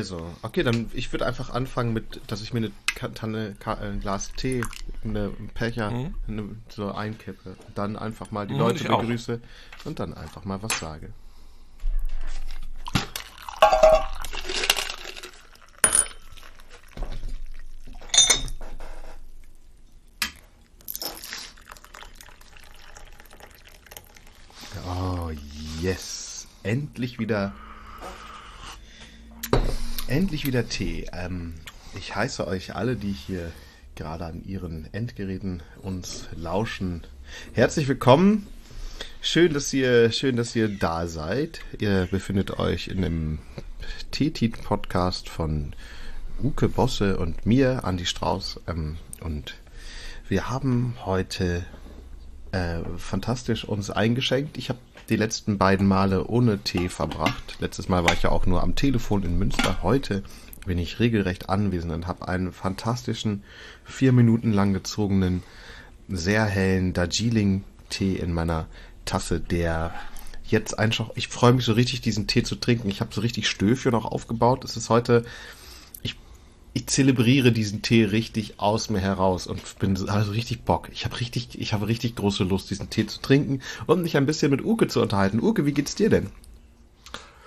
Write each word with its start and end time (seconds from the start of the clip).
Also, 0.00 0.34
okay, 0.40 0.62
dann 0.62 0.90
ich 0.94 1.12
würde 1.12 1.26
einfach 1.26 1.50
anfangen 1.50 1.92
mit, 1.92 2.22
dass 2.26 2.40
ich 2.40 2.54
mir 2.54 2.60
eine 2.60 3.12
Tanne, 3.12 3.54
ein 3.66 4.00
Glas 4.00 4.32
Tee, 4.32 4.62
eine 5.04 5.28
Becher 5.58 5.90
mhm. 5.90 6.14
eine, 6.26 6.48
so 6.70 6.90
einkippe. 6.90 7.54
Dann 7.74 7.98
einfach 7.98 8.30
mal 8.30 8.46
die 8.46 8.54
mhm, 8.54 8.60
Leute 8.60 8.84
begrüße 8.84 9.42
auch. 9.42 9.86
und 9.86 10.00
dann 10.00 10.14
einfach 10.14 10.46
mal 10.46 10.62
was 10.62 10.78
sage. 10.78 11.12
Oh, 24.88 25.30
yes. 25.82 26.46
Endlich 26.62 27.18
wieder 27.18 27.52
Endlich 30.10 30.44
wieder 30.44 30.68
Tee. 30.68 31.06
Ähm, 31.12 31.54
ich 31.96 32.16
heiße 32.16 32.44
euch 32.44 32.74
alle, 32.74 32.96
die 32.96 33.12
hier 33.12 33.52
gerade 33.94 34.24
an 34.24 34.42
ihren 34.44 34.92
Endgeräten 34.92 35.62
uns 35.82 36.26
lauschen. 36.34 37.06
Herzlich 37.52 37.86
willkommen. 37.86 38.48
Schön, 39.20 39.54
dass 39.54 39.72
ihr, 39.72 40.10
schön, 40.10 40.34
dass 40.34 40.56
ihr 40.56 40.68
da 40.68 41.06
seid. 41.06 41.60
Ihr 41.78 42.08
befindet 42.10 42.58
euch 42.58 42.88
in 42.88 43.04
einem 43.04 43.38
Teetit-Podcast 44.10 45.28
von 45.28 45.74
Uke 46.42 46.68
Bosse 46.68 47.16
und 47.16 47.46
mir, 47.46 47.84
Andi 47.84 48.04
Strauß. 48.04 48.62
Ähm, 48.66 48.96
und 49.20 49.54
wir 50.28 50.50
haben 50.50 50.96
heute 51.04 51.64
äh, 52.50 52.80
fantastisch 52.96 53.64
uns 53.64 53.90
eingeschenkt. 53.90 54.58
Ich 54.58 54.70
habe 54.70 54.80
die 55.10 55.16
letzten 55.16 55.58
beiden 55.58 55.86
Male 55.86 56.26
ohne 56.26 56.58
Tee 56.58 56.88
verbracht. 56.88 57.56
Letztes 57.58 57.88
Mal 57.88 58.04
war 58.04 58.12
ich 58.12 58.22
ja 58.22 58.30
auch 58.30 58.46
nur 58.46 58.62
am 58.62 58.76
Telefon 58.76 59.24
in 59.24 59.38
Münster. 59.38 59.82
Heute 59.82 60.22
bin 60.64 60.78
ich 60.78 61.00
regelrecht 61.00 61.48
anwesend 61.48 61.92
und 61.92 62.06
habe 62.06 62.28
einen 62.28 62.52
fantastischen, 62.52 63.42
vier 63.84 64.12
Minuten 64.12 64.52
lang 64.52 64.72
gezogenen, 64.72 65.42
sehr 66.08 66.44
hellen 66.44 66.92
Darjeeling-Tee 66.92 68.14
in 68.16 68.32
meiner 68.32 68.66
Tasse, 69.04 69.40
der 69.40 69.92
jetzt 70.44 70.78
einfach, 70.78 71.10
ich 71.16 71.28
freue 71.28 71.52
mich 71.52 71.64
so 71.64 71.72
richtig, 71.72 72.00
diesen 72.00 72.28
Tee 72.28 72.44
zu 72.44 72.54
trinken. 72.54 72.88
Ich 72.88 73.00
habe 73.00 73.12
so 73.12 73.20
richtig 73.20 73.48
Stöfchen 73.48 73.92
noch 73.92 74.04
aufgebaut. 74.04 74.64
Es 74.64 74.76
ist 74.76 74.90
heute 74.90 75.24
ich 76.72 76.86
zelebriere 76.86 77.52
diesen 77.52 77.82
Tee 77.82 78.04
richtig 78.04 78.54
aus 78.58 78.90
mir 78.90 79.00
heraus 79.00 79.46
und 79.46 79.78
bin 79.78 79.96
also 80.08 80.32
richtig 80.32 80.62
Bock. 80.64 80.88
Ich 80.92 81.04
habe 81.04 81.18
richtig, 81.18 81.60
ich 81.60 81.72
habe 81.72 81.88
richtig 81.88 82.14
große 82.16 82.44
Lust, 82.44 82.70
diesen 82.70 82.90
Tee 82.90 83.06
zu 83.06 83.20
trinken 83.20 83.60
und 83.86 84.02
mich 84.02 84.16
ein 84.16 84.26
bisschen 84.26 84.50
mit 84.50 84.64
Uke 84.64 84.86
zu 84.86 85.00
unterhalten. 85.00 85.42
Uke, 85.42 85.66
wie 85.66 85.72
geht's 85.72 85.94
dir 85.94 86.10
denn? 86.10 86.30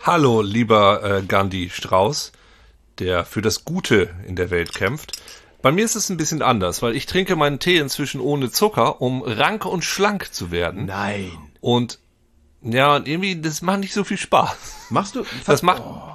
Hallo, 0.02 0.42
lieber 0.42 1.04
äh, 1.04 1.22
Gandhi 1.22 1.70
Strauß, 1.70 2.34
der 3.00 3.24
für 3.24 3.42
das 3.42 3.64
Gute 3.64 4.10
in 4.28 4.36
der 4.36 4.50
Welt 4.50 4.74
kämpft. 4.74 5.14
Bei 5.62 5.72
mir 5.72 5.86
ist 5.86 5.96
es 5.96 6.10
ein 6.10 6.18
bisschen 6.18 6.42
anders, 6.42 6.82
weil 6.82 6.94
ich 6.94 7.06
trinke 7.06 7.38
meinen 7.38 7.60
Tee 7.60 7.78
inzwischen 7.78 8.20
ohne 8.20 8.52
Zucker, 8.52 9.02
um 9.02 9.22
rank 9.22 9.66
und 9.66 9.86
schlank 9.86 10.34
zu 10.34 10.52
werden. 10.52 10.88
Nein. 10.88 11.32
Und 11.62 12.00
ja, 12.62 12.98
irgendwie, 12.98 13.40
das 13.40 13.62
macht 13.62 13.80
nicht 13.80 13.94
so 13.94 14.04
viel 14.04 14.18
Spaß. 14.18 14.88
Machst 14.90 15.16
du? 15.16 15.26
Das 15.46 15.62
macht. 15.62 15.82
Oh. 15.86 16.14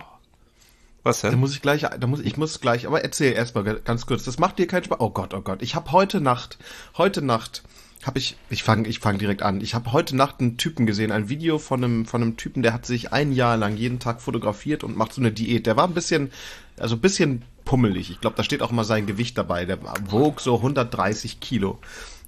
Was 1.08 1.22
denn? 1.22 1.30
Da 1.30 1.36
muss 1.38 1.54
ich 1.54 1.62
gleich, 1.62 1.86
da 1.98 2.06
muss 2.06 2.20
ich 2.20 2.36
muss 2.36 2.60
gleich, 2.60 2.86
aber 2.86 3.02
erzähl 3.02 3.32
erstmal 3.32 3.64
ganz 3.80 4.04
kurz. 4.04 4.24
Das 4.24 4.38
macht 4.38 4.58
dir 4.58 4.66
keinen 4.66 4.84
Spaß. 4.84 5.00
Oh 5.00 5.08
Gott, 5.08 5.32
oh 5.32 5.40
Gott. 5.40 5.62
Ich 5.62 5.74
habe 5.74 5.90
heute 5.92 6.20
Nacht, 6.20 6.58
heute 6.98 7.22
Nacht 7.22 7.62
habe 8.04 8.18
ich, 8.18 8.36
ich 8.50 8.62
fange 8.62 8.86
ich 8.86 8.98
fang 8.98 9.16
direkt 9.16 9.42
an. 9.42 9.62
Ich 9.62 9.74
habe 9.74 9.92
heute 9.92 10.14
Nacht 10.14 10.40
einen 10.40 10.58
Typen 10.58 10.84
gesehen, 10.84 11.10
ein 11.10 11.30
Video 11.30 11.58
von 11.58 11.82
einem, 11.82 12.04
von 12.04 12.20
einem 12.20 12.36
Typen, 12.36 12.62
der 12.62 12.74
hat 12.74 12.84
sich 12.84 13.10
ein 13.10 13.32
Jahr 13.32 13.56
lang 13.56 13.78
jeden 13.78 14.00
Tag 14.00 14.20
fotografiert 14.20 14.84
und 14.84 14.98
macht 14.98 15.14
so 15.14 15.22
eine 15.22 15.32
Diät. 15.32 15.66
Der 15.66 15.78
war 15.78 15.88
ein 15.88 15.94
bisschen, 15.94 16.30
also 16.76 16.96
ein 16.96 17.00
bisschen 17.00 17.42
pummelig. 17.64 18.10
Ich 18.10 18.20
glaube, 18.20 18.36
da 18.36 18.44
steht 18.44 18.60
auch 18.60 18.70
mal 18.70 18.84
sein 18.84 19.06
Gewicht 19.06 19.38
dabei. 19.38 19.64
Der 19.64 19.78
wog 20.10 20.42
so 20.42 20.56
130 20.56 21.40
Kilo 21.40 21.78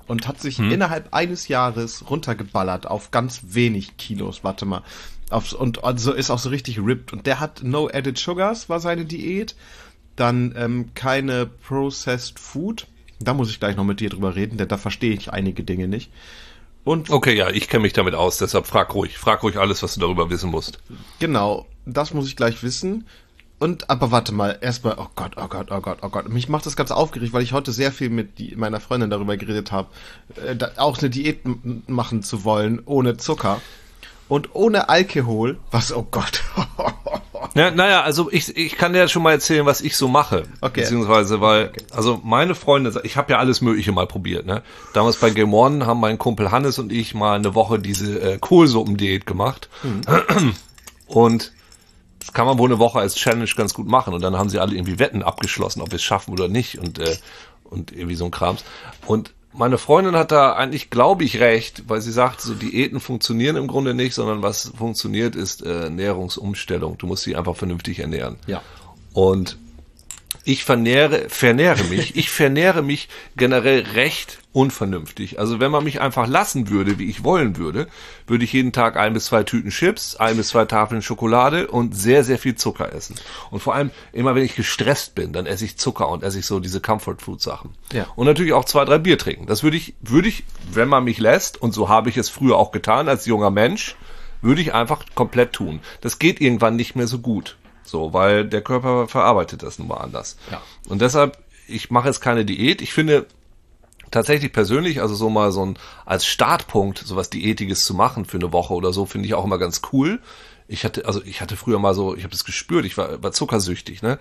und 0.07 0.27
hat 0.27 0.41
sich 0.41 0.57
hm. 0.57 0.73
innerhalb 0.73 1.13
eines 1.13 1.49
Jahres 1.49 2.09
runtergeballert 2.09 2.87
auf 2.87 3.11
ganz 3.11 3.43
wenig 3.45 3.99
Kilos. 3.99 4.43
Warte 4.43 4.65
mal. 4.65 4.83
Aufs, 5.31 5.53
und 5.53 5.85
also 5.85 6.13
ist 6.13 6.31
auch 6.31 6.39
so 6.39 6.51
richtig 6.51 6.79
ripped. 6.79 7.13
Und 7.13 7.27
der 7.27 7.41
hat 7.41 7.63
No 7.63 7.89
Added 7.93 8.19
Sugars, 8.19 8.69
war 8.69 8.81
seine 8.81 9.05
Diät. 9.05 9.55
Dann 10.17 10.55
ähm, 10.57 10.91
keine 10.95 11.47
Processed 11.47 12.39
Food. 12.39 12.87
Da 13.21 13.35
muss 13.35 13.51
ich 13.51 13.61
gleich 13.61 13.77
noch 13.77 13.85
mit 13.85 14.01
dir 14.01 14.11
drüber 14.11 14.35
reden, 14.35 14.57
denn 14.57 14.69
da 14.69 14.79
verstehe 14.79 15.13
ich 15.13 15.33
einige 15.33 15.63
Dinge 15.63 15.89
nicht. 15.89 16.11
Und 16.85 17.11
okay, 17.11 17.37
ja, 17.37 17.51
ich 17.51 17.69
kenne 17.69 17.83
mich 17.83 17.93
damit 17.93 18.15
aus, 18.15 18.39
deshalb 18.39 18.67
frag 18.67 18.95
ruhig. 18.95 19.19
Frag 19.19 19.43
ruhig 19.43 19.59
alles, 19.59 19.83
was 19.83 19.95
du 19.95 20.01
darüber 20.01 20.31
wissen 20.31 20.51
musst. 20.51 20.79
Genau, 21.19 21.67
das 21.85 22.15
muss 22.15 22.27
ich 22.27 22.37
gleich 22.37 22.63
wissen. 22.63 23.07
Und, 23.59 23.91
aber 23.91 24.11
warte 24.11 24.33
mal, 24.33 24.59
erstmal, 24.63 24.97
oh 24.97 25.09
Gott, 25.15 25.33
oh 25.37 25.47
Gott, 25.47 25.71
oh 25.71 25.83
Gott, 25.83 25.99
oh 26.01 26.09
Gott. 26.09 26.31
Mich 26.31 26.49
macht 26.49 26.65
das 26.65 26.77
ganz 26.77 26.91
aufgeregt, 26.91 27.35
weil 27.35 27.43
ich 27.43 27.53
heute 27.53 27.73
sehr 27.73 27.93
viel 27.93 28.09
mit 28.09 28.39
die, 28.39 28.57
meiner 28.57 28.81
Freundin 28.81 29.11
darüber 29.11 29.37
geredet 29.37 29.71
habe, 29.71 29.89
äh, 30.37 30.57
auch 30.77 30.99
eine 30.99 31.11
Diät 31.11 31.41
machen 31.87 32.23
zu 32.23 32.45
wollen, 32.45 32.81
ohne 32.87 33.19
Zucker 33.19 33.61
und 34.31 34.55
ohne 34.55 34.89
Alkohol. 34.89 35.59
Was, 35.73 35.93
oh 35.93 36.07
Gott. 36.09 36.45
ja, 37.55 37.73
naja, 37.73 38.03
also 38.03 38.31
ich, 38.31 38.57
ich 38.57 38.79
kann 38.79 38.93
dir 38.93 39.09
schon 39.09 39.25
mal 39.25 39.33
erzählen, 39.33 39.67
was 39.67 39.81
ich 39.81 39.97
so 39.97 40.07
mache. 40.07 40.45
Okay. 40.61 40.83
Beziehungsweise, 40.83 41.41
weil, 41.41 41.71
okay. 41.71 41.83
also 41.91 42.21
meine 42.23 42.55
Freunde, 42.55 42.99
ich 43.03 43.17
habe 43.17 43.33
ja 43.33 43.39
alles 43.39 43.61
Mögliche 43.61 43.91
mal 43.91 44.07
probiert. 44.07 44.47
Ne? 44.47 44.63
Damals 44.95 45.17
bei 45.17 45.31
Game 45.31 45.53
One 45.53 45.85
haben 45.85 45.99
mein 45.99 46.17
Kumpel 46.17 46.53
Hannes 46.53 46.79
und 46.79 46.93
ich 46.93 47.13
mal 47.13 47.35
eine 47.35 47.57
Woche 47.57 47.81
diese 47.81 48.21
äh, 48.21 48.39
Kohlsuppendiät 48.39 49.27
gemacht. 49.27 49.69
Hm. 49.83 50.55
Und 51.09 51.53
das 52.21 52.33
kann 52.33 52.47
man 52.47 52.57
wohl 52.59 52.69
eine 52.69 52.79
Woche 52.79 53.01
als 53.01 53.17
Challenge 53.17 53.51
ganz 53.57 53.75
gut 53.75 53.89
machen. 53.89 54.15
Und 54.15 54.23
dann 54.23 54.39
haben 54.39 54.49
sie 54.49 54.61
alle 54.61 54.77
irgendwie 54.77 55.01
Wetten 55.01 55.25
abgeschlossen, 55.25 55.83
ob 55.83 55.91
wir 55.91 55.97
es 55.97 56.05
schaffen 56.05 56.31
oder 56.33 56.47
nicht. 56.47 56.79
Und, 56.79 57.01
äh, 57.01 57.17
und 57.65 57.91
irgendwie 57.91 58.15
so 58.15 58.27
ein 58.27 58.31
Krams. 58.31 58.63
Und 59.07 59.35
meine 59.53 59.79
Freundin 59.79 60.15
hat 60.15 60.31
da 60.33 60.53
eigentlich, 60.53 60.91
glaube 60.91 61.25
ich, 61.25 61.41
recht, 61.41 61.85
weil 61.89 62.01
sie 62.01 62.13
sagt, 62.13 62.41
so 62.41 62.55
Diäten 62.55 63.01
funktionieren 63.01 63.57
im 63.57 63.67
Grunde 63.67 63.95
nicht, 63.95 64.15
sondern 64.15 64.43
was 64.43 64.73
funktioniert, 64.77 65.35
ist 65.35 65.65
äh, 65.65 65.85
Ernährungsumstellung. 65.85 66.99
Du 66.99 67.07
musst 67.07 67.25
sie 67.25 67.37
einfach 67.37 67.57
vernünftig 67.57 67.99
ernähren. 67.99 68.37
Ja. 68.47 68.63
Und 69.13 69.59
ich 70.45 70.65
vernähre, 70.65 71.29
vernähre 71.29 71.85
mich, 71.85 72.17
ich 72.17 72.31
vernähre 72.31 72.83
mich 72.83 73.09
generell 73.37 73.81
recht 73.95 74.39
unvernünftig. 74.53 75.39
Also 75.39 75.61
wenn 75.61 75.71
man 75.71 75.85
mich 75.85 76.01
einfach 76.01 76.27
lassen 76.27 76.71
würde, 76.71 76.99
wie 76.99 77.09
ich 77.09 77.23
wollen 77.23 77.57
würde, 77.57 77.87
würde 78.27 78.45
ich 78.45 78.53
jeden 78.53 78.73
Tag 78.73 78.97
ein 78.97 79.13
bis 79.13 79.27
zwei 79.27 79.43
Tüten 79.43 79.71
Chips, 79.71 80.17
ein 80.17 80.37
bis 80.37 80.49
zwei 80.49 80.65
Tafeln 80.65 81.03
Schokolade 81.03 81.69
und 81.69 81.97
sehr, 81.97 82.25
sehr 82.25 82.39
viel 82.39 82.55
Zucker 82.55 82.93
essen. 82.93 83.17
Und 83.51 83.61
vor 83.61 83.75
allem 83.75 83.91
immer, 84.13 84.35
wenn 84.35 84.45
ich 84.45 84.57
gestresst 84.57 85.15
bin, 85.15 85.33
dann 85.33 85.47
esse 85.47 85.65
ich 85.65 85.77
Zucker 85.77 86.09
und 86.09 86.23
esse 86.23 86.39
ich 86.39 86.47
so 86.47 86.59
diese 86.59 86.81
Comfort 86.81 87.17
Food 87.19 87.41
Sachen. 87.41 87.75
Ja. 87.93 88.07
Und 88.17 88.27
natürlich 88.27 88.53
auch 88.53 88.65
zwei, 88.65 88.85
drei 88.85 88.99
Bier 88.99 89.19
trinken. 89.19 89.47
Das 89.47 89.63
würde 89.63 89.77
ich, 89.77 89.95
würde 90.01 90.29
ich, 90.29 90.45
wenn 90.73 90.89
man 90.89 91.05
mich 91.05 91.19
lässt, 91.19 91.61
und 91.61 91.73
so 91.73 91.89
habe 91.89 92.09
ich 92.09 92.17
es 92.17 92.29
früher 92.29 92.57
auch 92.57 92.73
getan 92.73 93.09
als 93.09 93.27
junger 93.27 93.51
Mensch, 93.51 93.95
würde 94.43 94.63
ich 94.63 94.73
einfach 94.73 95.05
komplett 95.15 95.53
tun. 95.53 95.81
Das 96.01 96.19
geht 96.19 96.41
irgendwann 96.41 96.77
nicht 96.77 96.97
mehr 96.97 97.07
so 97.07 97.19
gut. 97.19 97.57
So, 97.91 98.13
weil 98.13 98.45
der 98.45 98.63
Körper 98.63 99.09
verarbeitet 99.09 99.65
das 99.65 99.81
nun 99.81 99.89
mal 99.89 99.97
anders. 99.97 100.37
Ja. 100.51 100.63
Und 100.89 101.01
deshalb, 101.01 101.39
ich 101.67 101.91
mache 101.91 102.07
jetzt 102.07 102.21
keine 102.21 102.45
Diät. 102.45 102.83
Ich 102.83 102.93
finde 102.93 103.27
tatsächlich 104.13 104.53
persönlich, 104.53 105.01
also 105.01 105.17
so 105.17 105.29
mal 105.29 105.51
so 105.51 105.67
ein 105.67 105.79
als 106.07 106.25
Startpunkt, 106.25 106.99
sowas 106.99 107.31
Diätiges 107.31 107.85
zu 107.85 107.95
machen 107.95 108.27
für 108.27 108.37
eine 108.37 108.53
Woche 108.53 108.75
oder 108.75 108.93
so, 108.93 109.07
finde 109.07 109.27
ich 109.27 109.35
auch 109.35 109.45
immer 109.45 109.59
ganz 109.59 109.83
cool. 109.93 110.21
Ich 110.69 110.85
hatte, 110.85 111.05
also 111.05 111.21
ich 111.25 111.41
hatte 111.41 111.57
früher 111.57 111.81
mal 111.81 111.95
so, 111.95 112.15
ich 112.15 112.23
habe 112.23 112.31
das 112.31 112.45
gespürt, 112.45 112.85
ich 112.85 112.97
war, 112.97 113.21
war 113.25 113.33
zuckersüchtig, 113.33 114.03
ne? 114.03 114.21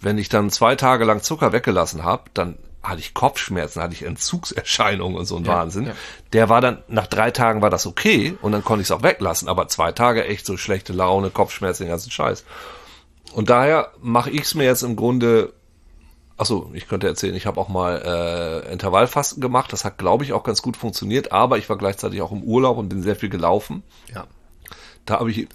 Wenn 0.00 0.16
ich 0.16 0.28
dann 0.28 0.48
zwei 0.48 0.76
Tage 0.76 1.04
lang 1.04 1.20
Zucker 1.20 1.52
weggelassen 1.52 2.04
habe, 2.04 2.30
dann 2.32 2.56
hatte 2.82 3.00
ich 3.00 3.12
Kopfschmerzen, 3.12 3.82
hatte 3.82 3.92
ich 3.92 4.04
Entzugserscheinungen 4.04 5.18
und 5.18 5.26
so 5.26 5.36
ein 5.36 5.44
ja, 5.44 5.52
Wahnsinn. 5.52 5.86
Ja. 5.88 5.92
Der 6.32 6.48
war 6.48 6.60
dann, 6.60 6.78
nach 6.86 7.08
drei 7.08 7.32
Tagen 7.32 7.60
war 7.60 7.70
das 7.70 7.86
okay 7.86 8.38
und 8.40 8.52
dann 8.52 8.64
konnte 8.64 8.82
ich 8.82 8.86
es 8.86 8.92
auch 8.92 9.02
weglassen, 9.02 9.48
aber 9.48 9.68
zwei 9.68 9.92
Tage 9.92 10.24
echt 10.24 10.46
so 10.46 10.56
schlechte 10.56 10.92
Laune, 10.92 11.30
Kopfschmerzen, 11.30 11.82
den 11.82 11.90
ganzen 11.90 12.12
Scheiß. 12.12 12.44
Und 13.32 13.50
daher 13.50 13.92
mache 14.00 14.30
ich 14.30 14.42
es 14.42 14.54
mir 14.54 14.64
jetzt 14.64 14.82
im 14.82 14.96
Grunde. 14.96 15.52
Achso, 16.36 16.70
ich 16.72 16.88
könnte 16.88 17.06
erzählen, 17.06 17.34
ich 17.34 17.46
habe 17.46 17.60
auch 17.60 17.68
mal 17.68 18.02
äh, 18.66 18.72
Intervallfasten 18.72 19.42
gemacht. 19.42 19.72
Das 19.72 19.84
hat, 19.84 19.98
glaube 19.98 20.24
ich, 20.24 20.32
auch 20.32 20.42
ganz 20.42 20.62
gut 20.62 20.76
funktioniert. 20.76 21.32
Aber 21.32 21.58
ich 21.58 21.68
war 21.68 21.76
gleichzeitig 21.76 22.22
auch 22.22 22.32
im 22.32 22.42
Urlaub 22.42 22.78
und 22.78 22.88
bin 22.88 23.02
sehr 23.02 23.16
viel 23.16 23.28
gelaufen. 23.28 23.82
Ja. 24.12 24.26
Da 25.04 25.20
habe 25.20 25.30
ich 25.30 25.48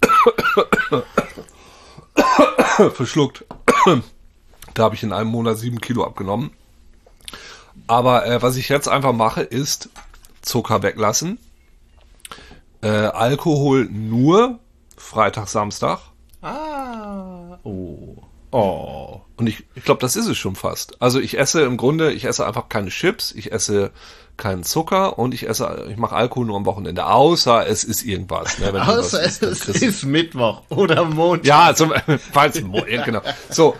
verschluckt. 2.94 3.44
da 4.74 4.84
habe 4.84 4.94
ich 4.94 5.02
in 5.02 5.12
einem 5.12 5.30
Monat 5.30 5.58
sieben 5.58 5.80
Kilo 5.80 6.04
abgenommen. 6.04 6.50
Aber 7.86 8.26
äh, 8.26 8.42
was 8.42 8.56
ich 8.56 8.68
jetzt 8.68 8.88
einfach 8.88 9.12
mache, 9.12 9.42
ist 9.42 9.90
Zucker 10.42 10.82
weglassen. 10.82 11.38
Äh, 12.82 12.88
Alkohol 12.88 13.86
nur 13.86 14.60
Freitag, 14.96 15.48
Samstag. 15.48 16.00
Ah. 16.42 17.35
Oh. 17.66 18.22
Oh. 18.52 19.20
Und 19.36 19.48
ich, 19.48 19.64
ich 19.74 19.84
glaube, 19.84 20.00
das 20.00 20.16
ist 20.16 20.28
es 20.28 20.38
schon 20.38 20.54
fast. 20.54 21.02
Also 21.02 21.20
ich 21.20 21.38
esse 21.38 21.62
im 21.62 21.76
Grunde, 21.76 22.12
ich 22.12 22.24
esse 22.24 22.46
einfach 22.46 22.68
keine 22.68 22.90
Chips, 22.90 23.32
ich 23.32 23.52
esse 23.52 23.90
keinen 24.36 24.62
Zucker 24.62 25.18
und 25.18 25.34
ich 25.34 25.48
esse, 25.48 25.86
ich 25.90 25.96
mache 25.96 26.14
Alkohol 26.14 26.46
nur 26.46 26.56
am 26.56 26.64
Wochenende, 26.64 27.06
außer 27.06 27.66
es 27.66 27.84
ist 27.84 28.04
irgendwas. 28.04 28.58
Ne, 28.58 28.72
außer 28.86 29.22
es 29.22 29.38
ist, 29.38 29.68
ist 29.68 30.04
Mittwoch 30.04 30.62
oder 30.68 31.04
Montag. 31.04 31.46
Ja, 31.46 31.74
zum, 31.74 31.92
falls, 32.32 32.62
genau. 32.62 33.20
So, 33.50 33.74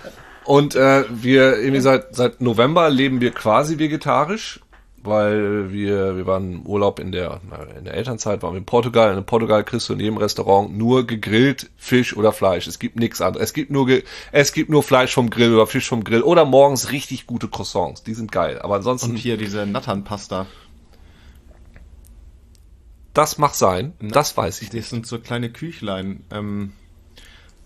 und 0.44 0.74
äh, 0.74 1.04
wir 1.10 1.58
irgendwie 1.58 1.80
seit, 1.80 2.14
seit 2.14 2.40
November 2.40 2.90
leben 2.90 3.20
wir 3.20 3.32
quasi 3.32 3.78
vegetarisch 3.78 4.60
weil 5.06 5.73
wir, 5.73 6.17
wir 6.17 6.26
waren 6.26 6.53
im 6.53 6.67
Urlaub 6.67 6.99
in 6.99 7.12
der, 7.12 7.41
in 7.79 7.85
der 7.85 7.94
Elternzeit, 7.94 8.43
waren 8.43 8.55
wir 8.55 8.58
in 8.58 8.67
Portugal. 8.67 9.12
Und 9.12 9.19
in 9.19 9.25
Portugal 9.25 9.64
kriegst 9.64 9.88
du 9.88 9.94
in 9.94 10.00
jedem 10.00 10.17
Restaurant 10.17 10.76
nur 10.76 11.06
gegrillt 11.06 11.70
Fisch 11.76 12.17
oder 12.17 12.32
Fleisch. 12.32 12.67
Es 12.67 12.79
gibt 12.79 12.97
nichts 12.97 13.20
anderes. 13.20 13.49
Es 13.49 13.53
gibt 13.55 13.70
nur, 13.70 13.88
es 14.32 14.53
gibt 14.53 14.70
nur 14.70 14.82
Fleisch 14.82 15.14
vom 15.14 15.31
Grill 15.31 15.55
oder 15.55 15.67
Fisch 15.67 15.88
vom 15.88 16.05
Grill 16.05 16.23
oder 16.23 16.44
morgens 16.44 16.93
richtig 16.93 17.26
gute 17.26 17.49
Croissants. 17.49 18.03
Die 18.03 18.14
sind 18.14 18.32
geil. 18.32 18.61
Aber 18.61 18.76
ansonsten. 18.76 19.11
Und 19.11 19.17
hier 19.17 19.37
diese 19.37 19.67
Natternpasta. 19.67 20.47
Das 23.14 23.38
mag 23.38 23.55
sein. 23.55 23.94
Das 24.00 24.37
weiß 24.37 24.61
ich. 24.62 24.70
Das 24.70 24.91
sind 24.91 25.06
so 25.06 25.19
kleine 25.19 25.50
Küchlein. 25.50 26.25
Ähm 26.31 26.73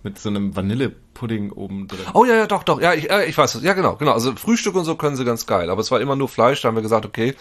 mit 0.02 0.18
so 0.18 0.28
einem 0.28 0.56
Vanillepudding 0.56 1.52
oben 1.52 1.88
drin. 1.88 2.00
Oh 2.14 2.24
ja, 2.24 2.36
ja, 2.36 2.46
doch, 2.46 2.62
doch. 2.62 2.80
Ja, 2.80 2.94
ich, 2.94 3.10
äh, 3.10 3.26
ich 3.26 3.36
weiß 3.36 3.56
es. 3.56 3.62
Ja, 3.62 3.74
genau, 3.74 3.96
genau. 3.96 4.12
Also 4.12 4.34
Frühstück 4.34 4.74
und 4.74 4.84
so 4.84 4.94
können 4.94 5.16
sie 5.16 5.24
ganz 5.24 5.46
geil. 5.46 5.70
Aber 5.70 5.80
es 5.80 5.90
war 5.90 6.00
immer 6.00 6.16
nur 6.16 6.28
Fleisch. 6.28 6.62
Da 6.62 6.68
haben 6.68 6.74
wir 6.74 6.82
gesagt, 6.82 7.04
okay, 7.04 7.34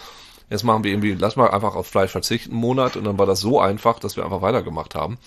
jetzt 0.50 0.64
machen 0.64 0.84
wir 0.84 0.90
irgendwie, 0.90 1.14
lass 1.14 1.36
mal 1.36 1.50
einfach 1.50 1.74
auf 1.74 1.86
Fleisch 1.86 2.10
verzichten 2.10 2.52
einen 2.52 2.60
Monat. 2.60 2.96
Und 2.96 3.04
dann 3.04 3.18
war 3.18 3.26
das 3.26 3.40
so 3.40 3.60
einfach, 3.60 3.98
dass 3.98 4.16
wir 4.16 4.24
einfach 4.24 4.42
weitergemacht 4.42 4.94
haben. 4.94 5.18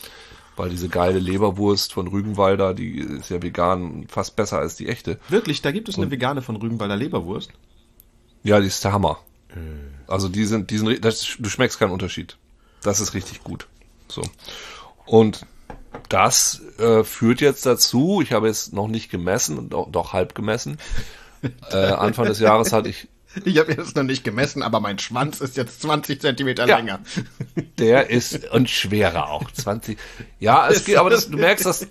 Weil 0.55 0.69
diese 0.69 0.87
geile 0.87 1.17
Leberwurst 1.17 1.93
von 1.93 2.07
Rügenwalder, 2.07 2.75
die 2.75 2.99
ist 2.99 3.29
ja 3.29 3.41
vegan 3.41 4.05
fast 4.07 4.35
besser 4.35 4.59
als 4.59 4.75
die 4.75 4.87
echte. 4.87 5.19
Wirklich, 5.29 5.63
da 5.63 5.71
gibt 5.71 5.89
es 5.89 5.95
eine 5.95 6.05
und, 6.05 6.11
vegane 6.11 6.43
von 6.43 6.55
Rügenwalder 6.55 6.95
Leberwurst? 6.95 7.51
Ja, 8.43 8.59
die 8.59 8.67
ist 8.67 8.83
der 8.83 8.93
Hammer. 8.93 9.17
Äh. 9.49 9.55
Also 10.05 10.29
die 10.29 10.45
sind, 10.45 10.69
die 10.69 10.77
sind, 10.77 11.03
das, 11.03 11.37
du 11.39 11.49
schmeckst 11.49 11.79
keinen 11.79 11.91
Unterschied. 11.91 12.37
Das 12.83 12.99
ist 12.99 13.15
richtig 13.15 13.43
gut. 13.43 13.67
So. 14.07 14.21
Und 15.05 15.47
das 16.09 16.61
äh, 16.79 17.03
führt 17.03 17.41
jetzt 17.41 17.65
dazu, 17.65 18.21
ich 18.21 18.31
habe 18.31 18.47
es 18.47 18.71
noch 18.71 18.87
nicht 18.87 19.09
gemessen, 19.09 19.69
doch, 19.69 19.89
doch 19.91 20.13
halb 20.13 20.35
gemessen. 20.35 20.77
Äh, 21.71 21.75
Anfang 21.75 22.25
des 22.25 22.39
Jahres 22.39 22.71
hatte 22.73 22.89
ich. 22.89 23.07
Ich 23.45 23.57
habe 23.57 23.73
jetzt 23.73 23.95
noch 23.95 24.03
nicht 24.03 24.23
gemessen, 24.23 24.61
aber 24.61 24.79
mein 24.79 24.99
Schwanz 24.99 25.41
ist 25.41 25.57
jetzt 25.57 25.81
20 25.81 26.21
Zentimeter 26.21 26.67
ja, 26.67 26.77
länger. 26.77 26.99
Der 27.79 28.11
ist 28.11 28.51
und 28.51 28.69
schwerer 28.69 29.31
auch. 29.31 29.49
20. 29.51 29.97
Ja, 30.39 30.69
es 30.69 30.85
geht, 30.85 30.97
aber 30.97 31.09
das, 31.09 31.31
du 31.31 31.37
merkst, 31.37 31.65
dass 31.65 31.87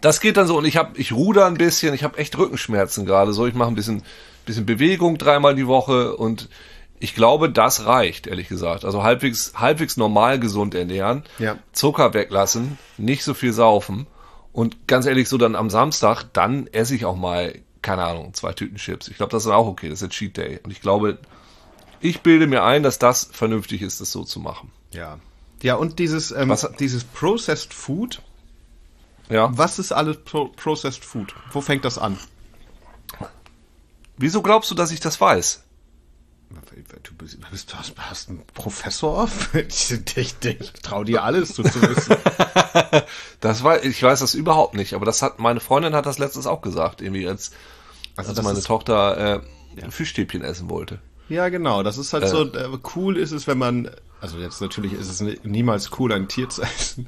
das 0.00 0.20
geht 0.20 0.38
dann 0.38 0.46
so 0.46 0.56
und 0.56 0.64
ich 0.64 0.78
habe 0.78 0.98
ich 0.98 1.12
ruder 1.12 1.44
ein 1.44 1.58
bisschen, 1.58 1.92
ich 1.92 2.04
habe 2.04 2.16
echt 2.16 2.38
Rückenschmerzen 2.38 3.04
gerade 3.04 3.34
so, 3.34 3.46
ich 3.46 3.52
mache 3.52 3.68
ein 3.68 3.74
bisschen 3.74 4.02
bisschen 4.46 4.64
Bewegung 4.64 5.18
dreimal 5.18 5.54
die 5.54 5.66
Woche 5.66 6.16
und 6.16 6.48
ich 6.98 7.14
glaube, 7.14 7.50
das 7.50 7.86
reicht, 7.86 8.26
ehrlich 8.26 8.48
gesagt. 8.48 8.84
Also 8.84 9.02
halbwegs, 9.02 9.52
halbwegs 9.56 9.96
normal 9.96 10.40
gesund 10.40 10.74
ernähren, 10.74 11.24
ja. 11.38 11.58
Zucker 11.72 12.14
weglassen, 12.14 12.78
nicht 12.96 13.24
so 13.24 13.34
viel 13.34 13.52
saufen 13.52 14.06
und 14.52 14.88
ganz 14.88 15.04
ehrlich, 15.04 15.28
so 15.28 15.36
dann 15.36 15.54
am 15.54 15.68
Samstag, 15.68 16.24
dann 16.32 16.66
esse 16.68 16.94
ich 16.94 17.04
auch 17.04 17.16
mal, 17.16 17.58
keine 17.82 18.04
Ahnung, 18.04 18.32
zwei 18.32 18.52
Tüten 18.52 18.76
Chips. 18.76 19.08
Ich 19.08 19.18
glaube, 19.18 19.30
das 19.30 19.44
ist 19.44 19.50
auch 19.50 19.66
okay, 19.66 19.90
das 19.90 20.00
ist 20.00 20.08
ein 20.08 20.10
Cheat 20.10 20.36
Day. 20.36 20.60
Und 20.62 20.70
ich 20.70 20.80
glaube, 20.80 21.18
ich 22.00 22.22
bilde 22.22 22.46
mir 22.46 22.62
ein, 22.62 22.82
dass 22.82 22.98
das 22.98 23.28
vernünftig 23.30 23.82
ist, 23.82 24.00
das 24.00 24.12
so 24.12 24.24
zu 24.24 24.40
machen. 24.40 24.72
Ja. 24.92 25.18
Ja, 25.62 25.74
und 25.74 25.98
dieses, 25.98 26.30
ähm, 26.30 26.48
was, 26.48 26.66
dieses 26.78 27.04
Processed 27.04 27.74
Food. 27.74 28.22
Ja. 29.28 29.50
Was 29.52 29.78
ist 29.78 29.92
alles 29.92 30.18
Pro 30.24 30.46
Processed 30.48 31.04
Food? 31.04 31.34
Wo 31.52 31.60
fängt 31.60 31.84
das 31.84 31.98
an? 31.98 32.18
Wieso 34.16 34.40
glaubst 34.40 34.70
du, 34.70 34.74
dass 34.74 34.90
ich 34.92 35.00
das 35.00 35.20
weiß? 35.20 35.65
Du 37.02 37.14
bist, 37.14 37.72
du 37.72 37.76
hast 37.76 38.28
einen 38.28 38.44
Professor? 38.54 39.28
Ich, 39.54 39.92
ich, 40.16 40.34
ich 40.42 40.72
trau 40.82 41.04
dir 41.04 41.22
alles 41.22 41.54
zu, 41.54 41.62
zu 41.62 41.82
wissen. 41.82 42.16
das 43.40 43.62
war, 43.64 43.82
ich 43.82 44.02
weiß 44.02 44.20
das 44.20 44.34
überhaupt 44.34 44.74
nicht, 44.74 44.94
aber 44.94 45.04
das 45.04 45.22
hat, 45.22 45.38
meine 45.38 45.60
Freundin 45.60 45.94
hat 45.94 46.06
das 46.06 46.18
letztens 46.18 46.46
auch 46.46 46.62
gesagt, 46.62 47.00
irgendwie 47.00 47.26
als, 47.26 47.50
also 48.16 48.30
als 48.30 48.42
meine 48.42 48.62
Tochter 48.62 49.42
äh, 49.76 49.80
ja. 49.80 49.90
Fischstäbchen 49.90 50.42
essen 50.42 50.70
wollte. 50.70 51.00
Ja, 51.28 51.48
genau. 51.48 51.82
Das 51.82 51.98
ist 51.98 52.12
halt 52.12 52.24
äh, 52.24 52.28
so, 52.28 52.44
äh, 52.44 52.78
cool 52.94 53.16
ist 53.16 53.32
es, 53.32 53.46
wenn 53.46 53.58
man 53.58 53.90
also 54.20 54.38
jetzt 54.38 54.60
natürlich 54.60 54.92
ist 54.94 55.08
es 55.08 55.44
niemals 55.44 55.90
cool, 55.98 56.12
ein 56.12 56.26
Tier 56.26 56.48
zu 56.48 56.62
essen, 56.62 57.06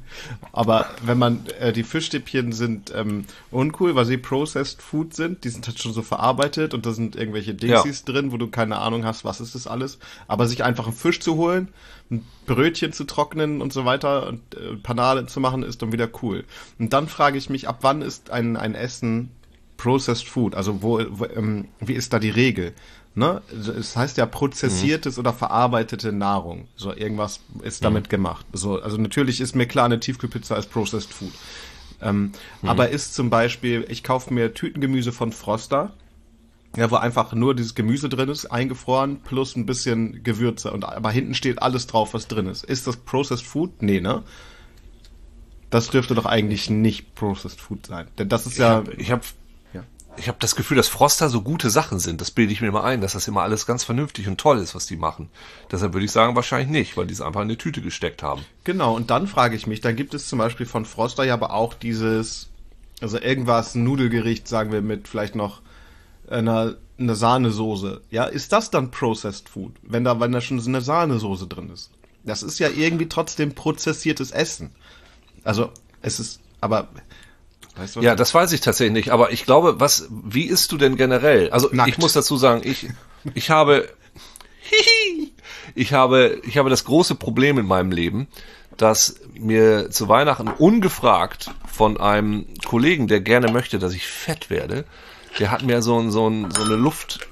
aber 0.51 0.85
wenn 1.03 1.17
man, 1.17 1.45
äh, 1.59 1.73
die 1.73 1.83
Fischstäbchen 1.83 2.51
sind 2.51 2.93
ähm, 2.95 3.25
uncool, 3.51 3.95
weil 3.95 4.05
sie 4.05 4.17
Processed 4.17 4.81
Food 4.81 5.15
sind, 5.15 5.43
die 5.43 5.49
sind 5.49 5.65
halt 5.67 5.79
schon 5.79 5.91
so 5.91 6.01
verarbeitet 6.01 6.73
und 6.73 6.85
da 6.85 6.91
sind 6.91 7.15
irgendwelche 7.15 7.55
Dingsies 7.55 8.03
ja. 8.05 8.13
drin, 8.13 8.31
wo 8.31 8.37
du 8.37 8.47
keine 8.47 8.77
Ahnung 8.77 9.05
hast, 9.05 9.25
was 9.25 9.41
ist 9.41 9.55
das 9.55 9.65
alles, 9.65 9.97
aber 10.27 10.47
sich 10.47 10.63
einfach 10.63 10.85
einen 10.85 10.95
Fisch 10.95 11.19
zu 11.19 11.35
holen, 11.35 11.69
ein 12.11 12.25
Brötchen 12.45 12.93
zu 12.93 13.05
trocknen 13.05 13.61
und 13.61 13.73
so 13.73 13.85
weiter 13.85 14.27
und 14.27 14.41
äh, 14.55 14.75
Panade 14.75 15.25
zu 15.25 15.39
machen, 15.39 15.63
ist 15.63 15.81
dann 15.81 15.91
wieder 15.91 16.09
cool. 16.21 16.43
Und 16.77 16.93
dann 16.93 17.07
frage 17.07 17.37
ich 17.37 17.49
mich, 17.49 17.67
ab 17.67 17.79
wann 17.81 18.01
ist 18.01 18.29
ein, 18.29 18.55
ein 18.55 18.75
Essen 18.75 19.31
Processed 19.77 20.27
Food? 20.27 20.55
Also 20.55 20.83
wo, 20.83 21.01
wo 21.09 21.25
ähm, 21.25 21.69
wie 21.79 21.93
ist 21.93 22.13
da 22.13 22.19
die 22.19 22.29
Regel? 22.29 22.73
Ne? 23.19 23.41
Es 23.77 23.97
heißt 23.97 24.17
ja 24.17 24.25
prozessiertes 24.25 25.17
mhm. 25.17 25.19
oder 25.19 25.33
verarbeitete 25.33 26.13
Nahrung. 26.13 26.69
So 26.77 26.95
irgendwas 26.95 27.41
ist 27.61 27.83
damit 27.83 28.05
mhm. 28.05 28.09
gemacht. 28.09 28.45
So, 28.53 28.81
also 28.81 28.97
natürlich 28.97 29.41
ist 29.41 29.55
mir 29.55 29.67
klar, 29.67 29.85
eine 29.85 29.99
Tiefkühlpizza 29.99 30.55
ist 30.55 30.71
Processed 30.71 31.11
Food. 31.11 31.33
Ähm, 32.01 32.31
mhm. 32.61 32.69
Aber 32.69 32.89
ist 32.89 33.13
zum 33.13 33.29
Beispiel, 33.29 33.85
ich 33.89 34.03
kaufe 34.03 34.33
mir 34.33 34.53
Tütengemüse 34.53 35.11
von 35.11 35.33
Froster, 35.33 35.91
ja, 36.77 36.89
wo 36.91 36.95
einfach 36.95 37.33
nur 37.33 37.55
dieses 37.55 37.75
Gemüse 37.75 38.07
drin 38.07 38.29
ist, 38.29 38.45
eingefroren, 38.45 39.19
plus 39.19 39.57
ein 39.57 39.65
bisschen 39.65 40.23
Gewürze. 40.23 40.71
Und 40.71 40.85
aber 40.85 41.11
hinten 41.11 41.33
steht 41.33 41.61
alles 41.61 41.87
drauf, 41.87 42.13
was 42.13 42.29
drin 42.29 42.47
ist. 42.47 42.63
Ist 42.63 42.87
das 42.87 42.95
Processed 42.95 43.45
Food? 43.45 43.81
Nee, 43.81 43.99
ne? 43.99 44.23
Das 45.71 45.89
dürfte 45.89 46.15
doch 46.15 46.25
eigentlich 46.25 46.69
nicht 46.69 47.15
Processed 47.15 47.59
Food 47.59 47.87
sein. 47.87 48.07
Denn 48.17 48.29
das 48.29 48.45
ist 48.45 48.53
ich 48.53 48.59
ja. 48.59 48.75
Hab, 48.77 48.97
ich 48.97 49.11
habe 49.11 49.23
ich 50.19 50.27
habe 50.27 50.37
das 50.39 50.55
Gefühl, 50.55 50.77
dass 50.77 50.87
Froster 50.87 51.29
so 51.29 51.41
gute 51.41 51.69
Sachen 51.69 51.99
sind. 51.99 52.21
Das 52.21 52.31
bilde 52.31 52.53
ich 52.53 52.61
mir 52.61 52.67
immer 52.67 52.83
ein, 52.83 53.01
dass 53.01 53.13
das 53.13 53.27
immer 53.27 53.41
alles 53.41 53.65
ganz 53.65 53.83
vernünftig 53.83 54.27
und 54.27 54.37
toll 54.37 54.59
ist, 54.59 54.75
was 54.75 54.85
die 54.85 54.97
machen. 54.97 55.29
Deshalb 55.71 55.93
würde 55.93 56.05
ich 56.05 56.11
sagen, 56.11 56.35
wahrscheinlich 56.35 56.69
nicht, 56.69 56.97
weil 56.97 57.07
die 57.07 57.13
es 57.13 57.21
einfach 57.21 57.41
in 57.41 57.47
eine 57.47 57.57
Tüte 57.57 57.81
gesteckt 57.81 58.21
haben. 58.21 58.45
Genau, 58.65 58.95
und 58.95 59.09
dann 59.09 59.27
frage 59.27 59.55
ich 59.55 59.65
mich, 59.65 59.81
dann 59.81 59.95
gibt 59.95 60.13
es 60.13 60.27
zum 60.27 60.39
Beispiel 60.39 60.65
von 60.65 60.85
Froster 60.85 61.23
ja 61.23 61.33
aber 61.33 61.53
auch 61.53 61.73
dieses, 61.73 62.49
also 63.01 63.19
irgendwas, 63.19 63.75
Nudelgericht, 63.75 64.47
sagen 64.47 64.71
wir, 64.71 64.81
mit 64.81 65.07
vielleicht 65.07 65.35
noch 65.35 65.61
einer, 66.29 66.75
einer 66.99 67.15
Sahnesoße. 67.15 68.01
Ja, 68.11 68.25
ist 68.25 68.51
das 68.51 68.69
dann 68.69 68.91
Processed 68.91 69.49
Food, 69.49 69.73
wenn 69.81 70.03
da, 70.03 70.19
wenn 70.19 70.31
da 70.31 70.41
schon 70.41 70.59
eine 70.59 70.81
Sahnesoße 70.81 71.47
drin 71.47 71.69
ist? 71.69 71.91
Das 72.23 72.43
ist 72.43 72.59
ja 72.59 72.69
irgendwie 72.69 73.07
trotzdem 73.07 73.55
prozessiertes 73.55 74.31
Essen. 74.31 74.71
Also, 75.43 75.69
es 76.01 76.19
ist, 76.19 76.41
aber 76.59 76.89
Weißt 77.75 77.95
du, 77.95 78.01
ja, 78.01 78.15
das 78.15 78.33
weiß 78.33 78.51
ich 78.51 78.61
tatsächlich 78.61 78.93
nicht. 78.93 79.11
Aber 79.11 79.31
ich 79.31 79.45
glaube, 79.45 79.79
was, 79.79 80.07
wie 80.09 80.45
isst 80.45 80.71
du 80.71 80.77
denn 80.77 80.97
generell? 80.97 81.49
Also 81.51 81.69
Nackt. 81.71 81.89
ich 81.89 81.97
muss 81.97 82.13
dazu 82.13 82.37
sagen, 82.37 82.61
ich, 82.63 82.87
ich 83.33 83.49
habe, 83.49 83.89
ich 85.75 85.93
habe, 85.93 86.41
ich 86.43 86.57
habe 86.57 86.69
das 86.69 86.83
große 86.85 87.15
Problem 87.15 87.57
in 87.57 87.65
meinem 87.65 87.91
Leben, 87.91 88.27
dass 88.77 89.15
mir 89.33 89.91
zu 89.91 90.07
Weihnachten 90.07 90.47
ungefragt 90.47 91.51
von 91.71 91.99
einem 91.99 92.45
Kollegen, 92.65 93.07
der 93.07 93.21
gerne 93.21 93.51
möchte, 93.51 93.79
dass 93.79 93.93
ich 93.93 94.07
fett 94.07 94.49
werde, 94.49 94.85
der 95.37 95.51
hat 95.51 95.63
mir 95.63 95.81
so, 95.81 96.01
so, 96.09 96.29
so 96.49 96.63
eine 96.63 96.75
Luft, 96.75 97.27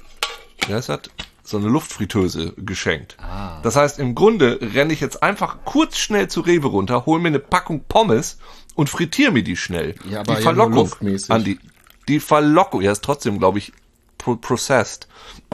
wie 0.66 0.74
heißt 0.74 0.88
das? 0.88 1.00
so 1.48 1.56
eine 1.56 1.68
Luftfritteuse 1.68 2.52
geschenkt. 2.58 3.16
Ah. 3.20 3.60
Das 3.62 3.74
heißt, 3.74 3.98
im 3.98 4.14
Grunde 4.14 4.58
renne 4.74 4.92
ich 4.92 5.00
jetzt 5.00 5.22
einfach 5.22 5.58
kurz 5.64 5.96
schnell 5.96 6.28
zu 6.28 6.42
Rewe 6.42 6.68
runter, 6.68 7.06
hole 7.06 7.20
mir 7.20 7.28
eine 7.28 7.38
Packung 7.38 7.84
Pommes 7.88 8.38
und 8.78 8.88
frittiere 8.88 9.32
mir 9.32 9.42
die 9.42 9.56
schnell. 9.56 9.96
Ja, 10.08 10.20
aber 10.20 10.36
die 10.36 10.42
Verlockung 10.42 10.88
an 11.30 11.42
die, 11.42 11.58
die 12.06 12.20
Verlockung, 12.20 12.80
ja, 12.80 12.92
ist 12.92 13.02
trotzdem, 13.02 13.40
glaube 13.40 13.58
ich, 13.58 13.72
pro 14.18 14.36
processed. 14.36 15.08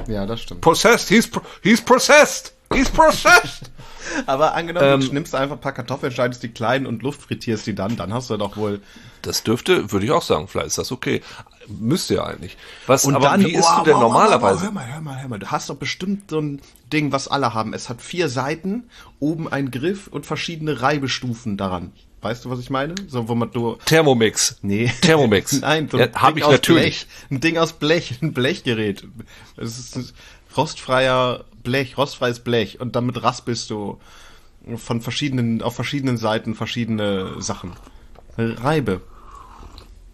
Ja, 0.07 0.27
das 0.27 0.43
stimmt. 0.43 0.61
Processed, 0.61 1.09
he's, 1.09 1.31
he's 1.63 1.81
processed, 1.81 2.53
he's 2.71 2.91
processed. 2.91 3.71
aber 4.27 4.53
angenommen, 4.53 4.87
ähm, 4.87 5.01
du 5.01 5.15
nimmst 5.15 5.35
einfach 5.35 5.57
ein 5.57 5.61
paar 5.63 5.73
Kartoffeln, 5.73 6.13
schneidest 6.13 6.43
die 6.43 6.51
kleinen 6.51 6.85
und 6.85 7.03
luftfrittierst 7.03 7.67
die 7.67 7.75
dann, 7.75 7.97
dann 7.97 8.13
hast 8.13 8.29
du 8.29 8.37
doch 8.37 8.59
wohl. 8.59 8.83
Das 9.23 9.43
dürfte, 9.43 9.91
würde 9.91 10.05
ich 10.05 10.13
auch 10.13 10.21
sagen, 10.21 10.47
vielleicht 10.47 10.67
ist 10.67 10.79
das 10.79 10.93
okay. 10.93 11.23
Müsste 11.67 12.17
ja 12.17 12.25
eigentlich. 12.25 12.59
Was, 12.87 13.07
und 13.07 13.15
aber 13.15 13.25
dann, 13.25 13.41
wie 13.43 13.55
isst 13.55 13.67
oh, 13.73 13.79
du 13.79 13.85
denn 13.85 13.95
oh, 13.95 14.01
normalerweise? 14.01 14.59
Oh, 14.59 14.65
hör 14.65 14.71
mal, 14.71 14.87
hör 14.87 15.01
mal, 15.01 15.23
hör 15.23 15.29
mal. 15.31 15.39
Du 15.39 15.51
hast 15.51 15.71
doch 15.71 15.77
bestimmt 15.77 16.29
so 16.29 16.41
ein 16.41 16.61
Ding, 16.93 17.11
was 17.11 17.27
alle 17.27 17.55
haben. 17.55 17.73
Es 17.73 17.89
hat 17.89 18.03
vier 18.03 18.29
Seiten, 18.29 18.91
oben 19.19 19.49
ein 19.49 19.71
Griff 19.71 20.09
und 20.09 20.27
verschiedene 20.27 20.83
Reibestufen 20.83 21.57
daran. 21.57 21.93
Weißt 22.25 22.43
du, 22.47 22.49
was 22.51 22.59
ich 22.59 22.71
meine? 22.71 22.95
So, 23.07 23.29
wo 23.29 23.35
man 23.35 23.51
du 23.51 23.77
Thermomix. 23.85 24.57
Nee. 24.63 24.91
Thermomix. 25.03 25.53
Nein, 25.61 25.91
so 25.91 25.99
ja, 25.99 26.09
habe 26.15 26.39
ich 26.39 26.49
natürlich. 26.49 27.07
Blech, 27.07 27.07
ein 27.31 27.41
Ding 27.41 27.59
aus 27.59 27.75
Blech, 27.75 28.23
ein 28.23 28.33
Blechgerät. 28.33 29.07
Es 29.59 29.79
ist 29.79 29.95
ein 29.95 30.09
rostfreier 30.57 31.45
Blech, 31.63 31.99
rostfreies 31.99 32.41
Blech 32.41 32.81
und 32.81 32.97
damit 32.97 33.23
raspelst 33.23 33.69
du 33.69 34.01
von 34.77 35.03
verschiedenen 35.03 35.61
auf 35.61 35.75
verschiedenen 35.75 36.17
Seiten 36.17 36.55
verschiedene 36.55 37.43
Sachen. 37.43 37.73
Reibe. 38.39 39.03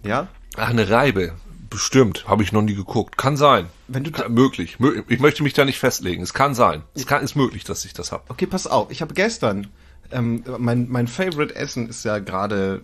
Ja? 0.03 0.27
Ach, 0.57 0.69
eine 0.69 0.91
Reibe. 0.91 1.37
Bestimmt, 1.71 2.27
habe 2.27 2.43
ich 2.43 2.51
noch 2.51 2.63
nie 2.63 2.75
geguckt. 2.75 3.19
Kann 3.19 3.37
sein. 3.37 3.69
Wenn 3.87 4.03
du 4.03 4.11
kann, 4.11 4.35
möglich. 4.35 4.79
Ich 5.07 5.21
möchte 5.21 5.45
mich 5.45 5.53
da 5.53 5.65
nicht 5.65 5.79
festlegen. 5.79 6.25
Es 6.25 6.35
kann 6.35 6.57
sein. 6.57 6.83
Es 6.95 7.07
kann, 7.07 7.23
ist 7.23 7.37
möglich, 7.37 7.63
dass 7.63 7.85
ich 7.85 7.93
das 7.93 8.11
habe. 8.11 8.25
Okay, 8.31 8.47
pass 8.47 8.67
auf. 8.67 8.91
Ich 8.91 9.01
habe 9.01 9.15
gestern 9.15 9.69
ähm, 10.13 10.45
mein 10.59 10.89
mein 10.89 11.07
Favorite 11.07 11.55
Essen 11.55 11.89
ist 11.89 12.05
ja 12.05 12.19
gerade 12.19 12.83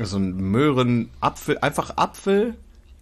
so 0.00 0.16
ein 0.16 0.36
Möhren-Apfel, 0.36 1.58
einfach 1.58 1.96
Apfel 1.96 2.54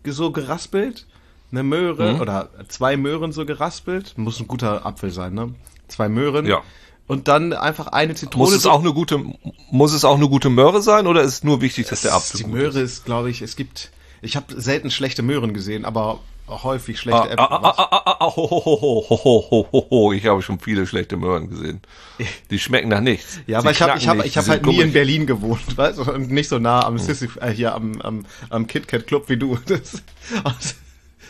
so 0.05 0.31
geraspelt, 0.31 1.07
eine 1.51 1.63
Möhre 1.63 2.15
mhm. 2.15 2.21
oder 2.21 2.49
zwei 2.69 2.97
Möhren 2.97 3.33
so 3.33 3.45
geraspelt. 3.45 4.17
Muss 4.17 4.41
ein 4.41 4.47
guter 4.47 4.87
Apfel 4.87 5.11
sein, 5.11 5.35
ne? 5.35 5.55
Zwei 5.89 6.09
Möhren. 6.09 6.47
Ja. 6.47 6.63
Und 7.07 7.29
dann 7.29 7.53
einfach 7.53 7.89
eine 7.89 8.15
Zitrone. 8.15 8.45
Muss 8.45 8.55
es 8.55 8.67
auch 8.67 8.81
eine 8.81 8.93
gute, 8.93 9.23
muss 9.71 9.93
es 9.93 10.05
auch 10.05 10.17
eine 10.17 10.29
gute 10.29 10.51
Möhre 10.51 10.83
sein 10.83 11.07
oder 11.07 11.23
ist 11.23 11.33
es 11.33 11.45
nur 11.45 11.61
wichtig, 11.61 11.89
dass 11.89 12.03
der 12.03 12.15
Apfel 12.15 12.39
Die 12.39 12.47
Möhre 12.47 12.81
ist, 12.81 12.93
ist 12.93 13.05
glaube 13.05 13.31
ich, 13.31 13.43
es 13.43 13.55
gibt, 13.57 13.91
ich 14.23 14.37
habe 14.37 14.61
selten 14.61 14.91
schlechte 14.91 15.23
Möhren 15.23 15.55
gesehen, 15.55 15.85
aber 15.85 16.21
häufig 16.49 16.99
schlechte 16.99 17.21
ah, 17.21 17.27
Äpfel. 17.27 17.39
Ah, 17.39 17.89
ah, 17.91 18.17
ah, 18.21 18.37
ho, 18.37 18.51
ho, 18.51 19.09
ho, 19.11 19.69
ho, 19.73 19.87
ho, 19.91 20.13
Ich 20.13 20.27
habe 20.27 20.43
schon 20.43 20.61
viele 20.61 20.87
schlechte 20.87 21.17
Möhren 21.17 21.49
gesehen. 21.49 21.81
Die 22.51 22.59
schmecken 22.59 22.89
nach 22.89 23.01
nichts. 23.01 23.41
Ja, 23.47 23.59
aber 23.59 23.73
ich 23.73 23.83
habe 23.83 23.99
ich 23.99 24.09
hab, 24.09 24.25
ich 24.25 24.37
hab 24.39 24.47
halt 24.47 24.65
nie 24.67 24.81
in 24.81 24.93
Berlin 24.93 25.27
gewohnt, 25.27 25.61
weißt 25.77 25.99
du, 25.99 26.13
und 26.13 26.31
nicht 26.31 26.49
so 26.49 26.59
nah 26.59 26.85
am 26.85 26.99
Sissy, 26.99 27.29
äh, 27.41 27.51
hier 27.51 27.75
am, 27.75 28.01
am, 28.01 28.27
am 28.51 28.67
KitKat 28.67 29.07
Club 29.07 29.29
wie 29.29 29.37
du. 29.37 29.59
Also, 30.43 30.75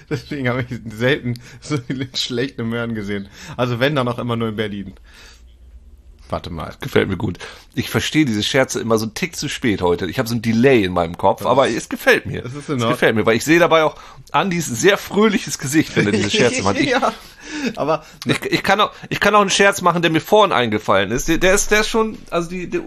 deswegen 0.08 0.48
habe 0.48 0.62
ich 0.62 0.80
selten 0.90 1.34
so 1.60 1.76
viele 1.76 2.08
schlechte 2.14 2.64
Möhren 2.64 2.94
gesehen. 2.94 3.28
Also 3.56 3.78
wenn, 3.78 3.94
dann 3.94 4.08
auch 4.08 4.18
immer 4.18 4.36
nur 4.36 4.48
in 4.48 4.56
Berlin. 4.56 4.94
Warte 6.28 6.50
mal. 6.50 6.74
Gefällt 6.80 7.08
mir 7.08 7.16
gut. 7.16 7.38
Ich 7.74 7.88
verstehe 7.88 8.24
diese 8.24 8.42
Scherze 8.42 8.80
immer 8.80 8.98
so 8.98 9.04
einen 9.04 9.14
Tick 9.14 9.36
zu 9.36 9.48
spät 9.48 9.80
heute. 9.80 10.06
Ich 10.06 10.18
habe 10.18 10.28
so 10.28 10.34
ein 10.34 10.42
Delay 10.42 10.84
in 10.84 10.92
meinem 10.92 11.16
Kopf, 11.16 11.40
das 11.40 11.48
aber 11.48 11.68
es 11.68 11.88
gefällt 11.88 12.26
mir. 12.26 12.44
Es 12.44 12.52
gefällt 12.66 13.14
mir, 13.14 13.26
weil 13.26 13.36
ich 13.36 13.44
sehe 13.44 13.58
dabei 13.58 13.84
auch 13.84 13.96
Andys 14.32 14.66
sehr 14.66 14.98
fröhliches 14.98 15.58
Gesicht, 15.58 15.94
wenn 15.94 16.06
er 16.06 16.12
diese 16.12 16.30
Scherze 16.30 16.62
macht. 16.62 16.76
Ich, 16.86 16.90
ja, 16.90 17.12
aber 17.76 18.04
ich, 18.26 18.44
ich, 18.44 18.62
kann 18.62 18.80
auch, 18.80 18.92
ich 19.08 19.20
kann 19.20 19.34
auch 19.34 19.40
einen 19.40 19.50
Scherz 19.50 19.80
machen, 19.82 20.02
der 20.02 20.10
mir 20.10 20.20
vorhin 20.20 20.52
eingefallen 20.52 21.10
ist. 21.10 21.28
Der, 21.28 21.38
der 21.38 21.54
ist, 21.54 21.70
der 21.70 21.80
ist 21.80 21.88
schon, 21.88 22.18
also 22.30 22.50
die, 22.50 22.68
die 22.68 22.80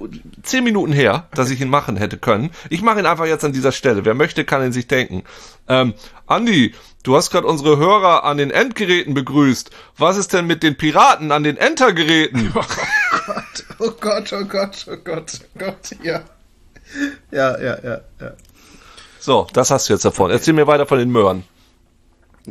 zehn 0.43 0.63
Minuten 0.63 0.93
her, 0.93 1.27
dass 1.33 1.49
ich 1.49 1.61
ihn 1.61 1.69
machen 1.69 1.97
hätte 1.97 2.17
können. 2.17 2.51
Ich 2.69 2.81
mache 2.81 2.99
ihn 2.99 3.05
einfach 3.05 3.25
jetzt 3.25 3.43
an 3.43 3.53
dieser 3.53 3.71
Stelle. 3.71 4.05
Wer 4.05 4.13
möchte, 4.13 4.45
kann 4.45 4.63
ihn 4.63 4.71
sich 4.71 4.87
denken. 4.87 5.23
Ähm, 5.67 5.93
Andi, 6.27 6.73
Du 7.03 7.15
hast 7.15 7.31
gerade 7.31 7.47
unsere 7.47 7.77
Hörer 7.77 8.23
an 8.25 8.37
den 8.37 8.51
Endgeräten 8.51 9.13
begrüßt. 9.13 9.71
Was 9.97 10.17
ist 10.17 10.33
denn 10.33 10.47
mit 10.47 10.63
den 10.63 10.77
Piraten 10.77 11.31
an 11.31 11.43
den 11.43 11.57
Entergeräten? 11.57 12.53
Oh 13.81 13.91
Gott, 14.01 14.33
oh 14.33 14.43
Gott, 14.43 14.43
oh 14.43 14.45
Gott, 14.45 14.85
oh 14.89 14.97
Gott, 14.97 15.39
oh 15.41 15.59
Gott, 15.59 15.95
ja. 16.03 16.21
Ja, 17.31 17.57
ja, 17.61 17.77
ja, 17.81 18.01
ja. 18.19 18.33
So, 19.19 19.47
das 19.53 19.71
hast 19.71 19.87
du 19.87 19.93
jetzt 19.93 20.03
davon. 20.03 20.31
Erzähl 20.31 20.53
mir 20.53 20.67
weiter 20.67 20.85
von 20.85 20.99
den 20.99 21.11
Möhren. 21.11 21.43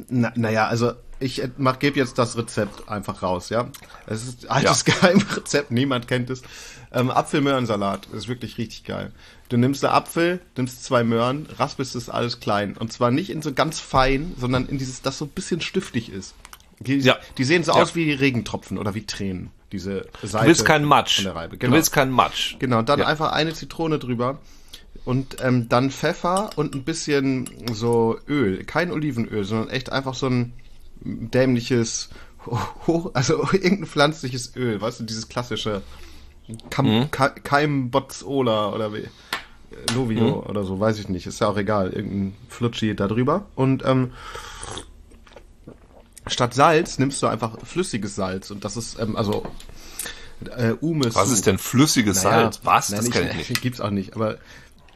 Na, 0.09 0.33
naja, 0.37 0.69
also 0.69 0.93
ich 1.21 1.43
gebe 1.81 1.99
jetzt 1.99 2.19
das 2.19 2.37
Rezept 2.37 2.89
einfach 2.89 3.23
raus, 3.23 3.51
ja. 3.51 3.69
Es 4.07 4.23
ist 4.27 4.51
altes 4.51 4.85
ja. 4.87 4.95
Geheimrezept, 5.01 5.71
niemand 5.71 6.09
kennt 6.09 6.31
es. 6.31 6.43
Ähm, 6.93 7.11
Apfelmöhrensalat 7.11 8.07
ist 8.07 8.29
wirklich 8.29 8.59
richtig 8.59 8.85
geil. 8.85 9.13
Du 9.49 9.57
nimmst 9.57 9.85
einen 9.85 9.95
Apfel, 9.95 10.41
nimmst 10.57 10.85
zwei 10.85 11.05
Möhren, 11.05 11.47
raspelst 11.59 11.95
das 11.95 12.09
alles 12.09 12.41
klein. 12.41 12.77
Und 12.77 12.93
zwar 12.93 13.11
nicht 13.11 13.31
in 13.31 13.43
so 13.43 13.53
ganz 13.53 13.81
fein, 13.81 14.35
sondern 14.39 14.67
in 14.67 14.79
dieses, 14.79 15.03
das 15.03 15.19
so 15.19 15.27
ein 15.27 15.31
bisschen 15.31 15.61
stiftig 15.61 16.11
ist. 16.11 16.35
Die, 16.81 16.99
ja. 16.99 17.17
die 17.37 17.45
sehen 17.45 17.65
so 17.65 17.73
ja. 17.73 17.83
aus 17.83 17.95
wie 17.95 18.13
Regentropfen 18.13 18.79
oder 18.79 18.95
wie 18.95 19.05
Tränen. 19.05 19.51
Diese 19.73 20.07
Seite. 20.23 20.45
Du 20.45 20.49
willst 20.49 20.65
keinen 20.65 20.87
Matsch. 20.87 21.23
Genau. 21.23 21.47
Du 21.47 21.73
willst 21.73 21.93
keinen 21.93 22.11
Matsch. 22.11 22.57
Genau, 22.59 22.81
dann 22.81 23.01
ja. 23.01 23.07
einfach 23.07 23.33
eine 23.33 23.53
Zitrone 23.53 23.99
drüber. 23.99 24.39
Und 25.05 25.37
ähm, 25.43 25.69
dann 25.69 25.91
Pfeffer 25.91 26.51
und 26.57 26.75
ein 26.75 26.85
bisschen 26.85 27.51
so 27.73 28.19
Öl. 28.27 28.65
Kein 28.65 28.91
Olivenöl, 28.91 29.45
sondern 29.45 29.69
echt 29.69 29.93
einfach 29.93 30.15
so 30.15 30.27
ein 30.29 30.55
dämliches, 31.01 32.09
hoch, 32.87 33.11
also 33.15 33.47
irgendein 33.53 33.87
pflanzliches 33.87 34.57
Öl, 34.57 34.81
weißt 34.81 35.01
du, 35.01 35.05
dieses 35.05 35.29
klassische 35.29 35.83
Kam, 36.71 36.87
mhm. 36.87 37.11
Keimbotzola 37.11 38.73
oder 38.73 38.93
wie. 38.93 39.09
Novio 39.95 40.25
mhm. 40.25 40.51
oder 40.51 40.65
so, 40.65 40.81
weiß 40.81 40.99
ich 40.99 41.09
nicht. 41.09 41.27
Ist 41.27 41.41
ja 41.41 41.49
auch 41.49 41.57
egal. 41.57 41.91
Irgendein 41.91 42.35
Flutschi 42.49 42.95
da 42.95 43.07
drüber. 43.07 43.47
Und 43.55 43.85
ähm, 43.85 44.13
statt 46.27 46.55
Salz 46.55 46.99
nimmst 46.99 47.23
du 47.23 47.27
einfach 47.27 47.59
flüssiges 47.65 48.15
Salz. 48.15 48.51
Und 48.51 48.65
das 48.65 48.77
ist, 48.77 48.99
ähm, 48.99 49.17
also 49.17 49.45
äh, 50.57 50.73
Umes. 50.81 51.15
Was 51.15 51.31
ist 51.31 51.47
denn 51.47 51.59
flüssiges 51.59 52.25
naja, 52.25 52.43
Salz? 52.43 52.61
Was? 52.65 52.91
Nein, 52.91 53.01
das 53.01 53.11
kann 53.11 53.29
ich 53.29 53.49
nicht. 53.49 53.61
Gibt's 53.61 53.81
auch 53.81 53.91
nicht, 53.91 54.15
aber 54.15 54.39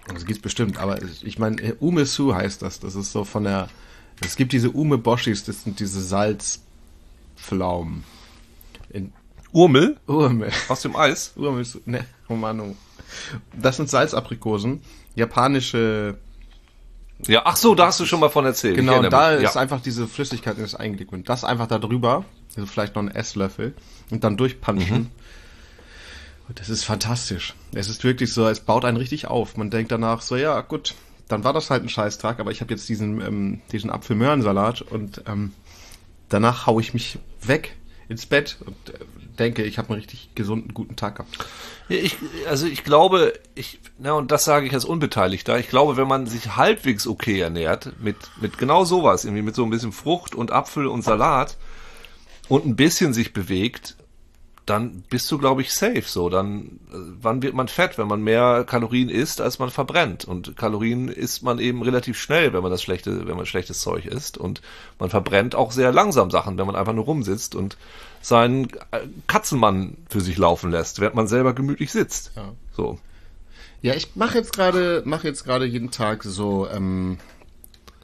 also 0.08 0.26
gibt's 0.26 0.42
bestimmt, 0.42 0.78
aber 0.78 1.00
ich 1.02 1.38
meine, 1.38 1.60
äh, 1.62 1.74
Umesu 1.78 2.34
heißt 2.34 2.62
das. 2.62 2.80
Das 2.80 2.94
ist 2.94 3.12
so 3.12 3.24
von 3.24 3.44
der. 3.44 3.68
Es 4.24 4.36
gibt 4.36 4.52
diese 4.52 4.70
Ume 4.70 4.98
Boschis, 4.98 5.44
das 5.44 5.64
sind 5.64 5.80
diese 5.80 6.00
Salzpflaumen. 6.00 8.04
In, 8.90 9.12
Urmel? 9.52 9.96
Urmel. 10.06 10.50
Aus 10.68 10.82
dem 10.82 10.96
Eis? 10.96 11.32
Urmel, 11.36 11.66
ne, 11.84 12.04
oh 12.28 12.34
Mann, 12.34 12.60
oh. 12.60 12.76
Das 13.52 13.76
sind 13.76 13.90
Salzaprikosen, 13.90 14.82
japanische. 15.14 16.16
Ja, 17.26 17.42
ach 17.44 17.56
so, 17.56 17.74
da 17.74 17.86
hast 17.86 18.00
du 18.00 18.06
schon 18.06 18.20
mal 18.20 18.30
von 18.30 18.44
erzählt. 18.44 18.76
Genau, 18.76 19.00
da 19.02 19.32
ist 19.32 19.54
ja. 19.54 19.60
einfach 19.60 19.80
diese 19.80 20.08
Flüssigkeit 20.08 20.56
in 20.56 20.62
das 20.62 20.74
eingelegt 20.74 21.12
und 21.12 21.28
das 21.28 21.44
einfach 21.44 21.68
da 21.68 21.78
drüber, 21.78 22.24
also 22.56 22.66
vielleicht 22.66 22.96
noch 22.96 23.02
ein 23.02 23.10
Esslöffel 23.10 23.74
und 24.10 24.24
dann 24.24 24.36
durchpanschen. 24.36 24.96
Mhm. 24.96 25.10
Und 26.48 26.58
das 26.58 26.68
ist 26.68 26.84
fantastisch. 26.84 27.54
Es 27.72 27.88
ist 27.88 28.02
wirklich 28.02 28.32
so, 28.32 28.48
es 28.48 28.60
baut 28.60 28.84
einen 28.84 28.96
richtig 28.96 29.28
auf. 29.28 29.56
Man 29.56 29.70
denkt 29.70 29.92
danach 29.92 30.22
so, 30.22 30.36
ja, 30.36 30.60
gut, 30.62 30.94
dann 31.28 31.44
war 31.44 31.52
das 31.52 31.70
halt 31.70 31.84
ein 31.84 31.88
Scheißtag, 31.88 32.40
aber 32.40 32.50
ich 32.50 32.60
habe 32.60 32.72
jetzt 32.72 32.88
diesen 32.88 33.20
ähm, 33.20 33.60
diesen 33.70 33.90
Apfelmöhrensalat 33.90 34.82
und 34.82 35.22
ähm, 35.26 35.52
danach 36.28 36.66
hau 36.66 36.80
ich 36.80 36.92
mich 36.92 37.18
weg 37.42 37.76
ins 38.12 38.26
Bett 38.26 38.58
und 38.64 38.94
äh, 38.94 38.98
denke, 39.38 39.64
ich 39.64 39.78
habe 39.78 39.88
einen 39.88 40.00
richtig 40.00 40.34
gesunden, 40.34 40.74
guten 40.74 40.96
Tag 40.96 41.16
gehabt. 41.16 41.38
Ich, 41.88 42.16
also 42.48 42.66
ich 42.66 42.84
glaube, 42.84 43.32
ich, 43.54 43.80
na, 43.98 44.12
und 44.12 44.30
das 44.30 44.44
sage 44.44 44.66
ich 44.66 44.72
als 44.72 44.84
Unbeteiligter, 44.84 45.58
ich 45.58 45.68
glaube, 45.68 45.96
wenn 45.96 46.06
man 46.06 46.26
sich 46.26 46.56
halbwegs 46.56 47.06
okay 47.06 47.40
ernährt, 47.40 47.92
mit, 48.00 48.16
mit 48.40 48.58
genau 48.58 48.84
sowas, 48.84 49.24
irgendwie 49.24 49.42
mit 49.42 49.54
so 49.54 49.64
ein 49.64 49.70
bisschen 49.70 49.92
Frucht 49.92 50.34
und 50.34 50.52
Apfel 50.52 50.86
und 50.86 51.02
Salat 51.02 51.56
und 52.48 52.66
ein 52.66 52.76
bisschen 52.76 53.12
sich 53.12 53.32
bewegt, 53.32 53.96
dann 54.66 55.02
bist 55.10 55.30
du, 55.30 55.38
glaube 55.38 55.62
ich, 55.62 55.72
safe 55.72 56.04
so. 56.06 56.28
Dann, 56.28 56.78
äh, 56.92 56.96
wann 57.20 57.42
wird 57.42 57.54
man 57.54 57.68
fett, 57.68 57.98
wenn 57.98 58.06
man 58.06 58.22
mehr 58.22 58.64
Kalorien 58.64 59.08
isst, 59.08 59.40
als 59.40 59.58
man 59.58 59.70
verbrennt? 59.70 60.24
Und 60.24 60.56
Kalorien 60.56 61.08
isst 61.08 61.42
man 61.42 61.58
eben 61.58 61.82
relativ 61.82 62.18
schnell, 62.18 62.52
wenn 62.52 62.62
man 62.62 62.70
das 62.70 62.82
schlechte, 62.82 63.26
wenn 63.26 63.36
man 63.36 63.46
schlechtes 63.46 63.80
Zeug 63.80 64.06
isst. 64.06 64.38
Und 64.38 64.62
man 64.98 65.10
verbrennt 65.10 65.54
auch 65.54 65.72
sehr 65.72 65.92
langsam 65.92 66.30
Sachen, 66.30 66.58
wenn 66.58 66.66
man 66.66 66.76
einfach 66.76 66.92
nur 66.92 67.04
rumsitzt 67.04 67.54
und 67.54 67.76
seinen 68.20 68.68
äh, 68.92 69.00
Katzenmann 69.26 69.96
für 70.08 70.20
sich 70.20 70.38
laufen 70.38 70.70
lässt, 70.70 71.00
während 71.00 71.16
man 71.16 71.26
selber 71.26 71.54
gemütlich 71.54 71.90
sitzt. 71.90 72.32
Ja. 72.36 72.52
So. 72.76 72.98
Ja, 73.82 73.94
ich 73.94 74.14
mache 74.14 74.38
jetzt 74.38 74.52
gerade, 74.52 75.02
mache 75.04 75.26
jetzt 75.26 75.44
gerade 75.44 75.64
jeden 75.64 75.90
Tag 75.90 76.22
so 76.22 76.68
ähm, 76.68 77.18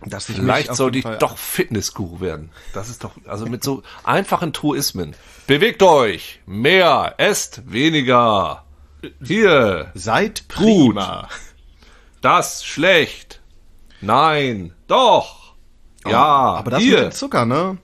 dass 0.06 0.26
Vielleicht 0.26 0.74
sollte 0.74 0.98
ich 0.98 1.04
doch 1.04 1.36
Fitnessguru 1.36 2.20
werden. 2.20 2.50
Das 2.72 2.88
ist 2.88 3.04
doch, 3.04 3.12
also 3.26 3.46
mit 3.46 3.64
so 3.64 3.82
einfachen 4.04 4.52
Truismen. 4.52 5.14
Bewegt 5.46 5.82
euch! 5.82 6.40
Mehr! 6.46 7.14
Esst 7.18 7.70
weniger! 7.70 8.64
Hier! 9.22 9.90
Seid 9.94 10.48
prima! 10.48 11.22
Gut. 11.22 11.30
Das 12.20 12.64
schlecht! 12.64 13.40
Nein! 14.00 14.72
Doch! 14.86 15.54
Oh, 16.04 16.10
ja! 16.10 16.24
Aber 16.24 16.70
das 16.70 16.82
hier. 16.82 16.96
mit 16.96 17.04
dem 17.06 17.12
Zucker, 17.12 17.46
ne? 17.46 17.78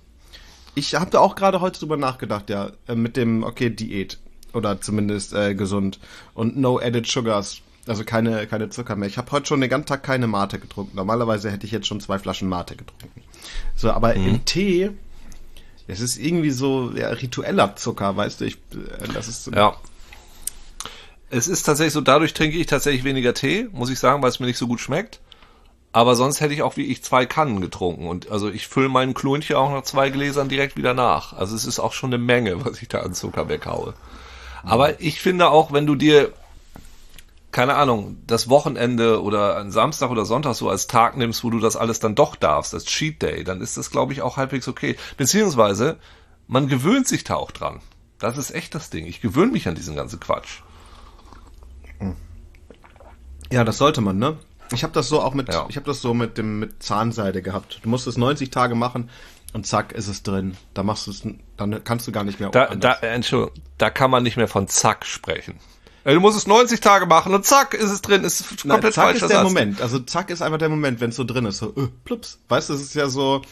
Ich 0.75 0.95
habe 0.95 1.11
da 1.11 1.21
auch 1.21 1.37
gerade 1.37 1.61
heute 1.61 1.81
drüber 1.81 1.97
nachgedacht, 1.97 2.51
ja. 2.51 2.73
Äh, 2.89 2.97
mit 2.97 3.17
dem, 3.17 3.45
okay, 3.45 3.71
Diät. 3.71 4.19
Oder 4.53 4.81
zumindest 4.81 5.33
äh, 5.33 5.55
gesund. 5.55 5.99
Und 6.35 6.57
no 6.57 6.79
added 6.79 7.07
sugars. 7.07 7.61
Also 7.87 8.05
keine, 8.05 8.47
keine 8.47 8.71
Zucker 8.71 8.97
mehr. 8.97 9.09
Ich 9.09 9.19
habe 9.19 9.31
heute 9.33 9.47
schon 9.47 9.61
den 9.61 9.69
ganzen 9.69 9.87
Tag 9.87 10.03
keine 10.03 10.27
Mate 10.27 10.59
getrunken. 10.59 10.97
Normalerweise 10.97 11.51
hätte 11.51 11.67
ich 11.67 11.73
jetzt 11.73 11.87
schon 11.87 12.01
zwei 12.01 12.19
Flaschen 12.19 12.49
Mate 12.49 12.77
getrunken. 12.77 13.23
So, 13.77 13.91
aber 13.91 14.15
mhm. 14.15 14.27
im 14.27 14.45
Tee, 14.45 14.91
es 15.87 16.01
ist 16.01 16.17
irgendwie 16.17 16.51
so 16.51 16.93
ja, 16.95 17.09
ritueller 17.11 17.77
Zucker, 17.77 18.17
weißt 18.17 18.41
du, 18.41 18.47
ich, 18.47 18.55
äh, 18.55 19.13
das 19.13 19.29
ist 19.29 19.45
so 19.45 19.53
Ja. 19.53 19.77
Es 21.31 21.49
ist 21.49 21.65
tatsächlich 21.65 21.93
so, 21.93 22.01
dadurch 22.01 22.33
trinke 22.33 22.57
ich 22.57 22.67
tatsächlich 22.67 23.05
weniger 23.05 23.35
Tee, 23.35 23.69
muss 23.73 23.91
ich 23.91 23.99
sagen, 23.99 24.23
weil 24.23 24.31
es 24.31 24.41
mir 24.41 24.47
nicht 24.47 24.59
so 24.59 24.69
gut 24.69 24.81
schmeckt. 24.81 25.21
Aber 25.93 26.17
sonst 26.17 26.41
hätte 26.41 26.55
ich 26.55 26.63
auch 26.63 26.77
wie 26.77 26.87
ich 26.87 27.05
zwei 27.05 27.25
Kannen 27.27 27.61
getrunken. 27.61 28.09
Und 28.09 28.31
also 28.31 28.51
ich 28.51 28.67
fülle 28.67 28.89
meinen 28.89 29.15
Klonchen 29.15 29.57
auch 29.57 29.71
nach 29.71 29.83
zwei 29.83 30.11
Gläsern 30.11 30.49
direkt 30.49 30.77
wieder 30.77 30.93
nach. 30.93 31.33
Also 31.33 31.55
es 31.55 31.67
ist 31.67 31.79
auch 31.79 31.93
schon 31.93 32.13
eine 32.13 32.23
Menge, 32.23 32.65
was 32.65 32.83
ich 32.83 32.89
da 32.89 33.01
an 33.01 33.15
Zucker 33.15 33.49
weghaue. 33.49 33.95
Aber 34.65 35.01
ich 35.01 35.21
finde 35.21 35.51
auch, 35.51 35.73
wenn 35.73 35.87
du 35.87 35.95
dir 35.95 36.33
keine 37.55 37.77
Ahnung, 37.77 38.19
das 38.27 38.49
Wochenende 38.49 39.23
oder 39.23 39.59
ein 39.59 39.71
Samstag 39.71 40.11
oder 40.11 40.25
Sonntag 40.25 40.55
so 40.57 40.69
als 40.69 40.89
Tag 40.89 41.17
nimmst, 41.17 41.45
wo 41.45 41.51
du 41.51 41.61
das 41.61 41.77
alles 41.77 42.01
dann 42.01 42.17
doch 42.17 42.35
darfst, 42.35 42.75
als 42.75 42.85
Cheat 42.85 43.23
Day, 43.23 43.45
dann 43.45 43.61
ist 43.61 43.77
das, 43.77 43.93
glaube 43.93 44.13
ich, 44.13 44.23
auch 44.23 44.37
halbwegs 44.37 44.67
okay. 44.67 44.97
Beziehungsweise, 45.17 45.99
man 46.49 46.67
gewöhnt 46.67 47.07
sich 47.07 47.23
da 47.23 47.37
auch 47.37 47.53
dran. 47.53 47.81
Das 48.19 48.39
ist 48.39 48.51
echt 48.51 48.75
das 48.75 48.91
Ding. 48.91 49.07
Ich 49.07 49.21
gewöhne 49.21 49.53
mich 49.53 49.69
an 49.69 49.77
diesen 49.77 49.95
ganzen 49.95 50.19
Quatsch. 50.19 50.63
Ja, 53.53 53.63
das 53.63 53.79
sollte 53.79 54.01
man, 54.01 54.19
ne? 54.19 54.37
Ich 54.73 54.83
habe 54.83 54.93
das 54.93 55.09
so 55.09 55.21
auch 55.21 55.35
mit, 55.35 55.53
Ja. 55.53 55.67
ich 55.69 55.77
habe 55.77 55.87
das 55.87 56.01
so 56.03 56.13
mit 56.13 56.37
dem 56.39 56.59
mit 56.59 56.83
Zahnseide 56.83 57.41
gehabt. 57.41 57.79
Du 57.85 57.89
musst 57.89 58.09
es 58.09 58.17
90 58.19 58.51
Tage 58.51 58.75
machen 58.75 59.11
und 59.53 59.65
zack 59.65 59.93
ist 59.93 60.09
es 60.09 60.25
drin. 60.25 60.57
Da 60.73 60.83
machst 60.83 61.07
du 61.07 61.13
es, 61.13 61.23
dann 61.57 61.85
kannst 61.85 62.09
du 62.09 62.13
gar 62.13 62.25
nicht 62.25 62.41
mehr. 62.41 62.49
Da, 62.49 62.67
da, 62.67 62.73
anders. 62.73 63.03
äh, 63.03 63.09
Entschuldigung, 63.15 63.63
da 63.79 63.91
kann 63.91 64.11
man 64.11 64.25
nicht 64.25 64.37
mehr 64.37 64.49
von 64.49 64.67
zack 64.67 65.07
sprechen. 65.07 65.61
Du 66.05 66.21
musst 66.21 66.37
es 66.37 66.47
90 66.47 66.81
Tage 66.81 67.07
machen 67.07 67.35
und 67.35 67.45
zack 67.47 67.75
ist 67.75 67.91
es 67.91 68.03
drin. 68.03 68.25
Ist 68.25 68.45
Nein, 68.65 68.75
komplett 68.77 68.95
zack 68.95 69.05
falscher 69.05 69.25
ist 69.27 69.31
der 69.31 69.39
Satz. 69.39 69.45
Moment. 69.49 69.81
Also 69.81 69.99
zack 70.01 70.31
ist 70.31 70.43
einfach 70.43 70.59
der 70.59 70.69
Moment, 70.69 71.01
wenn 71.01 71.11
es 71.11 71.17
so 71.17 71.25
drin 71.25 71.47
ist. 71.47 71.59
So, 71.59 71.69
äh, 71.77 71.89
plups. 72.05 72.39
Weißt 72.49 72.69
du, 72.69 72.75
es 72.75 72.83
ist 72.83 72.95
ja 72.95 73.09
so. 73.09 73.43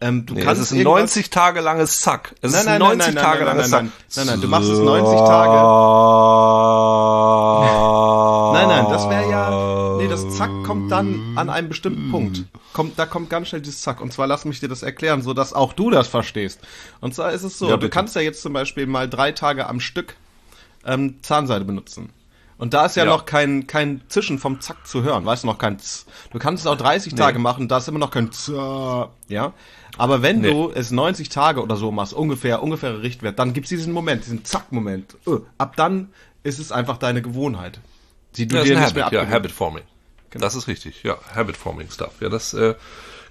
Ähm, 0.00 0.26
du 0.26 0.34
Nee, 0.34 0.40
es 0.40 0.46
kannst 0.46 0.62
ist 0.62 0.72
ein 0.72 0.78
irgendwas- 0.78 1.00
90 1.16 1.30
Tage 1.30 1.60
langes 1.60 2.00
Zack. 2.00 2.34
Es 2.42 2.52
Nein, 2.52 2.60
ist 2.60 2.66
nein, 2.66 2.74
ein 2.74 2.80
nein, 2.80 2.98
90 2.98 3.14
nein, 3.14 3.24
Tage 3.24 3.44
nein, 3.44 3.46
nein, 3.46 3.56
langes 3.56 3.70
nein, 3.70 3.92
Zack. 4.08 4.16
nein, 4.16 4.26
nein, 4.34 4.40
du 4.42 4.48
machst 4.48 4.68
es 4.68 4.78
90 4.78 5.18
Tage. 5.20 5.56
Nein, 8.52 8.68
nein, 8.68 8.86
das 8.90 9.08
wäre 9.08 9.30
ja. 9.30 9.96
Nee, 9.98 10.08
das 10.08 10.36
Zack 10.36 10.50
kommt 10.64 10.90
dann 10.92 11.32
an 11.36 11.50
einem 11.50 11.68
bestimmten 11.68 12.10
Punkt. 12.10 12.44
Kommt, 12.72 12.98
da 12.98 13.06
kommt 13.06 13.30
ganz 13.30 13.48
schnell 13.48 13.60
dieses 13.62 13.80
Zack. 13.82 14.00
Und 14.00 14.12
zwar 14.12 14.26
lass 14.26 14.44
mich 14.44 14.60
dir 14.60 14.68
das 14.68 14.82
erklären, 14.82 15.22
so 15.22 15.34
dass 15.34 15.52
auch 15.52 15.72
du 15.72 15.90
das 15.90 16.08
verstehst. 16.08 16.60
Und 17.00 17.14
zwar 17.14 17.32
ist 17.32 17.42
es 17.42 17.58
so, 17.58 17.68
Ja, 17.68 17.76
du 17.76 17.88
kannst 17.88 18.14
ja 18.14 18.22
jetzt 18.22 18.42
zum 18.42 18.52
Beispiel 18.52 18.86
mal 18.86 19.08
drei 19.08 19.32
Tage 19.32 19.66
am 19.66 19.80
Stück 19.80 20.14
ähm, 20.86 21.16
Zahnseide 21.22 21.64
benutzen. 21.64 22.10
Und 22.58 22.72
da 22.72 22.86
ist 22.86 22.96
ja, 22.96 23.04
Ja. 23.04 23.10
noch 23.10 23.26
kein, 23.26 23.66
kein 23.66 24.00
Zischen 24.08 24.38
vom 24.38 24.60
Zack 24.62 24.86
zu 24.86 25.02
hören, 25.02 25.26
weißt 25.26 25.42
du, 25.42 25.46
noch 25.48 25.58
kein 25.58 25.78
Z. 25.78 26.06
Du 26.30 26.38
kannst 26.38 26.62
es 26.64 26.66
auch 26.66 26.76
30 26.78 27.14
Tage 27.14 27.38
machen, 27.38 27.68
da 27.68 27.76
ist 27.78 27.88
immer 27.88 27.98
noch 27.98 28.10
kein 28.10 28.32
Z, 28.32 28.54
ja. 29.28 29.52
Aber 29.98 30.22
wenn 30.22 30.40
Nee. 30.40 30.50
du 30.50 30.70
es 30.74 30.90
90 30.90 31.28
Tage 31.28 31.62
oder 31.62 31.76
so 31.76 31.90
machst, 31.92 32.14
ungefähr, 32.14 32.62
ungefähre 32.62 33.02
Richtwert, 33.02 33.38
dann 33.38 33.52
gibt's 33.52 33.68
diesen 33.68 33.92
Moment, 33.92 34.24
diesen 34.24 34.44
Zack-Moment. 34.44 35.16
Äh, 35.26 35.32
Ab 35.58 35.76
dann 35.76 36.08
ist 36.44 36.58
es 36.58 36.72
einfach 36.72 36.96
deine 36.96 37.20
Gewohnheit. 37.20 37.78
Die 38.36 38.46
du 38.48 38.54
Ja, 38.56 38.60
das 38.60 38.66
dir 38.68 38.72
ist 38.74 38.78
ein 38.78 38.84
nicht 38.84 38.94
mehr 38.94 39.04
Habit, 39.04 39.14
ja, 39.14 39.20
abgewöhnen- 39.22 39.34
Habit 39.34 39.52
Forming. 39.52 39.82
Das 40.32 40.54
ist 40.54 40.66
richtig, 40.68 41.02
ja, 41.02 41.16
Habit 41.34 41.56
Forming 41.56 41.90
Stuff. 41.90 42.12
Ja, 42.20 42.28
das 42.30 42.52
äh, 42.54 42.74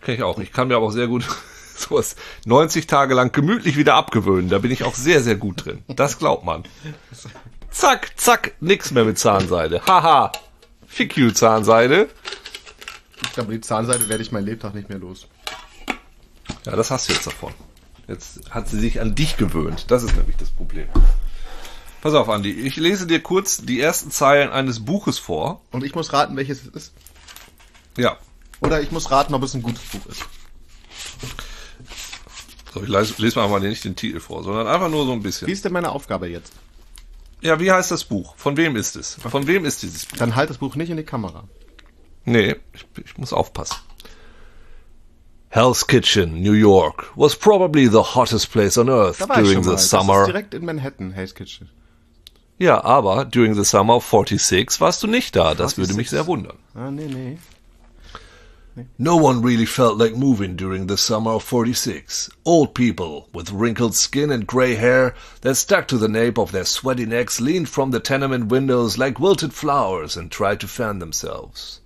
kenne 0.01 0.17
ich 0.17 0.23
auch. 0.23 0.39
Ich 0.39 0.51
kann 0.51 0.67
mir 0.67 0.75
aber 0.75 0.85
auch 0.87 0.91
sehr 0.91 1.07
gut 1.07 1.25
sowas 1.79 2.15
90 2.45 2.87
Tage 2.87 3.13
lang 3.13 3.31
gemütlich 3.31 3.77
wieder 3.77 3.95
abgewöhnen. 3.95 4.49
Da 4.49 4.59
bin 4.59 4.71
ich 4.71 4.83
auch 4.83 4.95
sehr, 4.95 5.21
sehr 5.21 5.35
gut 5.35 5.65
drin. 5.65 5.83
Das 5.87 6.17
glaubt 6.17 6.45
man. 6.45 6.63
Zack, 7.69 8.11
zack, 8.15 8.53
nix 8.61 8.91
mehr 8.91 9.05
mit 9.05 9.19
Zahnseide. 9.19 9.81
Haha. 9.85 10.31
Fick 10.87 11.17
you, 11.17 11.31
Zahnseide. 11.31 12.09
Ich 13.21 13.33
glaube, 13.33 13.53
die 13.53 13.61
Zahnseide 13.61 14.07
werde 14.07 14.23
ich 14.23 14.31
mein 14.31 14.45
Lebtag 14.45 14.73
nicht 14.75 14.87
mehr 14.87 14.97
los. 14.97 15.27
Ja, 16.65 16.75
das 16.75 16.89
hast 16.91 17.09
du 17.09 17.13
jetzt 17.13 17.27
davon. 17.27 17.53
Jetzt 18.07 18.49
hat 18.51 18.69
sie 18.69 18.79
sich 18.79 19.01
an 19.01 19.15
dich 19.15 19.35
gewöhnt. 19.35 19.91
Das 19.91 20.03
ist 20.03 20.15
nämlich 20.15 20.37
das 20.37 20.51
Problem. 20.51 20.87
Pass 22.01 22.13
auf, 22.13 22.29
Andi. 22.29 22.51
Ich 22.51 22.75
lese 22.75 23.07
dir 23.07 23.19
kurz 23.21 23.65
die 23.65 23.81
ersten 23.81 24.11
Zeilen 24.11 24.51
eines 24.51 24.85
Buches 24.85 25.17
vor. 25.17 25.61
Und 25.71 25.83
ich 25.83 25.95
muss 25.95 26.13
raten, 26.13 26.37
welches 26.37 26.61
es 26.61 26.67
ist. 26.67 26.93
Ja. 27.97 28.17
Oder 28.61 28.81
ich 28.81 28.91
muss 28.91 29.09
raten, 29.11 29.33
ob 29.33 29.43
es 29.43 29.53
ein 29.53 29.63
gutes 29.63 29.83
Buch 29.85 30.05
ist. 30.05 30.23
So, 32.75 32.83
ich 32.83 32.89
lese, 32.89 33.13
lese 33.19 33.39
mal 33.39 33.59
nicht 33.61 33.85
den 33.85 33.95
Titel 33.95 34.19
vor, 34.19 34.43
sondern 34.43 34.67
einfach 34.67 34.89
nur 34.89 35.05
so 35.05 35.13
ein 35.13 35.23
bisschen. 35.23 35.47
Wie 35.47 35.53
ist 35.53 35.63
denn 35.63 35.71
meine 35.71 35.93
Aufgabe 35.93 36.27
jetzt? 36.27 36.51
Ja, 37.39 37.57
wie 37.61 37.71
heißt 37.71 37.89
das 37.89 38.03
Buch? 38.03 38.35
Von 38.35 38.57
wem 38.57 38.75
ist 38.75 38.97
es? 38.97 39.13
Von 39.13 39.47
wem 39.47 39.63
ist 39.63 39.81
dieses 39.81 40.05
Buch? 40.05 40.17
Dann 40.17 40.35
halt 40.35 40.49
das 40.49 40.57
Buch 40.57 40.75
nicht 40.75 40.89
in 40.89 40.97
die 40.97 41.03
Kamera. 41.03 41.45
Nee, 42.25 42.57
ich, 42.73 42.85
ich 43.05 43.17
muss 43.17 43.31
aufpassen. 43.31 43.77
Hell's 45.47 45.87
Kitchen, 45.87 46.41
New 46.41 46.51
York, 46.51 47.13
was 47.15 47.33
probably 47.33 47.87
the 47.87 48.03
hottest 48.13 48.51
place 48.51 48.77
on 48.77 48.89
earth 48.89 49.19
during 49.19 49.63
the 49.63 49.69
mal. 49.69 49.75
Das 49.75 49.89
summer. 49.89 50.21
ist 50.23 50.27
direkt 50.27 50.53
in 50.53 50.65
Manhattan, 50.65 51.11
Hell's 51.11 51.33
Kitchen. 51.33 51.69
Ja, 52.57 52.83
aber 52.83 53.23
during 53.23 53.53
the 53.53 53.63
summer 53.63 53.95
of 53.95 54.05
46 54.05 54.81
warst 54.81 55.01
du 55.01 55.07
nicht 55.07 55.33
da. 55.37 55.55
Das 55.55 55.77
würde 55.77 55.93
mich 55.93 56.09
46. 56.09 56.09
sehr 56.09 56.27
wundern. 56.27 56.57
Ah, 56.73 56.91
nee, 56.91 57.07
nee. 57.07 57.37
No 58.97 59.15
one 59.15 59.41
really 59.41 59.65
felt 59.65 59.97
like 59.97 60.17
moving 60.17 60.57
during 60.57 60.87
the 60.87 60.97
summer 60.97 61.31
of 61.31 61.43
46. 61.43 62.29
Old 62.43 62.75
people 62.75 63.29
with 63.31 63.53
wrinkled 63.53 63.95
skin 63.95 64.29
and 64.31 64.45
gray 64.45 64.75
hair 64.75 65.15
that 65.41 65.55
stuck 65.55 65.87
to 65.87 65.97
the 65.97 66.09
nape 66.09 66.37
of 66.37 66.51
their 66.51 66.65
sweaty 66.65 67.05
necks 67.05 67.39
leaned 67.39 67.69
from 67.69 67.91
the 67.91 68.01
tenement 68.01 68.47
windows 68.47 68.97
like 68.97 69.17
wilted 69.17 69.53
flowers 69.53 70.17
and 70.17 70.29
tried 70.29 70.59
to 70.59 70.67
fan 70.67 70.99
themselves. 70.99 71.79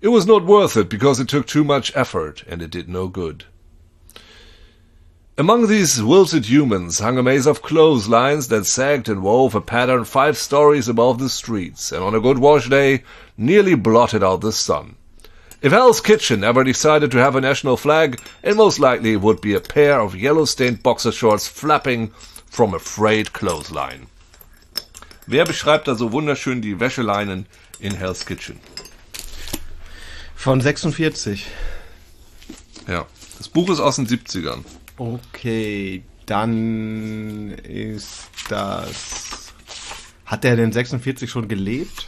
It 0.00 0.08
was 0.08 0.26
not 0.26 0.44
worth 0.44 0.76
it 0.76 0.88
because 0.88 1.20
it 1.20 1.28
took 1.28 1.46
too 1.46 1.62
much 1.62 1.92
effort 1.94 2.42
and 2.48 2.60
it 2.60 2.72
did 2.72 2.88
no 2.88 3.06
good. 3.06 3.44
Among 5.38 5.68
these 5.68 6.02
wilted 6.02 6.46
humans 6.46 6.98
hung 6.98 7.18
a 7.18 7.22
maze 7.22 7.46
of 7.46 7.62
clotheslines 7.62 8.48
that 8.48 8.66
sagged 8.66 9.08
and 9.08 9.22
wove 9.22 9.54
a 9.54 9.60
pattern 9.60 10.04
five 10.04 10.36
stories 10.36 10.88
above 10.88 11.20
the 11.20 11.28
streets, 11.28 11.92
and 11.92 12.02
on 12.02 12.16
a 12.16 12.20
good 12.20 12.38
wash 12.38 12.68
day 12.68 13.04
nearly 13.36 13.76
blotted 13.76 14.24
out 14.24 14.40
the 14.40 14.50
sun. 14.50 14.96
If 15.62 15.72
Hell's 15.72 16.02
Kitchen 16.02 16.44
ever 16.44 16.64
decided 16.64 17.10
to 17.12 17.18
have 17.18 17.34
a 17.34 17.40
national 17.40 17.76
flag, 17.76 18.20
it 18.42 18.56
most 18.56 18.78
likely 18.78 19.16
would 19.16 19.40
be 19.40 19.54
a 19.54 19.60
pair 19.60 20.00
of 20.00 20.14
yellow-stained 20.14 20.82
boxer 20.82 21.12
shorts 21.12 21.48
flapping 21.48 22.12
from 22.46 22.74
a 22.74 22.78
frayed 22.78 23.32
clothesline. 23.32 24.06
Wer 25.26 25.44
beschreibt 25.44 25.88
da 25.88 25.94
so 25.94 26.12
wunderschön 26.12 26.60
die 26.60 26.78
Wäscheleinen 26.78 27.46
in 27.80 27.94
Hell's 27.94 28.26
Kitchen? 28.26 28.60
Von 30.36 30.60
46. 30.60 31.46
Ja. 32.86 33.06
Das 33.38 33.48
Buch 33.48 33.70
ist 33.70 33.80
aus 33.80 33.96
den 33.96 34.06
70ern. 34.06 34.64
Okay, 34.98 36.02
dann 36.26 37.50
ist 37.52 38.28
das. 38.48 39.52
Hat 40.24 40.44
der 40.44 40.56
denn 40.56 40.72
46 40.72 41.30
schon 41.30 41.48
gelebt? 41.48 42.05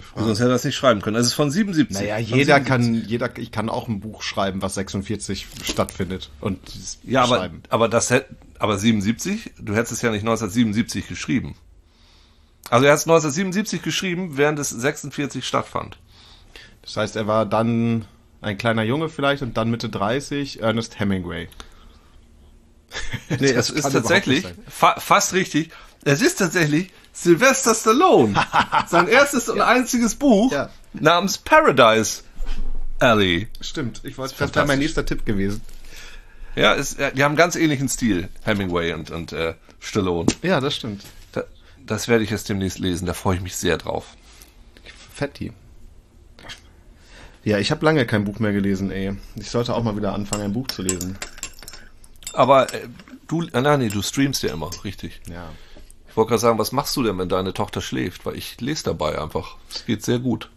Gute 0.00 0.12
Frage. 0.12 0.26
Sonst 0.26 0.38
hätte 0.40 0.48
er 0.50 0.52
das 0.52 0.64
nicht 0.64 0.76
schreiben 0.76 1.02
können. 1.02 1.16
Es 1.16 1.26
ist 1.26 1.34
von 1.34 1.50
77. 1.50 1.96
Naja, 1.96 2.18
jeder 2.18 2.56
77. 2.56 2.66
kann, 2.66 2.94
jeder, 3.06 3.38
ich 3.38 3.52
kann 3.52 3.68
auch 3.68 3.88
ein 3.88 4.00
Buch 4.00 4.22
schreiben, 4.22 4.62
was 4.62 4.74
46 4.74 5.46
stattfindet 5.64 6.30
und 6.40 6.58
Ja, 7.04 7.24
aber, 7.24 7.36
schreiben. 7.38 7.62
aber 7.68 7.88
das 7.88 8.10
hätte, 8.10 8.34
aber 8.58 8.78
77, 8.78 9.52
du 9.58 9.74
hättest 9.74 9.92
es 9.92 10.02
ja 10.02 10.10
nicht 10.10 10.22
1977 10.22 11.08
geschrieben. 11.08 11.54
Also 12.68 12.86
er 12.86 12.92
hat 12.92 12.98
es 12.98 13.04
1977 13.04 13.82
geschrieben, 13.82 14.36
während 14.36 14.58
es 14.58 14.70
46 14.70 15.46
stattfand. 15.46 15.98
Das 16.82 16.96
heißt, 16.96 17.16
er 17.16 17.26
war 17.26 17.46
dann 17.46 18.06
ein 18.40 18.56
kleiner 18.58 18.82
Junge 18.84 19.08
vielleicht 19.08 19.42
und 19.42 19.56
dann 19.56 19.70
Mitte 19.70 19.88
30, 19.88 20.62
Ernest 20.62 20.98
Hemingway. 20.98 21.48
Nee, 23.28 23.46
es 23.50 23.70
ist 23.70 23.90
tatsächlich, 23.90 24.46
fa 24.68 24.98
fast 24.98 25.32
richtig, 25.34 25.70
es 26.04 26.22
ist 26.22 26.36
tatsächlich 26.36 26.90
Sylvester 27.12 27.74
Stallone. 27.74 28.34
Sein 28.88 29.08
erstes 29.08 29.48
und 29.48 29.60
einziges 29.60 30.14
Buch 30.14 30.52
Ja. 30.52 30.70
namens 30.92 31.38
Paradise 31.38 32.22
Alley. 32.98 33.48
Stimmt, 33.60 34.00
ich 34.04 34.16
wollte, 34.18 34.34
das 34.38 34.54
wäre 34.54 34.66
mein 34.66 34.78
nächster 34.78 35.04
Tipp 35.04 35.24
gewesen. 35.24 35.60
Ja, 36.56 36.72
ist, 36.72 36.98
äh, 36.98 37.12
die 37.12 37.22
haben 37.22 37.30
einen 37.30 37.36
ganz 37.36 37.56
ähnlichen 37.56 37.88
Stil, 37.88 38.28
Hemingway 38.42 38.92
und, 38.92 39.10
und 39.10 39.32
äh, 39.32 39.54
Stallone. 39.78 40.26
Ja, 40.42 40.60
das 40.60 40.74
stimmt. 40.76 41.02
Da, 41.32 41.44
das 41.86 42.08
werde 42.08 42.24
ich 42.24 42.30
jetzt 42.30 42.48
demnächst 42.48 42.78
lesen, 42.78 43.06
da 43.06 43.14
freue 43.14 43.36
ich 43.36 43.42
mich 43.42 43.56
sehr 43.56 43.78
drauf. 43.78 44.04
Fetti. 45.14 45.52
Ja, 47.42 47.58
ich 47.58 47.70
habe 47.70 47.84
lange 47.86 48.04
kein 48.04 48.24
Buch 48.24 48.38
mehr 48.38 48.52
gelesen, 48.52 48.90
ey. 48.90 49.16
Ich 49.36 49.50
sollte 49.50 49.74
auch 49.74 49.82
mal 49.82 49.96
wieder 49.96 50.12
anfangen, 50.14 50.42
ein 50.44 50.52
Buch 50.52 50.66
zu 50.66 50.82
lesen. 50.82 51.16
Aber 52.34 52.72
äh, 52.74 52.86
du, 53.28 53.42
äh, 53.44 53.60
nein, 53.62 53.78
nee, 53.80 53.88
du 53.88 54.02
streamst 54.02 54.42
ja 54.42 54.52
immer, 54.52 54.70
richtig. 54.84 55.20
Ja. 55.30 55.48
Ich 56.10 56.16
wollte 56.16 56.30
gerade 56.30 56.40
sagen, 56.40 56.58
was 56.58 56.72
machst 56.72 56.96
du 56.96 57.04
denn, 57.04 57.18
wenn 57.18 57.28
deine 57.28 57.54
Tochter 57.54 57.80
schläft? 57.80 58.26
Weil 58.26 58.36
ich 58.36 58.60
lese 58.60 58.84
dabei 58.84 59.20
einfach. 59.20 59.56
Es 59.72 59.86
geht 59.86 60.04
sehr 60.04 60.18
gut. 60.18 60.50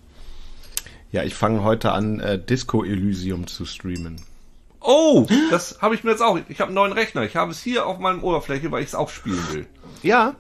Ja, 1.12 1.24
ich 1.24 1.36
fange 1.36 1.64
heute 1.64 1.92
an, 1.92 2.20
äh, 2.20 2.44
Disco 2.44 2.84
Elysium 2.84 3.46
zu 3.46 3.66
streamen. 3.66 4.20
Oh, 4.80 5.28
das 5.52 5.78
habe 5.82 5.94
ich 5.94 6.04
mir 6.04 6.10
jetzt 6.10 6.24
auch. 6.24 6.40
Ich 6.50 6.60
habe 6.60 6.70
einen 6.70 6.76
neuen 6.76 6.92
Rechner. 6.92 7.24
Ich 7.24 7.36
habe 7.36 7.52
es 7.52 7.62
hier 7.62 7.86
auf 7.86 8.00
meinem 8.00 8.24
Oberfläche, 8.24 8.72
weil 8.72 8.82
ich 8.82 8.90
es 8.90 8.96
auch 8.96 9.10
spielen 9.10 9.46
will. 9.52 9.68
Ja. 10.02 10.36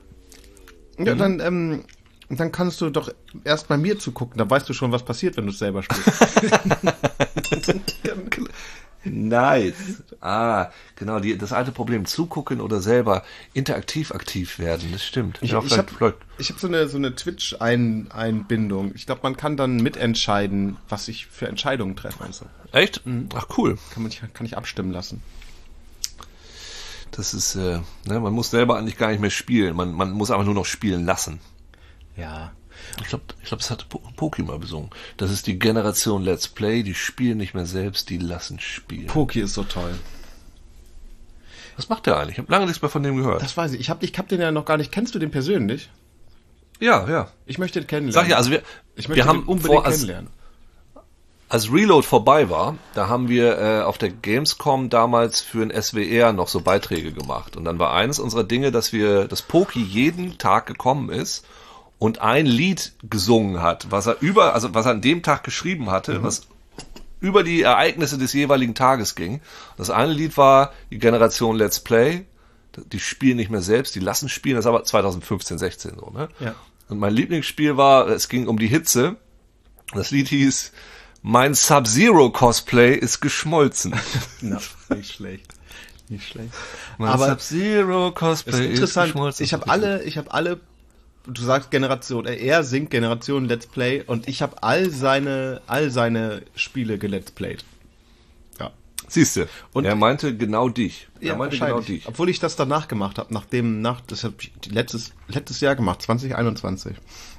Ja, 0.97 1.13
dann, 1.13 1.39
ähm, 1.39 1.83
dann 2.29 2.51
kannst 2.51 2.81
du 2.81 2.89
doch 2.89 3.13
erst 3.43 3.67
bei 3.67 3.77
mir 3.77 3.99
zugucken. 3.99 4.39
Da 4.39 4.49
weißt 4.49 4.67
du 4.67 4.73
schon, 4.73 4.91
was 4.91 5.03
passiert, 5.03 5.37
wenn 5.37 5.45
du 5.45 5.51
es 5.51 5.59
selber 5.59 5.83
spielst. 5.83 6.11
Nice. 9.05 10.03
Ah, 10.21 10.69
genau, 10.95 11.19
die, 11.19 11.37
das 11.37 11.51
alte 11.51 11.71
Problem, 11.71 12.05
zugucken 12.05 12.61
oder 12.61 12.79
selber 12.79 13.23
interaktiv 13.53 14.11
aktiv 14.11 14.59
werden, 14.59 14.91
das 14.91 15.03
stimmt. 15.03 15.39
Ich, 15.41 15.51
Ja, 15.51 15.61
ich 15.63 15.77
habe 15.77 15.91
hab 16.39 16.59
so 16.59 16.67
eine, 16.67 16.87
so 16.87 16.97
eine 16.97 17.13
Twitch-Einbindung. 17.15 18.93
Ich 18.95 19.05
glaube, 19.05 19.21
man 19.23 19.35
kann 19.35 19.57
dann 19.57 19.77
mitentscheiden, 19.77 20.77
was 20.87 21.07
ich 21.07 21.27
für 21.27 21.47
Entscheidungen 21.47 21.95
treffe. 21.95 22.23
Und 22.23 22.33
so. 22.33 22.45
Echt? 22.71 23.01
Ach, 23.35 23.47
cool. 23.57 23.77
Kann, 23.93 24.03
man, 24.03 24.11
kann 24.33 24.45
ich 24.45 24.57
abstimmen 24.57 24.91
lassen. 24.91 25.21
Das 27.11 27.33
ist, 27.33 27.55
äh, 27.55 27.79
ne, 28.05 28.19
man 28.19 28.33
muss 28.33 28.49
selber 28.49 28.77
eigentlich 28.77 28.97
gar 28.97 29.09
nicht 29.09 29.19
mehr 29.19 29.29
spielen. 29.29 29.75
Man, 29.75 29.93
man 29.93 30.11
muss 30.11 30.31
einfach 30.31 30.45
nur 30.45 30.55
noch 30.55 30.65
spielen 30.65 31.05
lassen. 31.05 31.39
Ja. 32.15 32.53
Ich 33.01 33.07
glaube, 33.07 33.23
ich 33.41 33.47
glaub, 33.47 33.59
das 33.59 33.71
hat 33.71 33.89
Po- 33.89 34.01
Poki 34.15 34.43
mal 34.43 34.59
besungen. 34.59 34.89
Das 35.17 35.31
ist 35.31 35.47
die 35.47 35.57
Generation 35.57 36.21
Let's 36.23 36.47
Play, 36.47 36.83
die 36.83 36.93
spielen 36.93 37.37
nicht 37.37 37.53
mehr 37.53 37.65
selbst, 37.65 38.09
die 38.09 38.17
lassen 38.17 38.59
spielen. 38.59 39.07
Poki 39.07 39.41
ist 39.41 39.53
so 39.55 39.63
toll. 39.63 39.95
Was 41.75 41.89
macht 41.89 42.05
der 42.05 42.17
eigentlich? 42.17 42.33
Ich 42.33 42.37
habe 42.39 42.51
lange 42.51 42.65
nichts 42.67 42.81
mehr 42.81 42.89
von 42.91 43.01
dem 43.03 43.17
gehört. 43.17 43.41
Das 43.41 43.57
weiß 43.57 43.73
ich. 43.73 43.79
Ich 43.79 43.89
habe 43.89 44.05
ich 44.05 44.17
hab 44.17 44.27
den 44.27 44.39
ja 44.39 44.51
noch 44.51 44.65
gar 44.65 44.77
nicht. 44.77 44.91
Kennst 44.91 45.15
du 45.15 45.19
den 45.19 45.31
persönlich? 45.31 45.89
Ja, 46.79 47.09
ja. 47.09 47.31
Ich 47.45 47.57
möchte 47.57 47.79
ihn 47.79 47.87
kennenlernen. 47.87 48.13
Sag 48.13 48.29
ja, 48.29 48.37
also 48.37 48.51
wir, 48.51 48.61
ich 48.95 49.07
möchte 49.07 49.23
wir 49.23 49.29
haben 49.29 49.43
unbedingt 49.43 49.73
vor, 49.73 49.85
als, 49.85 49.95
kennenlernen. 49.97 50.29
als 51.49 51.71
Reload 51.71 52.05
vorbei 52.05 52.49
war, 52.51 52.77
da 52.93 53.07
haben 53.07 53.27
wir 53.27 53.57
äh, 53.57 53.81
auf 53.81 53.97
der 53.97 54.09
Gamescom 54.09 54.89
damals 54.89 55.41
für 55.41 55.63
ein 55.63 55.71
SWR 55.81 56.31
noch 56.33 56.47
so 56.47 56.61
Beiträge 56.61 57.11
gemacht. 57.11 57.55
Und 57.57 57.65
dann 57.65 57.79
war 57.79 57.93
eines 57.93 58.19
unserer 58.19 58.43
Dinge, 58.43 58.71
dass 58.71 58.93
wir, 58.93 59.27
dass 59.27 59.41
Poki 59.41 59.81
jeden 59.81 60.37
Tag 60.37 60.67
gekommen 60.67 61.09
ist 61.09 61.45
und 62.03 62.19
ein 62.19 62.45
Lied 62.45 62.91
gesungen 63.09 63.61
hat, 63.61 63.89
was 63.89 64.07
er 64.07 64.17
über, 64.19 64.53
also 64.53 64.73
was 64.73 64.85
er 64.85 64.91
an 64.91 65.01
dem 65.01 65.23
Tag 65.23 65.45
geschrieben 65.45 65.89
hatte, 65.89 66.21
was 66.21 66.47
über 67.21 67.45
die 67.45 67.61
Ereignisse 67.61 68.17
des 68.17 68.33
jeweiligen 68.33 68.75
Tages 68.75 69.15
ging. 69.15 69.39
Das 69.77 69.89
eine 69.89 70.11
Lied 70.11 70.35
war 70.35 70.73
die 70.91 70.99
Generation 70.99 71.55
Let's 71.55 71.79
Play. 71.79 72.25
Die 72.91 72.99
spielen 72.99 73.37
nicht 73.37 73.49
mehr 73.49 73.61
selbst, 73.61 73.95
die 73.95 74.01
lassen 74.01 74.27
spielen. 74.27 74.57
Das 74.57 74.65
ist 74.65 74.67
aber 74.67 74.83
2015, 74.83 75.57
16 75.57 75.91
so, 75.97 76.09
ne? 76.09 76.27
Ja. 76.41 76.55
Und 76.89 76.99
mein 76.99 77.13
Lieblingsspiel 77.13 77.77
war, 77.77 78.09
es 78.09 78.27
ging 78.27 78.47
um 78.47 78.59
die 78.59 78.67
Hitze. 78.67 79.15
Das 79.93 80.11
Lied 80.11 80.27
hieß 80.27 80.73
Mein 81.21 81.53
Sub-Zero 81.53 82.31
Cosplay 82.31 82.95
ist 82.95 83.21
geschmolzen. 83.21 83.95
Na, 84.41 84.59
nicht 84.93 85.13
schlecht. 85.13 85.53
Nicht 86.09 86.27
schlecht. 86.27 86.53
Mein 86.97 87.11
Aber 87.11 87.29
Sub-Zero 87.29 88.09
ist 88.09 88.15
Cosplay 88.15 88.73
ist, 88.73 88.93
geschmolzen. 88.93 89.45
Ich 89.45 89.53
habe 89.53 89.69
alle, 89.69 90.03
ich 90.03 90.17
habe 90.17 90.33
alle, 90.33 90.59
du 91.25 91.41
sagst 91.41 91.71
Generation, 91.71 92.25
äh, 92.25 92.35
er 92.35 92.63
singt 92.63 92.89
Generation 92.89 93.45
Let's 93.45 93.67
Play 93.67 94.03
und 94.05 94.27
ich 94.27 94.41
habe 94.41 94.61
all 94.63 94.89
seine, 94.89 95.61
all 95.67 95.89
seine 95.89 96.41
Spiele 96.55 96.97
gelet's 96.97 97.31
played. 97.31 97.63
Ja. 98.59 98.71
Siehst 99.07 99.35
du. 99.37 99.47
Und- 99.73 99.85
er 99.85 99.95
meinte 99.95 100.35
genau 100.35 100.69
dich. 100.69 101.07
Er 101.21 101.27
Ja, 101.29 101.35
meinte 101.35 101.57
genau 101.57 101.79
dich. 101.81 102.07
Obwohl 102.07 102.29
ich 102.29 102.39
das 102.39 102.55
danach 102.55 102.87
gemacht 102.87 103.17
habe, 103.17 103.33
nachdem, 103.33 103.81
nach, 103.81 104.01
das 104.01 104.23
habe 104.23 104.35
ich 104.39 104.51
letztes, 104.69 105.13
letztes 105.27 105.61
Jahr 105.61 105.75
gemacht, 105.75 106.01
2021. 106.01 106.95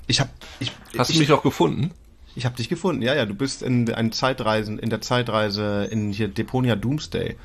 Ich 0.07 0.21
habe, 0.21 0.31
ich, 0.61 0.73
Hast 0.99 1.11
ich, 1.11 1.17
du 1.17 1.21
mich 1.21 1.33
auch 1.33 1.43
gefunden? 1.43 1.91
ich 2.37 2.45
habe 2.47 2.57
dich 2.57 2.69
gefunden. 2.69 3.01
Ja, 3.03 3.15
ja, 3.15 3.27
du 3.27 3.35
bist 3.35 3.63
in 3.63 3.93
ein 3.93 4.13
Zeitreisen, 4.13 4.79
in 4.79 4.91
der 4.91 5.01
Zeitreise 5.01 5.85
in 5.91 6.13
hier 6.13 6.29
Deponia 6.29 6.75
Doomsday. 6.77 7.37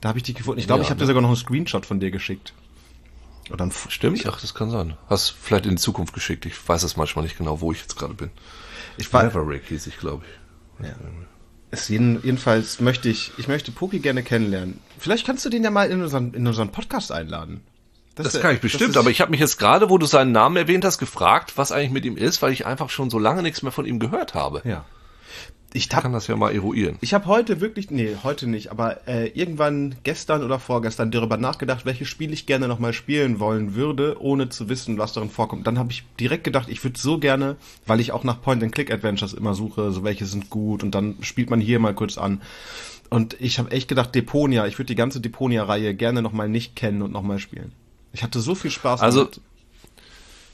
Da 0.00 0.08
habe 0.08 0.18
ich 0.18 0.24
dich 0.24 0.34
gefunden. 0.34 0.58
Ich 0.60 0.66
glaube, 0.66 0.80
Ja, 0.80 0.86
ich 0.86 0.90
habe 0.90 0.98
dir 1.00 1.06
sogar 1.06 1.22
noch 1.22 1.28
einen 1.28 1.36
Screenshot 1.36 1.84
von 1.86 2.00
dir 2.00 2.10
geschickt. 2.10 2.52
Ein 3.56 3.68
F- 3.68 3.86
Stimmt? 3.90 4.24
Ach, 4.26 4.40
das 4.40 4.54
kann 4.54 4.70
sein. 4.70 4.96
Hast 5.08 5.30
vielleicht 5.30 5.64
in 5.66 5.72
die 5.72 5.76
Zukunft 5.82 6.12
geschickt. 6.14 6.44
Ich 6.46 6.68
weiß 6.68 6.82
es 6.82 6.96
manchmal 6.96 7.24
nicht 7.24 7.38
genau, 7.38 7.60
wo 7.60 7.72
ich 7.72 7.80
jetzt 7.80 7.96
gerade 7.96 8.14
bin. 8.14 8.30
Ich 8.96 9.12
war, 9.12 9.24
Maverick 9.24 9.64
hieß 9.68 9.86
ich, 9.86 9.98
glaube 9.98 10.24
ich. 10.80 10.86
Ja. 10.86 10.94
Es 11.70 11.88
jeden, 11.88 12.22
jedenfalls 12.24 12.80
möchte 12.80 13.08
ich, 13.08 13.32
ich 13.36 13.46
möchte 13.48 13.72
Poki 13.72 13.98
gerne 13.98 14.22
kennenlernen. 14.22 14.80
Vielleicht 14.98 15.26
kannst 15.26 15.44
du 15.44 15.50
den 15.50 15.62
ja 15.64 15.70
mal 15.70 15.90
in 15.90 16.00
unseren, 16.02 16.32
in 16.34 16.46
unseren 16.46 16.70
Podcast 16.72 17.12
einladen. 17.12 17.60
Das 18.14 18.34
wär- 18.34 18.40
kann 18.40 18.54
ich 18.54 18.60
bestimmt, 18.60 18.96
aber 18.96 19.10
ich 19.10 19.20
habe 19.20 19.30
mich 19.30 19.40
jetzt 19.40 19.58
gerade, 19.58 19.90
wo 19.90 19.98
du 19.98 20.06
seinen 20.06 20.32
Namen 20.32 20.56
erwähnt 20.56 20.84
hast, 20.84 20.98
gefragt, 20.98 21.52
was 21.56 21.70
eigentlich 21.70 21.90
mit 21.90 22.04
ihm 22.04 22.16
ist, 22.16 22.42
weil 22.42 22.52
ich 22.52 22.66
einfach 22.66 22.90
schon 22.90 23.10
so 23.10 23.18
lange 23.18 23.42
nichts 23.42 23.62
mehr 23.62 23.70
von 23.72 23.86
ihm 23.86 23.98
gehört 23.98 24.34
habe. 24.34 24.62
Ja. 24.64 24.84
Ich 25.74 25.84
Ich 25.84 25.88
kann 25.90 26.04
hab, 26.04 26.12
das 26.12 26.26
ja 26.28 26.36
mal 26.36 26.54
eruieren. 26.54 26.96
ich 27.02 27.12
habe 27.12 27.26
heute 27.26 27.60
wirklich, 27.60 27.90
nee, 27.90 28.16
heute 28.22 28.46
nicht, 28.46 28.70
aber 28.70 29.06
äh, 29.06 29.28
irgendwann 29.28 29.96
gestern 30.02 30.42
oder 30.42 30.58
vorgestern 30.58 31.10
darüber 31.10 31.36
nachgedacht, 31.36 31.84
welche 31.84 32.06
Spiele 32.06 32.32
ich 32.32 32.46
gerne 32.46 32.68
nochmal 32.68 32.92
spielen 32.94 33.38
wollen 33.38 33.74
würde, 33.74 34.16
ohne 34.20 34.48
zu 34.48 34.68
wissen, 34.68 34.96
was 34.96 35.12
darin 35.12 35.28
vorkommt. 35.30 35.66
Dann 35.66 35.78
habe 35.78 35.92
ich 35.92 36.04
direkt 36.18 36.44
gedacht, 36.44 36.68
ich 36.70 36.82
würde 36.84 36.98
so 36.98 37.18
gerne, 37.18 37.56
weil 37.86 38.00
ich 38.00 38.12
auch 38.12 38.24
nach 38.24 38.40
Point-and-Click-Adventures 38.40 39.34
immer 39.34 39.54
suche, 39.54 39.92
so 39.92 40.04
welche 40.04 40.24
sind 40.26 40.48
gut 40.48 40.82
und 40.82 40.94
dann 40.94 41.16
spielt 41.20 41.50
man 41.50 41.60
hier 41.60 41.78
mal 41.78 41.94
kurz 41.94 42.16
an. 42.16 42.40
Und 43.10 43.36
ich 43.40 43.58
habe 43.58 43.70
echt 43.70 43.88
gedacht, 43.88 44.14
Deponia, 44.14 44.66
ich 44.66 44.78
würde 44.78 44.86
die 44.86 44.94
ganze 44.94 45.20
Deponia-Reihe 45.20 45.94
gerne 45.94 46.22
nochmal 46.22 46.48
nicht 46.48 46.76
kennen 46.76 47.02
und 47.02 47.12
nochmal 47.12 47.38
spielen. 47.38 47.72
Ich 48.12 48.22
hatte 48.22 48.40
so 48.40 48.54
viel 48.54 48.70
Spaß 48.70 49.00
Also, 49.02 49.24
damit. 49.24 49.40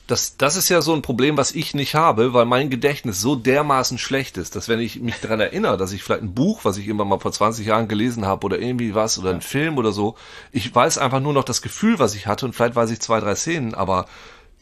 Das, 0.07 0.37
das 0.37 0.57
ist 0.57 0.69
ja 0.69 0.83
so 0.83 0.93
ein 0.93 1.01
Problem, 1.01 1.39
was 1.39 1.53
ich 1.53 1.75
nicht 1.75 1.95
habe, 1.95 2.35
weil 2.35 2.45
mein 2.45 2.69
Gedächtnis 2.69 3.23
so 3.23 3.37
dermaßen 3.37 3.97
schlecht 3.97 4.37
ist, 4.37 4.55
dass 4.55 4.69
wenn 4.69 4.81
ich 4.81 5.01
mich 5.01 5.19
daran 5.21 5.41
erinnere, 5.41 5.79
dass 5.79 5.93
ich 5.93 6.03
vielleicht 6.03 6.23
ein 6.23 6.35
Buch, 6.35 6.61
was 6.65 6.77
ich 6.77 6.89
immer 6.89 7.07
mal 7.07 7.21
vor 7.21 7.33
20 7.33 7.67
Jahren 7.67 7.89
gelesen 7.89 8.27
habe 8.27 8.45
oder 8.45 8.59
irgendwie 8.59 8.95
was 8.95 9.19
oder 9.19 9.31
ein 9.31 9.41
Film 9.41 9.79
oder 9.79 9.93
so, 9.93 10.15
ich 10.53 10.75
weiß 10.75 10.99
einfach 10.99 11.21
nur 11.21 11.33
noch 11.33 11.45
das 11.45 11.63
Gefühl, 11.63 11.99
was 11.99 12.15
ich 12.15 12.27
hatte 12.27 12.45
und 12.45 12.55
vielleicht 12.55 12.77
weiß 12.77 12.91
ich 12.91 13.01
zwei, 13.01 13.19
drei 13.19 13.35
Szenen, 13.35 13.75
aber 13.75 14.05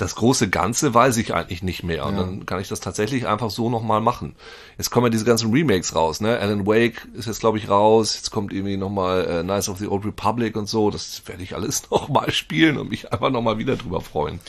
das 0.02 0.14
große 0.14 0.48
Ganze 0.48 0.94
weiß 0.94 1.16
ich 1.18 1.34
eigentlich 1.34 1.62
nicht 1.62 1.82
mehr. 1.82 2.06
Und 2.06 2.16
dann 2.16 2.46
kann 2.46 2.60
ich 2.60 2.68
das 2.68 2.80
tatsächlich 2.80 3.26
einfach 3.26 3.50
so 3.50 3.70
nochmal 3.70 4.00
machen. 4.00 4.34
Jetzt 4.78 4.90
kommen 4.90 5.06
ja 5.06 5.10
diese 5.10 5.24
ganzen 5.24 5.52
Remakes 5.52 5.94
raus, 5.94 6.20
ne? 6.20 6.38
Alan 6.38 6.66
Wake 6.66 7.06
ist 7.14 7.26
jetzt, 7.26 7.40
glaube 7.40 7.58
ich, 7.58 7.68
raus. 7.68 8.16
Jetzt 8.16 8.30
kommt 8.30 8.52
irgendwie 8.52 8.76
nochmal 8.76 9.24
äh, 9.24 9.42
Knights 9.42 9.68
of 9.68 9.78
the 9.78 9.86
Old 9.86 10.04
Republic 10.04 10.56
und 10.56 10.68
so. 10.68 10.90
Das 10.90 11.22
werde 11.26 11.42
ich 11.42 11.54
alles 11.54 11.84
nochmal 11.90 12.32
spielen 12.32 12.78
und 12.78 12.90
mich 12.90 13.12
einfach 13.12 13.30
nochmal 13.30 13.58
wieder 13.58 13.76
drüber 13.76 14.00
freuen. 14.00 14.40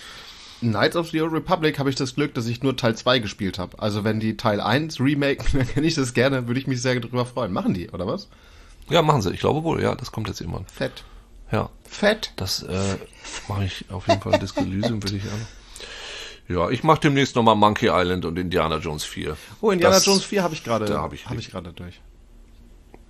Knights 0.72 0.96
of 0.96 1.10
the 1.10 1.22
Old 1.22 1.34
Republic 1.34 1.80
habe 1.80 1.90
ich 1.90 1.96
das 1.96 2.16
Glück, 2.16 2.34
dass 2.34 2.48
ich 2.48 2.64
nur 2.64 2.76
Teil 2.76 2.96
2 2.96 3.20
gespielt 3.20 3.60
habe. 3.60 3.80
Also 3.80 4.04
wenn 4.04 4.20
die 4.20 4.38
Teil 4.38 4.62
1 4.62 5.00
Remake, 5.00 5.44
dann 5.54 5.68
kenne 5.68 5.88
ich 5.88 5.96
das 5.96 6.14
gerne, 6.14 6.48
würde 6.48 6.60
ich 6.60 6.68
mich 6.68 6.82
sehr 6.82 7.00
drüber 7.00 7.26
freuen. 7.26 7.54
Machen 7.54 7.74
die, 7.74 7.90
oder 7.90 8.08
was? 8.08 8.30
Ja, 8.90 9.02
machen 9.02 9.22
sie. 9.22 9.32
Ich 9.32 9.40
glaube 9.40 9.64
wohl, 9.64 9.82
ja, 9.82 9.96
das 9.96 10.12
kommt 10.12 10.28
jetzt 10.28 10.42
irgendwann. 10.42 10.66
Fett. 10.66 11.04
Ja, 11.52 11.70
Fett. 11.84 12.34
das 12.36 12.64
äh, 12.64 12.98
mache 13.48 13.66
ich 13.66 13.86
auf 13.90 14.08
jeden 14.08 14.22
Fall. 14.22 14.40
Disco 14.40 14.62
Elysium 14.62 15.04
will 15.04 15.16
ich 15.16 15.24
an. 15.24 15.48
Ja, 16.50 16.70
ich 16.70 16.84
mache 16.84 17.00
demnächst 17.02 17.36
nochmal 17.36 17.56
Monkey 17.56 17.90
Island 17.90 18.26
und 18.26 18.38
Indiana 18.38 18.78
Jones 18.78 19.04
4. 19.06 19.38
Oh, 19.62 19.72
Indiana 19.72 19.96
das 19.96 20.06
Jones 20.06 20.24
4 20.24 20.44
habe 20.44 20.54
ich 20.54 20.64
gerade 20.64 20.86
da 20.86 21.02
hab 21.02 21.14
ich 21.14 21.30
hab 21.30 21.38
ich 21.38 21.52
gerade 21.52 21.72
durch. 21.72 22.02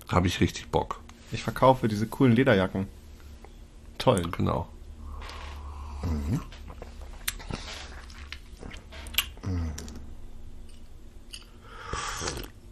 Habe 0.08 0.26
ich 0.26 0.40
richtig 0.40 0.68
Bock. 0.68 1.00
Ich 1.32 1.42
verkaufe 1.42 1.88
diese 1.88 2.06
coolen 2.06 2.36
Lederjacken. 2.36 2.86
Toll. 3.98 4.22
Genau. 4.36 4.68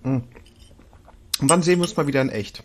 Und 0.03 0.25
wann 1.41 1.63
sehen 1.63 1.79
wir 1.79 1.85
uns 1.85 1.97
mal 1.97 2.07
wieder 2.07 2.23
in 2.23 2.29
echt? 2.29 2.63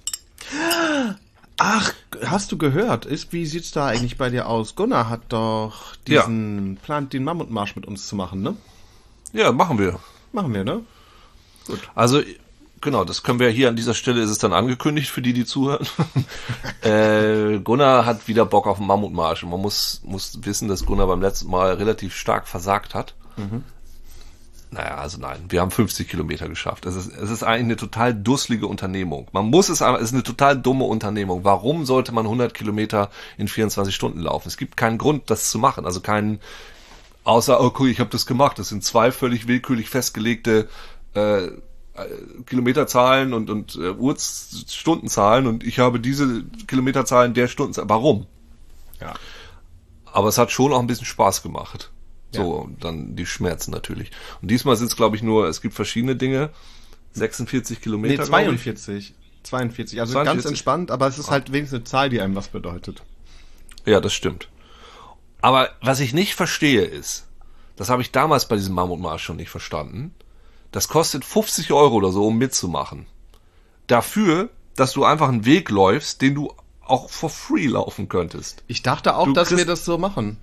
Ach, 1.58 1.94
hast 2.24 2.52
du 2.52 2.58
gehört? 2.58 3.06
Ist, 3.06 3.34
wie 3.34 3.46
sieht's 3.46 3.72
da 3.72 3.88
eigentlich 3.88 4.18
bei 4.18 4.30
dir 4.30 4.48
aus? 4.48 4.76
Gunnar 4.76 5.10
hat 5.10 5.22
doch 5.30 5.96
diesen 6.08 6.78
plant 6.84 7.14
den 7.14 7.24
Mammutmarsch 7.24 7.76
mit 7.76 7.86
uns 7.86 8.08
zu 8.08 8.16
machen, 8.16 8.42
ne? 8.42 8.56
Ja, 9.34 9.52
machen 9.52 9.80
wir. 9.80 10.00
Machen 10.32 10.54
wir, 10.54 10.64
ne? 10.64 10.82
Also, 11.96 12.22
genau, 12.80 13.04
das 13.04 13.24
können 13.24 13.40
wir 13.40 13.50
hier 13.50 13.70
an 13.70 13.76
dieser 13.76 13.96
Stelle, 13.96 14.22
ist 14.22 14.30
es 14.30 14.38
dann 14.38 14.54
angekündigt 14.54 15.10
für 15.10 15.24
die, 15.24 15.34
die 15.34 15.46
zuhören. 15.46 15.88
äh, 16.82 17.60
Gunnar 17.60 18.06
hat 18.06 18.28
wieder 18.28 18.46
Bock 18.46 18.68
auf 18.68 18.78
den 18.78 18.88
Mammutmarsch. 18.88 19.44
Und 19.44 19.50
man 19.50 19.62
muss, 19.62 20.02
muss 20.06 20.38
wissen, 20.44 20.68
dass 20.68 20.86
Gunnar 20.86 21.08
beim 21.08 21.22
letzten 21.22 21.50
Mal 21.50 21.74
relativ 21.74 22.16
stark 22.16 22.48
versagt 22.48 22.94
hat. 22.94 23.16
Naja, 24.70 24.96
also 24.96 25.18
nein, 25.18 25.40
wir 25.48 25.62
haben 25.62 25.72
50 25.72 26.10
Kilometer 26.10 26.50
geschafft. 26.50 26.86
Es 26.86 26.96
ist, 26.96 27.16
es 27.16 27.30
ist 27.30 27.44
eigentlich 27.44 27.64
eine 27.64 27.76
total 27.78 28.14
dusselige 28.14 28.68
Unternehmung. 28.68 29.28
Man 29.32 29.46
muss 29.46 29.70
es 29.70 29.82
aber, 29.82 29.98
es 29.98 30.10
ist 30.10 30.14
eine 30.14 30.24
total 30.24 30.60
dumme 30.60 30.84
Unternehmung. 30.84 31.46
Warum 31.46 31.86
sollte 31.86 32.12
man 32.12 32.26
100 32.26 32.54
Kilometer 32.54 33.10
in 33.38 33.48
24 33.48 33.96
Stunden 33.96 34.20
laufen? 34.20 34.50
Es 34.50 34.58
gibt 34.58 34.76
keinen 34.76 34.98
Grund, 34.98 35.30
das 35.30 35.50
zu 35.50 35.58
machen. 35.58 35.86
Also 35.86 36.02
keinen, 36.02 36.42
außer, 37.24 37.62
oh 37.62 37.72
cool, 37.80 37.90
ich 37.90 38.02
habe 38.02 38.10
das 38.10 38.26
gemacht. 38.26 38.60
Das 38.60 38.68
sind 38.68 38.84
zwei 38.84 39.12
völlig 39.12 39.48
willkürlich 39.48 39.90
festgelegte 39.90 40.68
äh, 41.14 41.48
Kilometerzahlen 42.46 43.34
und, 43.34 43.50
und 43.50 43.76
äh, 43.76 43.90
Uhrstundenzahlen 43.90 45.48
und 45.48 45.64
ich 45.64 45.80
habe 45.80 46.00
diese 46.00 46.44
Kilometerzahlen 46.68 47.34
der 47.34 47.48
Stundenzahl. 47.48 47.90
Warum? 47.90 48.28
Ja. 49.00 49.14
Aber 50.06 50.28
es 50.28 50.38
hat 50.38 50.52
schon 50.52 50.74
auch 50.74 50.80
ein 50.80 50.88
bisschen 50.88 51.06
Spaß 51.06 51.42
gemacht. 51.42 51.92
So, 52.32 52.56
und 52.56 52.84
dann 52.84 53.16
die 53.16 53.26
Schmerzen 53.26 53.72
natürlich. 53.72 54.12
Und 54.42 54.52
diesmal 54.52 54.76
sind 54.76 54.88
es, 54.88 54.96
glaube 54.96 55.16
ich, 55.16 55.24
nur, 55.24 55.48
es 55.48 55.62
gibt 55.62 55.74
verschiedene 55.74 56.16
Dinge. 56.16 56.50
46 57.14 57.82
Kilometer. 57.82 58.12
Nee, 58.12 58.16
glaub 58.16 58.54
ich. 58.54 58.62
42. 58.62 59.16
42. 59.44 60.00
Also 60.00 60.14
ganz 60.14 60.26
42. 60.26 60.50
entspannt, 60.50 60.92
aber 60.92 61.08
es 61.08 61.18
ist 61.18 61.32
halt 61.32 61.52
wenigstens 61.52 61.78
eine 61.78 61.84
Zahl, 61.86 62.10
die 62.10 62.22
einem 62.22 62.36
was 62.36 62.50
bedeutet. 62.50 63.02
Ja, 63.86 64.02
das 64.02 64.14
stimmt. 64.14 64.50
Aber 65.42 65.70
was 65.82 66.00
ich 66.00 66.14
nicht 66.14 66.36
verstehe 66.36 66.84
ist, 66.84 67.26
das 67.76 67.90
habe 67.90 68.02
ich 68.02 68.12
damals 68.12 68.48
bei 68.48 68.56
diesem 68.56 68.76
Mammutmarsch 68.76 69.24
schon 69.24 69.38
nicht 69.38 69.50
verstanden, 69.50 70.14
das 70.72 70.90
kostet 70.90 71.24
50 71.24 71.72
Euro 71.72 71.96
oder 71.96 72.12
so, 72.12 72.28
um 72.28 72.38
mitzumachen. 72.38 73.06
Dafür, 73.88 74.50
dass 74.76 74.94
du 74.94 75.06
einfach 75.06 75.30
einen 75.30 75.46
Weg 75.46 75.70
läufst, 75.70 76.22
den 76.22 76.36
du 76.36 76.54
auch 76.82 77.10
for 77.10 77.30
free 77.30 77.68
laufen 77.68 78.10
könntest. 78.10 78.64
Ich 78.68 78.82
dachte 78.82 79.16
auch, 79.16 79.26
Du 79.26 79.34
dass 79.34 79.56
wir 79.56 79.66
das 79.66 79.86
so 79.86 79.98
machen. 79.98 80.38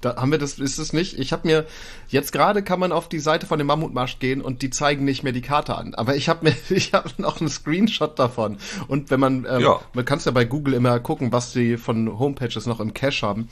Da 0.00 0.16
haben 0.16 0.30
wir 0.30 0.38
das, 0.38 0.58
ist 0.60 0.78
es 0.78 0.92
nicht? 0.92 1.18
Ich 1.18 1.32
habe 1.32 1.46
mir, 1.48 1.66
jetzt 2.08 2.30
gerade 2.32 2.62
kann 2.62 2.78
man 2.78 2.92
auf 2.92 3.08
die 3.08 3.18
Seite 3.18 3.46
von 3.46 3.58
dem 3.58 3.66
Mammutmarsch 3.66 4.18
gehen 4.20 4.40
und 4.42 4.62
die 4.62 4.70
zeigen 4.70 5.04
nicht 5.04 5.24
mehr 5.24 5.32
die 5.32 5.40
Karte 5.42 5.76
an. 5.76 5.94
Aber 5.94 6.14
ich 6.14 6.28
habe 6.28 6.44
mir, 6.46 6.54
ich 6.76 6.92
habe 6.94 7.10
noch 7.18 7.40
einen 7.40 7.50
Screenshot 7.50 8.18
davon. 8.18 8.58
Und 8.86 9.10
wenn 9.10 9.18
man, 9.18 9.44
ähm, 9.50 9.60
Ja. 9.60 9.80
man 9.94 10.04
kann 10.04 10.20
ja 10.24 10.30
bei 10.30 10.44
Google 10.44 10.74
immer 10.74 11.00
gucken, 11.00 11.32
was 11.32 11.52
die 11.52 11.76
von 11.76 12.18
Homepages 12.18 12.66
noch 12.66 12.78
im 12.80 12.94
Cache 12.94 13.26
haben. 13.26 13.48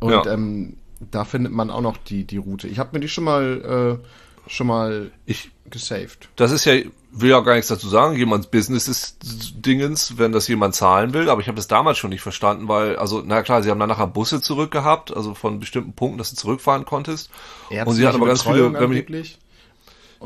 Und 0.00 0.10
Ja. 0.10 0.26
ähm, 0.26 0.76
da 1.10 1.24
findet 1.24 1.52
man 1.52 1.70
auch 1.70 1.82
noch 1.82 1.98
die, 1.98 2.24
die 2.24 2.38
Route. 2.38 2.66
Ich 2.66 2.78
habe 2.78 2.90
mir 2.92 3.00
die 3.00 3.08
schon 3.08 3.24
mal 3.24 4.00
schon 4.46 4.66
mal 4.66 5.10
Ich, 5.26 5.50
gesaved. 5.70 6.28
das 6.36 6.52
ist 6.52 6.64
ja, 6.64 6.74
will 7.12 7.30
ja 7.30 7.40
gar 7.40 7.54
nichts 7.54 7.68
dazu 7.68 7.88
sagen, 7.88 8.16
jemands 8.16 8.48
Business 8.48 8.88
ist 8.88 9.18
Dingens, 9.64 10.18
wenn 10.18 10.32
das 10.32 10.48
jemand 10.48 10.74
zahlen 10.74 11.14
will, 11.14 11.30
aber 11.30 11.40
ich 11.40 11.46
habe 11.48 11.56
das 11.56 11.68
damals 11.68 11.98
schon 11.98 12.10
nicht 12.10 12.22
verstanden, 12.22 12.68
weil, 12.68 12.96
also, 12.96 13.22
na 13.24 13.42
klar, 13.42 13.62
sie 13.62 13.70
haben 13.70 13.78
dann 13.80 13.88
nachher 13.88 14.06
Busse 14.06 14.40
zurückgehabt, 14.40 15.14
also 15.16 15.34
von 15.34 15.60
bestimmten 15.60 15.92
Punkten, 15.92 16.18
dass 16.18 16.30
du 16.30 16.36
zurückfahren 16.36 16.84
konntest. 16.84 17.30
und 17.70 17.94
sie 17.94 18.06
hatten 18.06 18.16
aber 18.16 18.26
ganz 18.26 18.42
viele, 18.42 18.72
wenn 18.72 18.76
angeblich. 18.76 19.38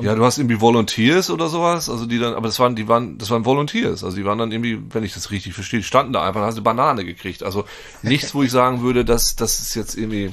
ja, 0.01 0.15
du 0.15 0.25
hast 0.25 0.39
irgendwie 0.39 0.61
Volunteers 0.61 1.31
oder 1.31 1.49
sowas, 1.49 1.91
also 1.91 2.07
die 2.07 2.19
dann, 2.19 2.35
aber 2.35 2.47
das 2.47 2.59
waren, 2.59 2.75
die 2.77 2.89
waren, 2.89 3.19
das 3.19 3.31
waren 3.31 3.45
Volunteers, 3.45 4.05
also 4.05 4.17
die 4.17 4.25
waren 4.25 4.39
dann 4.39 4.53
irgendwie, 4.53 4.81
wenn 4.91 5.05
ich 5.05 5.13
das 5.15 5.31
richtig 5.31 5.55
verstehe, 5.55 5.83
standen 5.83 6.13
da 6.13 6.25
einfach, 6.27 6.41
und 6.41 6.47
hast 6.47 6.55
eine 6.55 6.63
Banane 6.63 7.05
gekriegt, 7.05 7.43
also 7.43 7.65
nichts, 8.03 8.35
wo 8.35 8.43
ich 8.43 8.51
sagen 8.51 8.83
würde, 8.83 9.05
dass, 9.05 9.37
das 9.37 9.61
ist 9.61 9.75
jetzt 9.75 9.97
irgendwie. 9.97 10.33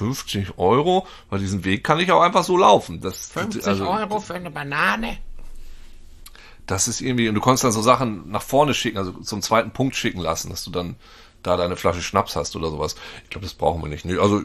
50 0.00 0.56
Euro, 0.56 1.06
weil 1.28 1.40
diesen 1.40 1.62
Weg 1.64 1.84
kann 1.84 2.00
ich 2.00 2.10
auch 2.10 2.22
einfach 2.22 2.42
so 2.42 2.56
laufen. 2.56 3.02
Das, 3.02 3.26
50 3.26 3.66
also, 3.66 3.86
Euro 3.86 4.18
für 4.18 4.34
eine 4.34 4.50
Banane. 4.50 5.18
das 6.66 6.88
ist 6.88 7.02
irgendwie, 7.02 7.28
und 7.28 7.34
du 7.34 7.42
konntest 7.42 7.64
dann 7.64 7.72
so 7.72 7.82
Sachen 7.82 8.30
nach 8.30 8.40
vorne 8.40 8.72
schicken, 8.72 8.96
also 8.96 9.12
zum 9.12 9.42
zweiten 9.42 9.72
Punkt 9.72 9.94
schicken 9.94 10.20
lassen, 10.20 10.48
dass 10.48 10.64
du 10.64 10.70
dann 10.70 10.96
da 11.42 11.58
deine 11.58 11.76
Flasche 11.76 12.00
Schnaps 12.00 12.34
hast 12.34 12.56
oder 12.56 12.70
sowas. 12.70 12.94
Ich 13.24 13.30
glaube, 13.30 13.44
das 13.44 13.52
brauchen 13.52 13.82
wir 13.82 13.88
nicht. 13.88 14.06
Nee, 14.06 14.16
also 14.16 14.42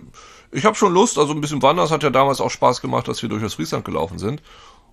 ich 0.51 0.65
habe 0.65 0.75
schon 0.75 0.93
Lust, 0.93 1.17
also 1.17 1.33
ein 1.33 1.39
bisschen 1.39 1.61
wandern, 1.61 1.85
das 1.85 1.91
hat 1.91 2.03
ja 2.03 2.09
damals 2.09 2.41
auch 2.41 2.51
Spaß 2.51 2.81
gemacht, 2.81 3.07
dass 3.07 3.21
wir 3.21 3.29
durch 3.29 3.41
das 3.41 3.53
Friesland 3.53 3.85
gelaufen 3.85 4.19
sind. 4.19 4.41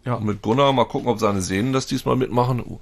Ja. 0.04 0.14
Und 0.14 0.26
mit 0.26 0.42
Gunnar 0.42 0.72
mal 0.72 0.84
gucken, 0.84 1.08
ob 1.08 1.18
seine 1.18 1.42
Sehnen 1.42 1.72
das 1.72 1.86
diesmal 1.88 2.14
mitmachen. 2.14 2.78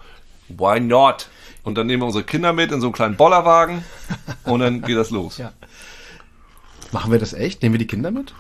Why 0.49 0.81
not? 0.81 1.31
Und 1.63 1.77
dann 1.77 1.87
nehmen 1.87 2.03
wir 2.03 2.07
unsere 2.07 2.25
Kinder 2.25 2.53
mit 2.53 2.73
in 2.73 2.83
so 2.83 2.89
einen 2.89 2.95
kleinen 2.95 3.17
Bollerwagen 3.17 3.85
und 4.45 4.61
dann 4.61 4.83
geht 4.83 4.99
das 4.99 5.11
los. 5.11 5.39
Ja. 5.39 5.53
Machen 6.93 7.13
wir 7.13 7.19
das 7.19 7.33
echt? 7.33 7.63
Nehmen 7.63 7.75
wir 7.75 7.79
die 7.79 7.87
Kinder 7.87 8.11
mit? 8.11 8.35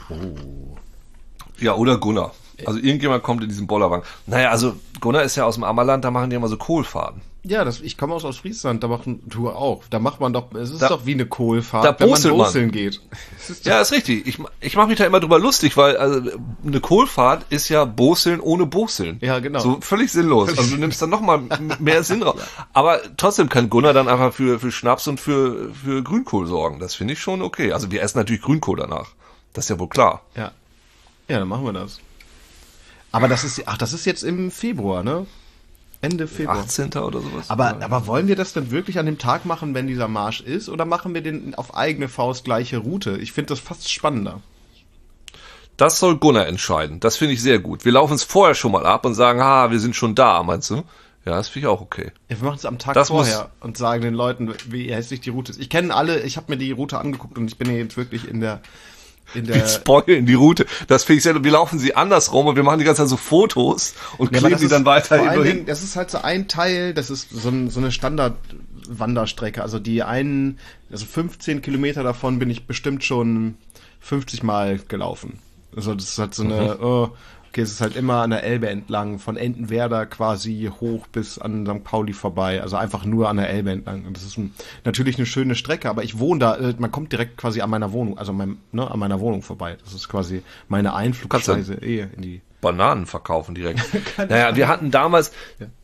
Ja, 1.58 1.74
oder 1.74 1.98
Gunnar. 1.98 2.34
Also 2.66 2.78
irgendjemand 2.78 3.22
kommt 3.22 3.42
in 3.42 3.48
diesen 3.48 3.66
Bollerwagen. 3.66 4.04
Naja, 4.26 4.50
also 4.50 4.74
Gunnar 5.00 5.22
ist 5.22 5.36
ja 5.36 5.44
aus 5.44 5.54
dem 5.54 5.64
Ammerland, 5.64 6.04
da 6.04 6.10
machen 6.10 6.30
die 6.30 6.36
immer 6.36 6.48
so 6.48 6.56
Kohlfahrten. 6.56 7.22
Ja, 7.42 7.64
das, 7.64 7.80
ich 7.80 7.96
komme 7.96 8.12
aus, 8.14 8.26
aus 8.26 8.36
Friesland, 8.36 8.82
da 8.82 8.88
machen 8.88 9.22
du 9.26 9.48
auch. 9.48 9.84
Da 9.88 9.98
macht 9.98 10.20
man 10.20 10.34
doch, 10.34 10.52
es 10.54 10.70
ist 10.70 10.82
Da- 10.82 10.88
doch 10.88 11.06
wie 11.06 11.14
eine 11.14 11.24
Kohlfahrt, 11.24 11.84
da 11.86 11.98
wenn 11.98 12.08
man 12.08 12.10
bostelt 12.10 12.36
man. 12.36 12.46
boseln 12.46 12.70
geht. 12.70 13.00
Ist 13.48 13.64
Ja, 13.64 13.80
ist 13.80 13.92
richtig. 13.92 14.26
Ich, 14.26 14.38
ich 14.60 14.76
mache 14.76 14.88
mich 14.88 14.98
da 14.98 15.06
immer 15.06 15.20
drüber 15.20 15.38
lustig, 15.38 15.76
weil 15.78 15.96
also, 15.96 16.20
eine 16.66 16.80
Kohlfahrt 16.80 17.46
ist 17.50 17.70
ja 17.70 17.86
Boseln 17.86 18.40
ohne 18.40 18.66
Boseln. 18.66 19.18
Ja, 19.22 19.38
genau. 19.38 19.60
So 19.60 19.78
völlig 19.80 20.12
sinnlos. 20.12 20.50
Also 20.50 20.74
du 20.74 20.76
nimmst 20.76 21.00
dann 21.00 21.08
nochmal 21.08 21.40
mehr 21.78 22.02
Sinn 22.02 22.22
raus. 22.22 22.40
Aber 22.74 23.00
trotzdem 23.16 23.48
kann 23.48 23.70
Gunnar 23.70 23.94
dann 23.94 24.08
einfach 24.08 24.34
für, 24.34 24.60
für 24.60 24.70
Schnaps 24.70 25.08
und 25.08 25.18
für, 25.18 25.72
für 25.72 26.02
Grünkohl 26.02 26.46
sorgen. 26.46 26.78
Das 26.78 26.94
finde 26.94 27.14
ich 27.14 27.20
schon 27.20 27.40
okay. 27.40 27.72
Also 27.72 27.90
wir 27.90 28.02
essen 28.02 28.18
natürlich 28.18 28.42
Grünkohl 28.42 28.76
danach. 28.76 29.08
Das 29.54 29.64
ist 29.64 29.68
ja 29.70 29.78
wohl 29.78 29.88
klar. 29.88 30.22
ja. 30.36 30.52
Ja, 31.28 31.38
dann 31.38 31.46
machen 31.48 31.64
wir 31.64 31.72
das. 31.72 32.00
Aber 33.12 33.28
das 33.28 33.44
ist, 33.44 33.62
ach, 33.66 33.78
das 33.78 33.92
ist 33.92 34.04
jetzt 34.04 34.24
im 34.24 34.50
Februar, 34.50 35.02
ne? 35.04 35.26
Ende 36.02 36.26
Februar. 36.26 36.58
18. 36.58 36.94
oder 36.94 37.20
sowas. 37.20 37.50
Aber, 37.50 37.82
aber 37.82 38.06
wollen 38.06 38.26
wir 38.26 38.36
das 38.36 38.52
denn 38.52 38.70
wirklich 38.70 38.98
an 38.98 39.06
dem 39.06 39.18
Tag 39.18 39.44
machen, 39.44 39.74
wenn 39.74 39.86
dieser 39.86 40.08
Marsch 40.08 40.40
ist? 40.40 40.68
Oder 40.68 40.86
machen 40.86 41.12
wir 41.14 41.20
den 41.20 41.54
auf 41.54 41.74
eigene 41.74 42.08
Faust 42.08 42.44
gleiche 42.44 42.78
Route? 42.78 43.18
Ich 43.18 43.32
finde 43.32 43.50
das 43.50 43.60
fast 43.60 43.92
spannender. 43.92 44.40
Das 45.76 45.98
soll 45.98 46.16
Gunnar 46.16 46.46
entscheiden. 46.46 47.00
Das 47.00 47.16
finde 47.16 47.34
ich 47.34 47.42
sehr 47.42 47.58
gut. 47.58 47.84
Wir 47.84 47.92
laufen 47.92 48.14
es 48.14 48.22
vorher 48.22 48.54
schon 48.54 48.72
mal 48.72 48.86
ab 48.86 49.04
und 49.04 49.14
sagen, 49.14 49.42
ha, 49.42 49.70
wir 49.70 49.80
sind 49.80 49.96
schon 49.96 50.14
da, 50.14 50.42
meinst 50.42 50.70
du? 50.70 50.84
Ja, 51.26 51.36
das 51.36 51.48
finde 51.48 51.66
ich 51.66 51.70
auch 51.70 51.82
okay. 51.82 52.12
Ja, 52.28 52.40
wir 52.40 52.46
machen 52.46 52.56
es 52.56 52.64
am 52.64 52.78
Tag 52.78 52.94
Das 52.94 53.08
vorher 53.08 53.50
und 53.60 53.76
sagen 53.76 54.02
den 54.02 54.14
Leuten, 54.14 54.54
wie 54.68 54.90
hässlich 54.92 55.20
die 55.20 55.30
Route 55.30 55.52
ist. 55.52 55.60
Ich 55.60 55.68
kenne 55.68 55.94
alle, 55.94 56.20
ich 56.20 56.38
habe 56.38 56.50
mir 56.50 56.56
die 56.56 56.72
Route 56.72 56.98
angeguckt 56.98 57.36
und 57.36 57.46
ich 57.46 57.58
bin 57.58 57.74
jetzt 57.74 57.98
wirklich 57.98 58.26
in 58.26 58.40
der 58.40 58.60
in 59.34 59.46
der 59.46 59.56
Wir 59.56 59.66
spoilen 59.66 60.26
die 60.26 60.34
Route. 60.34 60.66
Das 60.88 61.04
finde 61.04 61.18
ich 61.18 61.22
sehr, 61.24 61.42
wir 61.42 61.50
laufen 61.50 61.78
sie 61.78 61.94
andersrum 61.94 62.46
und 62.46 62.56
wir 62.56 62.62
machen 62.62 62.78
die 62.78 62.84
ganze 62.84 63.02
Zeit 63.02 63.08
so 63.08 63.16
Fotos 63.16 63.94
und 64.18 64.32
Ja, 64.34 64.40
kleben 64.40 64.62
ist 64.62 64.70
dann 64.72 64.84
weiter 64.84 65.16
irgendwo 65.18 65.44
hin. 65.44 65.66
Das 65.66 65.82
ist 65.82 65.96
halt 65.96 66.10
so 66.10 66.18
ein 66.18 66.48
Teil, 66.48 66.94
das 66.94 67.10
ist 67.10 67.30
so, 67.30 67.48
ein, 67.48 67.70
so 67.70 67.80
eine 67.80 67.92
Standardwanderstrecke. 67.92 69.62
Also 69.62 69.78
die 69.78 70.02
einen, 70.02 70.58
also 70.90 71.06
15 71.06 71.62
Kilometer 71.62 72.02
davon 72.02 72.38
bin 72.38 72.50
ich 72.50 72.66
bestimmt 72.66 73.04
schon 73.04 73.56
50 74.00 74.42
Mal 74.42 74.78
gelaufen. 74.88 75.38
Also 75.76 75.94
das 75.94 76.04
ist 76.10 76.18
halt 76.18 76.34
so 76.34 76.42
eine, 76.42 76.74
Mhm. 76.76 76.84
oh, 76.84 77.10
okay, 77.50 77.62
es 77.62 77.72
ist 77.72 77.80
halt 77.80 77.96
immer 77.96 78.22
an 78.22 78.30
der 78.30 78.44
Elbe 78.44 78.68
entlang, 78.68 79.18
von 79.18 79.36
Entenwerder 79.36 80.06
quasi 80.06 80.70
hoch 80.80 81.06
bis 81.08 81.38
an 81.38 81.66
St. 81.66 81.82
Pauli 81.82 82.12
vorbei. 82.12 82.62
Also 82.62 82.76
einfach 82.76 83.04
nur 83.04 83.28
an 83.28 83.36
der 83.38 83.50
Elbe 83.50 83.70
entlang. 83.72 84.06
Und 84.06 84.16
das 84.16 84.24
ist 84.24 84.38
ein, 84.38 84.54
natürlich 84.84 85.16
eine 85.16 85.26
schöne 85.26 85.56
Strecke, 85.56 85.90
aber 85.90 86.04
ich 86.04 86.18
wohne 86.18 86.38
da, 86.38 86.56
äh, 86.56 86.74
man 86.78 86.92
kommt 86.92 87.12
direkt 87.12 87.36
quasi 87.36 87.60
an 87.60 87.70
meiner 87.70 87.92
Wohnung, 87.92 88.18
also 88.18 88.32
mein, 88.32 88.58
ne, 88.70 88.88
an 88.88 88.98
meiner 88.98 89.20
Wohnung 89.20 89.42
vorbei. 89.42 89.76
Das 89.82 89.94
ist 89.94 90.08
quasi 90.08 90.42
meine 90.68 90.94
Einflugschneise 90.94 91.74
eh 91.74 92.06
in 92.14 92.22
die 92.22 92.40
Bananen 92.60 93.06
verkaufen 93.06 93.54
direkt. 93.54 93.80
naja, 94.18 94.54
wir 94.54 94.68
hatten 94.68 94.90
damals, 94.90 95.32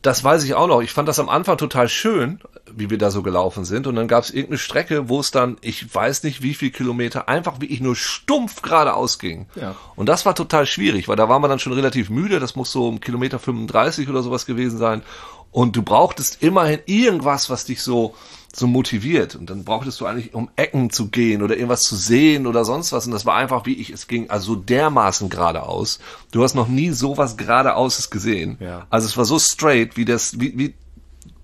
das 0.01 0.23
weiß 0.23 0.43
ich 0.43 0.53
auch 0.53 0.67
noch, 0.67 0.81
ich 0.81 0.91
fand 0.91 1.09
das 1.09 1.19
am 1.19 1.27
Anfang 1.27 1.57
total 1.57 1.89
schön, 1.89 2.39
wie 2.75 2.89
wir 2.89 2.97
da 2.97 3.11
so 3.11 3.23
gelaufen 3.23 3.65
sind. 3.65 3.87
Und 3.87 3.95
dann 3.95 4.07
gab 4.07 4.23
es 4.23 4.31
irgendeine 4.31 4.57
Strecke, 4.57 5.09
wo 5.09 5.19
es 5.19 5.31
dann, 5.31 5.57
ich 5.61 5.93
weiß 5.93 6.23
nicht 6.23 6.41
wie 6.41 6.53
viel 6.53 6.71
Kilometer, 6.71 7.29
einfach 7.29 7.61
wirklich 7.61 7.81
nur 7.81 7.95
stumpf 7.95 8.61
geradeaus 8.61 9.19
ging. 9.19 9.47
Ja. 9.55 9.75
Und 9.95 10.07
das 10.07 10.25
war 10.25 10.35
total 10.35 10.65
schwierig, 10.65 11.07
weil 11.07 11.15
da 11.15 11.29
war 11.29 11.39
man 11.39 11.49
dann 11.49 11.59
schon 11.59 11.73
relativ 11.73 12.09
müde, 12.09 12.39
das 12.39 12.55
muss 12.55 12.71
so 12.71 12.87
um 12.87 12.99
Kilometer 12.99 13.39
35 13.39 14.09
oder 14.09 14.23
sowas 14.23 14.45
gewesen 14.45 14.77
sein. 14.77 15.03
Und 15.51 15.75
du 15.75 15.81
brauchtest 15.81 16.43
immerhin 16.43 16.79
irgendwas, 16.85 17.49
was 17.49 17.65
dich 17.65 17.81
so, 17.81 18.13
so 18.53 18.67
motiviert. 18.67 19.35
Und 19.35 19.49
dann 19.49 19.63
brauchtest 19.63 19.99
du 19.99 20.05
eigentlich, 20.05 20.33
um 20.33 20.49
Ecken 20.55 20.89
zu 20.89 21.07
gehen 21.07 21.41
oder 21.41 21.55
irgendwas 21.55 21.83
zu 21.83 21.95
sehen 21.95 22.47
oder 22.47 22.65
sonst 22.65 22.91
was. 22.91 23.05
Und 23.05 23.13
das 23.13 23.25
war 23.25 23.35
einfach, 23.35 23.65
wie 23.65 23.73
ich, 23.73 23.89
es 23.89 24.07
ging 24.07 24.29
also 24.29 24.55
dermaßen 24.55 25.29
geradeaus. 25.29 25.99
Du 26.31 26.43
hast 26.43 26.53
noch 26.53 26.67
nie 26.67 26.91
sowas 26.91 27.37
geradeaus 27.37 28.09
gesehen. 28.09 28.57
Ja. 28.59 28.85
Also 28.89 29.07
es 29.07 29.17
war 29.17 29.25
so 29.25 29.39
straight 29.39 29.97
wie 29.97 30.05
das, 30.05 30.39
wie, 30.39 30.57
wie 30.57 30.73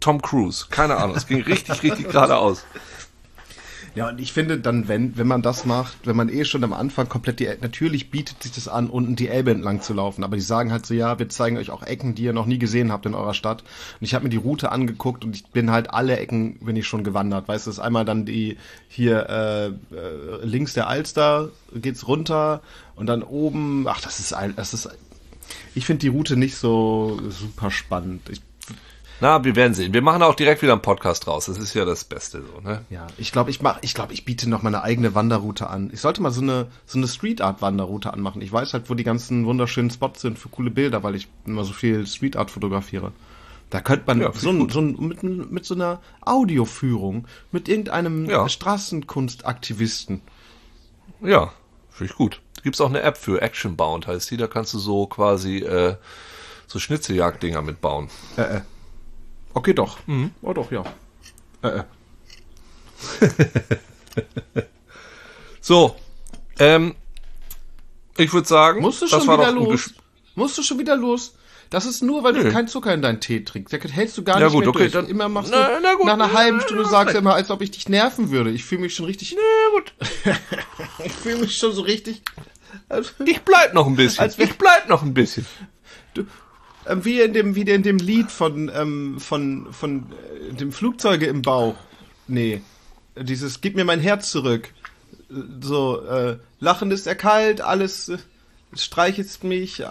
Tom 0.03 0.21
Cruise. 0.21 0.65
Keine 0.69 0.97
Ahnung. 0.97 1.15
Es 1.15 1.27
ging 1.27 1.41
richtig, 1.43 1.81
richtig 1.81 2.09
geradeaus. 2.09 2.65
Ja, 3.95 4.09
und 4.09 4.19
ich 4.19 4.33
finde 4.33 4.57
dann, 4.57 4.89
wenn, 4.89 5.15
wenn 5.17 5.27
man 5.27 5.41
das 5.41 5.63
macht, 5.65 6.07
wenn 6.07 6.17
man 6.17 6.27
eh 6.27 6.43
schon 6.43 6.63
am 6.65 6.73
Anfang 6.73 7.07
komplett 7.07 7.39
die, 7.39 7.47
natürlich 7.61 8.11
bietet 8.11 8.43
sich 8.43 8.51
das 8.51 8.67
an, 8.67 8.89
unten 8.89 9.15
die 9.15 9.29
Elbe 9.29 9.51
entlang 9.51 9.81
zu 9.81 9.93
laufen, 9.93 10.25
aber 10.25 10.35
die 10.35 10.41
sagen 10.41 10.73
halt 10.73 10.85
so, 10.85 10.93
ja, 10.93 11.19
wir 11.19 11.29
zeigen 11.29 11.57
euch 11.57 11.69
auch 11.69 11.83
Ecken, 11.83 12.15
die 12.15 12.23
ihr 12.23 12.33
noch 12.33 12.47
nie 12.47 12.57
gesehen 12.57 12.91
habt 12.91 13.05
in 13.05 13.13
eurer 13.13 13.33
Stadt. 13.33 13.61
Und 13.61 14.05
ich 14.05 14.13
habe 14.13 14.23
mir 14.23 14.29
die 14.29 14.37
Route 14.37 14.73
angeguckt 14.73 15.23
und 15.23 15.37
ich 15.37 15.45
bin 15.45 15.71
halt 15.71 15.91
alle 15.91 16.17
Ecken, 16.17 16.57
bin 16.59 16.75
ich 16.75 16.85
schon 16.85 17.05
gewandert. 17.05 17.47
Weißt 17.47 17.67
du, 17.67 17.71
ist 17.71 17.79
einmal 17.79 18.03
dann 18.03 18.25
die, 18.25 18.57
hier, 18.89 19.29
äh, 19.29 19.67
äh, 19.67 20.43
links 20.43 20.73
der 20.73 20.87
Alster 20.87 21.49
geht's 21.73 22.07
runter 22.09 22.61
und 22.95 23.05
dann 23.05 23.23
oben, 23.23 23.87
ach, 23.87 24.01
das 24.01 24.19
ist 24.19 24.33
ein, 24.33 24.53
das 24.55 24.73
ist, 24.73 24.89
ich 25.75 25.85
finde 25.85 25.99
die 25.99 26.09
Route 26.09 26.35
nicht 26.35 26.57
so 26.57 27.21
super 27.29 27.71
spannend. 27.71 28.29
Ich, 28.29 28.41
Na, 29.21 29.43
wir 29.43 29.55
werden 29.55 29.73
sehen. 29.73 29.93
Wir 29.93 30.01
machen 30.01 30.21
auch 30.21 30.35
direkt 30.35 30.61
wieder 30.61 30.73
einen 30.73 30.81
Podcast 30.81 31.27
raus. 31.27 31.45
Das 31.45 31.57
ist 31.57 31.73
ja 31.73 31.85
das 31.85 32.03
Beste 32.03 32.41
so, 32.41 32.59
ne? 32.61 32.83
Ja, 32.89 33.07
ich 33.17 33.31
glaube, 33.31 33.51
ich 33.51 33.61
mach, 33.61 33.77
ich 33.81 33.93
glaube, 33.93 34.13
ich 34.13 34.25
biete 34.25 34.49
noch 34.49 34.63
meine 34.63 34.83
eigene 34.83 35.15
Wanderroute 35.15 35.69
an. 35.69 35.91
Ich 35.93 36.01
sollte 36.01 36.21
mal 36.21 36.31
so 36.31 36.41
eine 36.41 36.67
so 36.85 36.97
eine 36.97 37.07
Street 37.07 37.39
Art 37.41 37.61
Wanderroute 37.61 38.11
anmachen. 38.11 38.41
Ich 38.41 38.51
weiß 38.51 38.73
halt, 38.73 38.89
wo 38.89 38.95
die 38.95 39.03
ganzen 39.05 39.45
wunderschönen 39.45 39.91
Spots 39.91 40.21
sind 40.21 40.37
für 40.39 40.49
coole 40.49 40.71
Bilder, 40.71 41.03
weil 41.03 41.15
ich 41.15 41.27
immer 41.45 41.63
so 41.63 41.73
viel 41.73 42.05
Street 42.05 42.35
Art 42.35 42.51
fotografiere. 42.51 43.13
Da 43.69 43.81
könnte 43.81 44.03
man 44.07 44.21
Ja, 44.21 44.31
so, 44.33 44.49
ein, 44.49 44.69
so 44.69 44.81
ein, 44.81 44.95
mit, 44.99 45.23
mit 45.23 45.65
so 45.65 45.73
einer 45.73 45.99
Audioführung 46.21 47.27
mit 47.51 47.69
irgendeinem 47.69 48.29
Ja. 48.29 48.47
Straßenkunstaktivisten. 48.49 50.21
Ja, 51.21 51.53
finde 51.89 52.11
ich 52.11 52.17
gut. 52.17 52.41
Gibt's 52.63 52.81
auch 52.81 52.89
eine 52.89 53.01
App 53.01 53.17
für 53.17 53.41
Actionbound, 53.41 54.07
heißt 54.07 54.29
die. 54.31 54.37
Da 54.37 54.47
kannst 54.47 54.73
du 54.73 54.79
so 54.79 55.07
quasi 55.07 55.57
äh, 55.59 55.95
so 56.67 56.79
Schnitzeljagd-Dinger 56.79 57.61
mitbauen. 57.61 58.09
Äh, 58.37 58.41
äh. 58.57 58.61
Okay, 59.53 59.73
doch. 59.73 59.97
Oh, 60.41 60.53
doch, 60.53 60.71
ja. 60.71 60.83
Äh, 61.61 61.67
äh. 61.79 61.83
So, 65.61 65.95
ähm, 66.59 66.95
ich 68.17 68.33
würde 68.33 68.47
sagen, 68.47 68.81
Musst 68.81 69.01
du 69.01 69.05
das 69.07 69.11
schon 69.23 69.27
war 69.27 69.39
wieder 69.39 69.51
los? 69.53 69.93
Musst 70.35 70.57
du 70.57 70.63
schon 70.63 70.77
wieder 70.79 70.95
los? 70.97 71.35
Das 71.69 71.85
ist 71.85 72.03
nur, 72.03 72.23
weil 72.23 72.33
du 72.33 72.43
Nö. 72.43 72.51
keinen 72.51 72.67
Zucker 72.67 72.93
in 72.93 73.01
deinen 73.01 73.19
Tee 73.21 73.39
trinkst. 73.45 73.73
Da 73.73 73.77
hältst 73.77 74.17
du 74.17 74.23
gar 74.23 74.39
Ja 74.39 74.45
nicht 74.47 74.53
gut, 74.53 74.61
mehr 74.65 74.69
okay, 74.69 74.79
durch. 74.79 74.91
dann- 74.91 75.07
immer 75.07 75.29
machst 75.29 75.51
Na, 75.51 75.69
du, 75.69 75.79
na 75.81 75.93
gut. 75.95 76.05
nach 76.05 76.13
einer 76.13 76.33
halben 76.33 76.59
Stunde 76.61 76.83
Na, 76.83 76.89
sagst 76.89 77.13
du 77.15 77.17
na. 77.17 77.19
immer, 77.19 77.33
als 77.35 77.49
ob 77.49 77.61
ich 77.61 77.71
dich 77.71 77.87
nerven 77.89 78.29
würde. 78.29 78.51
Ich 78.51 78.63
fühle 78.65 78.81
mich 78.81 78.93
schon 78.93 79.05
richtig, 79.05 79.31
Ja, 79.31 79.37
gut. 79.73 79.93
ich 81.05 81.13
fühle 81.13 81.37
mich 81.37 81.57
schon 81.57 81.71
so 81.73 81.81
richtig, 81.81 82.21
Ich 83.25 83.41
bleib 83.41 83.73
noch 83.73 83.87
ein 83.87 83.95
bisschen. 83.95 84.19
Als 84.21 84.37
ich 84.37 84.57
bleib 84.57 84.89
noch 84.89 85.01
ein 85.01 85.13
bisschen. 85.13 85.45
ähm, 86.17 86.27
wie 87.03 87.21
in 87.21 87.33
dem, 87.33 87.55
wie 87.55 87.61
in 87.61 87.83
dem 87.83 87.97
Lied 87.97 88.31
von, 88.31 88.71
ähm, 88.73 89.19
von, 89.19 89.71
von 89.71 90.11
äh, 90.49 90.53
dem 90.53 90.71
Flugzeuge 90.71 91.25
im 91.27 91.41
Bauch. 91.41 91.75
Nee, 92.27 92.61
dieses, 93.15 93.61
gib 93.61 93.75
mir 93.75 93.85
mein 93.85 93.99
Herz 93.99 94.31
zurück. 94.31 94.69
Äh, 95.29 95.33
So, 95.61 96.01
äh, 96.05 96.37
lachen 96.59 96.91
ist 96.91 97.07
er 97.07 97.15
kalt, 97.15 97.61
alles 97.61 98.09
äh, 98.09 98.17
streichelt 98.75 99.43
mich, 99.43 99.83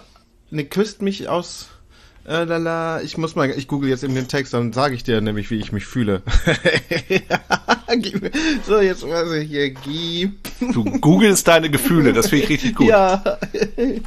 ne, 0.51 0.65
küsst 0.65 1.01
mich 1.01 1.29
aus, 1.29 1.69
äh, 2.25 2.43
lala. 2.43 3.01
Ich 3.01 3.17
muss 3.17 3.35
mal, 3.35 3.49
ich 3.49 3.67
google 3.67 3.89
jetzt 3.89 4.03
eben 4.03 4.15
den 4.15 4.27
Text, 4.27 4.53
dann 4.53 4.73
sage 4.73 4.95
ich 4.95 5.03
dir 5.03 5.21
nämlich, 5.21 5.49
wie 5.51 5.59
ich 5.59 5.71
mich 5.71 5.85
fühle. 5.85 6.21
so, 8.65 8.79
jetzt 8.79 9.07
weiß 9.07 9.31
ich 9.33 9.49
hier, 9.49 9.71
gib. 9.71 10.49
Du 10.73 10.83
googelst 10.83 11.47
deine 11.47 11.69
Gefühle, 11.69 12.13
das 12.13 12.29
finde 12.29 12.45
ich 12.45 12.49
richtig 12.49 12.75
gut. 12.75 12.87
Ja. 12.87 13.23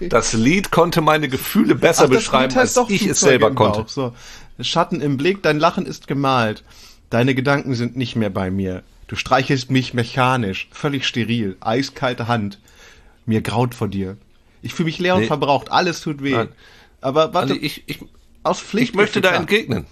Das 0.08 0.32
Lied 0.32 0.70
konnte 0.70 1.00
meine 1.00 1.28
Gefühle 1.28 1.74
besser 1.74 2.04
Ach, 2.04 2.10
beschreiben, 2.10 2.56
als 2.56 2.76
ich 2.88 3.06
es 3.06 3.20
selber 3.20 3.48
im 3.48 3.54
konnte. 3.54 3.80
Bauch. 3.80 3.88
So. 3.88 4.14
Schatten 4.60 5.00
im 5.00 5.16
Blick, 5.16 5.42
dein 5.42 5.58
Lachen 5.58 5.86
ist 5.86 6.08
gemalt. 6.08 6.64
Deine 7.10 7.34
Gedanken 7.34 7.74
sind 7.74 7.96
nicht 7.96 8.16
mehr 8.16 8.30
bei 8.30 8.50
mir. 8.50 8.82
Du 9.06 9.14
streichelst 9.14 9.70
mich 9.70 9.94
mechanisch, 9.94 10.68
völlig 10.72 11.06
steril, 11.06 11.56
eiskalte 11.60 12.26
Hand. 12.26 12.58
Mir 13.24 13.42
graut 13.42 13.74
vor 13.74 13.88
dir. 13.88 14.16
Ich 14.62 14.74
fühle 14.74 14.86
mich 14.86 14.98
leer 14.98 15.14
und 15.14 15.22
Nee. 15.22 15.26
verbraucht, 15.28 15.70
alles 15.70 16.00
tut 16.00 16.22
weh. 16.22 16.32
Nein. 16.32 16.48
Aber 17.00 17.32
warte, 17.34 17.52
Andi, 17.54 17.64
ich, 17.66 17.84
ich, 17.86 18.00
aus 18.42 18.60
Pflicht. 18.60 18.90
ich 18.90 18.94
möchte 18.94 19.20
da 19.20 19.32
entgegnen. 19.34 19.86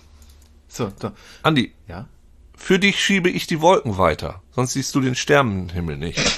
So, 0.68 0.92
so. 1.00 1.12
Andi, 1.42 1.72
Ja? 1.88 2.08
für 2.56 2.78
dich 2.78 3.02
schiebe 3.04 3.28
ich 3.30 3.46
die 3.46 3.60
Wolken 3.60 3.98
weiter, 3.98 4.42
sonst 4.52 4.72
siehst 4.74 4.94
du 4.94 5.00
den 5.00 5.14
Sternenhimmel 5.14 5.96
nicht. 5.96 6.18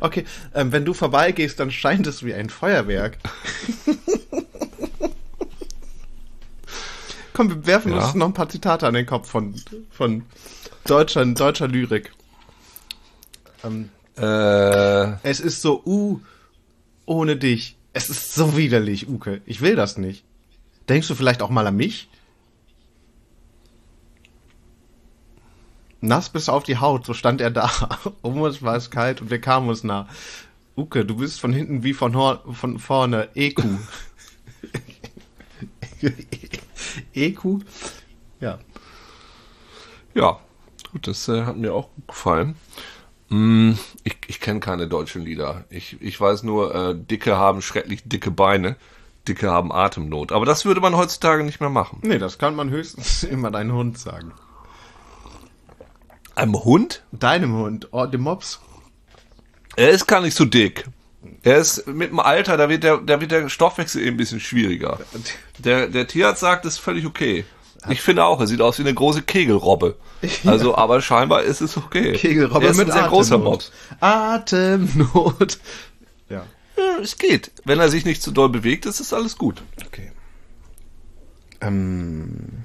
Okay, 0.00 0.24
ähm, 0.54 0.72
wenn 0.72 0.84
du 0.84 0.92
vorbeigehst, 0.92 1.58
dann 1.58 1.70
scheint 1.70 2.06
es 2.06 2.22
wie 2.22 2.34
ein 2.34 2.50
Feuerwerk. 2.50 3.16
Komm, 7.32 7.48
wir 7.48 7.66
werfen 7.66 7.92
Ja. 7.92 8.04
uns 8.04 8.14
noch 8.14 8.26
ein 8.26 8.34
paar 8.34 8.48
Zitate 8.50 8.86
an 8.86 8.94
den 8.94 9.06
Kopf 9.06 9.28
von, 9.30 9.54
von 9.90 10.24
deutscher, 10.84 11.24
deutscher 11.24 11.68
Lyrik. 11.68 12.12
Ähm, 13.64 13.88
Äh, 14.18 15.12
es 15.26 15.40
ist 15.40 15.62
so, 15.62 15.82
uh, 15.86 16.20
ohne 17.06 17.36
dich. 17.36 17.76
Es 17.92 18.08
ist 18.10 18.34
so 18.34 18.56
widerlich, 18.56 19.08
Uke. 19.08 19.42
Ich 19.46 19.60
will 19.60 19.76
das 19.76 19.98
nicht. 19.98 20.24
Denkst 20.88 21.08
du 21.08 21.14
vielleicht 21.14 21.42
auch 21.42 21.50
mal 21.50 21.66
an 21.66 21.76
mich? 21.76 22.08
Nass 26.00 26.30
bis 26.30 26.48
auf 26.48 26.64
die 26.64 26.78
Haut, 26.78 27.06
so 27.06 27.14
stand 27.14 27.40
er 27.40 27.50
da. 27.50 27.70
Um 28.22 28.40
uns 28.40 28.62
war 28.62 28.76
es 28.76 28.90
kalt 28.90 29.20
und 29.20 29.30
wir 29.30 29.40
kamen 29.40 29.68
uns 29.68 29.84
nah. 29.84 30.08
Uke, 30.76 31.04
du 31.04 31.16
bist 31.16 31.40
von 31.40 31.52
hinten 31.52 31.84
wie 31.84 31.92
von, 31.92 32.16
Hor 32.16 32.42
von 32.52 32.78
vorne. 32.78 33.28
EQ. 33.34 33.62
EQ? 37.14 37.44
Ja. 38.40 38.58
ja, 40.14 40.40
gut, 40.90 41.06
das 41.06 41.28
äh, 41.28 41.44
hat 41.44 41.56
mir 41.56 41.72
auch 41.72 41.90
gut 41.94 42.08
gefallen. 42.08 42.56
Mm, 43.32 43.78
ich 44.04 44.18
ich 44.26 44.40
kenne 44.40 44.60
keine 44.60 44.88
deutschen 44.88 45.22
Lieder. 45.22 45.64
Ich, 45.70 45.96
ich 46.02 46.20
weiß 46.20 46.42
nur, 46.42 46.74
äh, 46.74 46.94
Dicke 46.94 47.38
haben 47.38 47.62
schrecklich 47.62 48.02
dicke 48.04 48.30
Beine, 48.30 48.76
Dicke 49.26 49.50
haben 49.50 49.72
Atemnot. 49.72 50.32
Aber 50.32 50.44
das 50.44 50.66
würde 50.66 50.82
man 50.82 50.94
heutzutage 50.96 51.42
nicht 51.42 51.58
mehr 51.58 51.70
machen. 51.70 52.00
Nee, 52.02 52.18
das 52.18 52.38
kann 52.38 52.54
man 52.54 52.68
höchstens 52.68 53.22
immer 53.30 53.50
deinem 53.50 53.72
Hund 53.72 53.98
sagen. 53.98 54.32
Einem 56.34 56.62
Hund? 56.62 57.04
Deinem 57.10 57.54
Hund, 57.54 57.88
oh, 57.92 58.04
dem 58.04 58.20
Mops. 58.20 58.60
Er 59.76 59.90
ist 59.90 60.06
gar 60.06 60.20
nicht 60.20 60.36
so 60.36 60.44
dick. 60.44 60.84
Er 61.42 61.56
ist 61.56 61.86
mit 61.86 62.10
dem 62.10 62.20
Alter, 62.20 62.58
da 62.58 62.68
wird 62.68 62.84
der, 62.84 62.98
da 62.98 63.18
wird 63.18 63.30
der 63.30 63.48
Stoffwechsel 63.48 64.02
eben 64.02 64.14
ein 64.14 64.16
bisschen 64.18 64.40
schwieriger. 64.40 64.98
Der, 65.58 65.86
der 65.86 66.08
Tierarzt 66.08 66.40
sagt, 66.40 66.64
es 66.64 66.74
ist 66.74 66.80
völlig 66.80 67.06
okay. 67.06 67.44
Ich 67.88 68.00
finde 68.00 68.24
auch, 68.24 68.40
er 68.40 68.46
sieht 68.46 68.60
aus 68.60 68.78
wie 68.78 68.82
eine 68.82 68.94
große 68.94 69.22
Kegelrobbe. 69.22 69.96
Also, 70.44 70.76
aber 70.76 71.02
scheinbar 71.02 71.42
ist 71.42 71.60
es 71.60 71.76
okay. 71.76 72.12
Kegelrobbe 72.12 72.64
er 72.64 72.70
ist 72.70 72.76
mit 72.76 72.88
ein 72.88 72.92
sehr 72.92 73.08
großer 73.08 73.34
Atemnot. 73.34 73.52
Mops. 73.52 73.72
Atemnot. 74.00 75.58
Ja. 76.28 76.46
Ja, 76.76 76.98
es 77.02 77.18
geht. 77.18 77.50
Wenn 77.64 77.80
er 77.80 77.88
sich 77.88 78.04
nicht 78.04 78.22
zu 78.22 78.30
doll 78.30 78.48
bewegt, 78.48 78.86
ist 78.86 79.00
es 79.00 79.12
alles 79.12 79.36
gut. 79.36 79.62
Okay. 79.84 80.12
Ähm, 81.60 82.64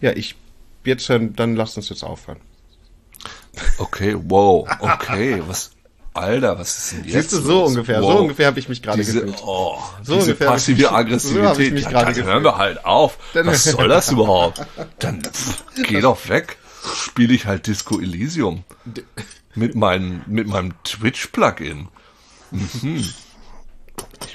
ja, 0.00 0.12
ich 0.12 0.34
jetzt 0.84 1.08
dann, 1.08 1.34
dann 1.34 1.56
lasst 1.56 1.76
uns 1.76 1.88
jetzt 1.88 2.02
aufhören. 2.02 2.40
Okay, 3.78 4.16
wow, 4.18 4.68
okay, 4.80 5.42
was, 5.46 5.70
Alter, 6.14 6.58
was 6.58 6.78
ist 6.78 6.92
denn 6.92 7.04
jetzt 7.04 7.30
Siehst 7.30 7.32
du, 7.32 7.40
so 7.40 7.52
los? 7.60 7.68
ungefähr, 7.70 8.00
Wow. 8.00 8.12
so 8.12 8.18
ungefähr 8.20 8.46
habe 8.46 8.58
ich 8.60 8.68
mich 8.68 8.80
gerade 8.82 9.04
gefühlt. 9.04 9.34
oh, 9.44 9.76
So 10.02 10.14
diese 10.14 10.30
ungefähr 10.30 10.46
ich 10.46 10.52
passive 10.52 10.78
so 10.82 10.86
ich 10.88 10.92
Aggressivität, 10.92 11.72
mich 11.74 11.82
ja, 11.84 11.90
dann 11.90 12.06
gefühlt. 12.08 12.26
hören 12.26 12.44
wir 12.44 12.56
halt 12.56 12.84
auf. 12.84 13.18
Dann- 13.34 13.46
Was 13.46 13.64
soll 13.64 13.88
das 13.88 14.10
überhaupt? 14.12 14.64
Dann 15.00 15.22
pff, 15.22 15.64
geh 15.88 16.00
doch 16.00 16.28
weg. 16.28 16.56
Spiele 16.94 17.34
ich 17.34 17.46
halt 17.46 17.66
Disco 17.66 17.98
Elysium. 17.98 18.62
Mit 19.56 19.74
meinem, 19.74 20.22
mit 20.26 20.46
meinem 20.46 20.74
Twitch-Plugin. 20.84 21.88
Mhm. 22.50 22.96
Ich, 22.96 23.14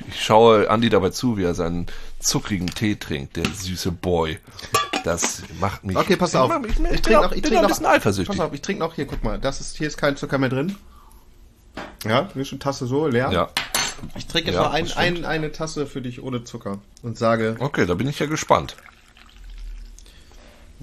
ich 0.08 0.24
schaue 0.24 0.68
Andy 0.68 0.90
dabei 0.90 1.10
zu, 1.12 1.38
wie 1.38 1.44
er 1.44 1.54
seinen 1.54 1.86
zuckrigen 2.20 2.68
Tee 2.68 2.96
trinkt, 2.96 3.36
der 3.38 3.46
süße 3.46 3.92
Boy. 3.92 4.40
Das 5.06 5.44
macht 5.60 5.84
mich. 5.86 5.96
Okay, 5.96 6.16
pass 6.18 6.36
auf. 6.36 6.52
Ich, 6.66 6.72
ich, 6.72 6.78
Ich 6.78 6.84
bin 6.84 7.02
trinke 7.02 7.20
auch, 7.20 7.24
noch, 7.24 7.32
ich 7.32 7.42
trinke 7.42 7.58
auch 7.58 7.60
ein 7.60 7.62
noch, 7.64 7.70
bisschen 7.70 7.86
eifersüchtig. 7.86 8.38
pass 8.38 8.46
auf, 8.46 8.54
ich 8.54 8.62
trinke 8.62 8.80
noch 8.82 8.94
hier, 8.96 9.06
guck 9.06 9.24
mal, 9.24 9.40
das 9.40 9.62
ist, 9.62 9.78
hier 9.78 9.88
ist 9.88 9.98
kein 9.98 10.18
Zucker 10.18 10.38
mehr 10.38 10.50
drin. 10.50 10.76
Ja, 12.06 12.30
ist 12.36 12.48
schon 12.48 12.60
Tasse 12.60 12.88
so 12.88 13.08
leer. 13.08 13.32
Ja. 13.32 13.50
Ich 14.16 14.28
trinke 14.28 14.52
jetzt 14.52 14.56
Ja, 14.58 14.64
noch 14.64 14.74
ein, 14.74 14.90
ein, 14.94 15.26
eine 15.26 15.52
Tasse 15.52 15.86
für 15.86 16.02
dich 16.02 16.22
ohne 16.24 16.44
Zucker 16.46 16.80
und 17.02 17.18
sage, 17.18 17.58
Okay, 17.60 17.86
da 17.86 17.96
bin 17.96 18.08
ich 18.08 18.20
ja 18.20 18.26
gespannt. 18.28 18.78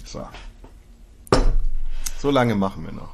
so. 0.04 0.26
So 2.18 2.30
lange 2.30 2.54
machen 2.54 2.84
wir 2.84 2.92
noch. 2.92 3.10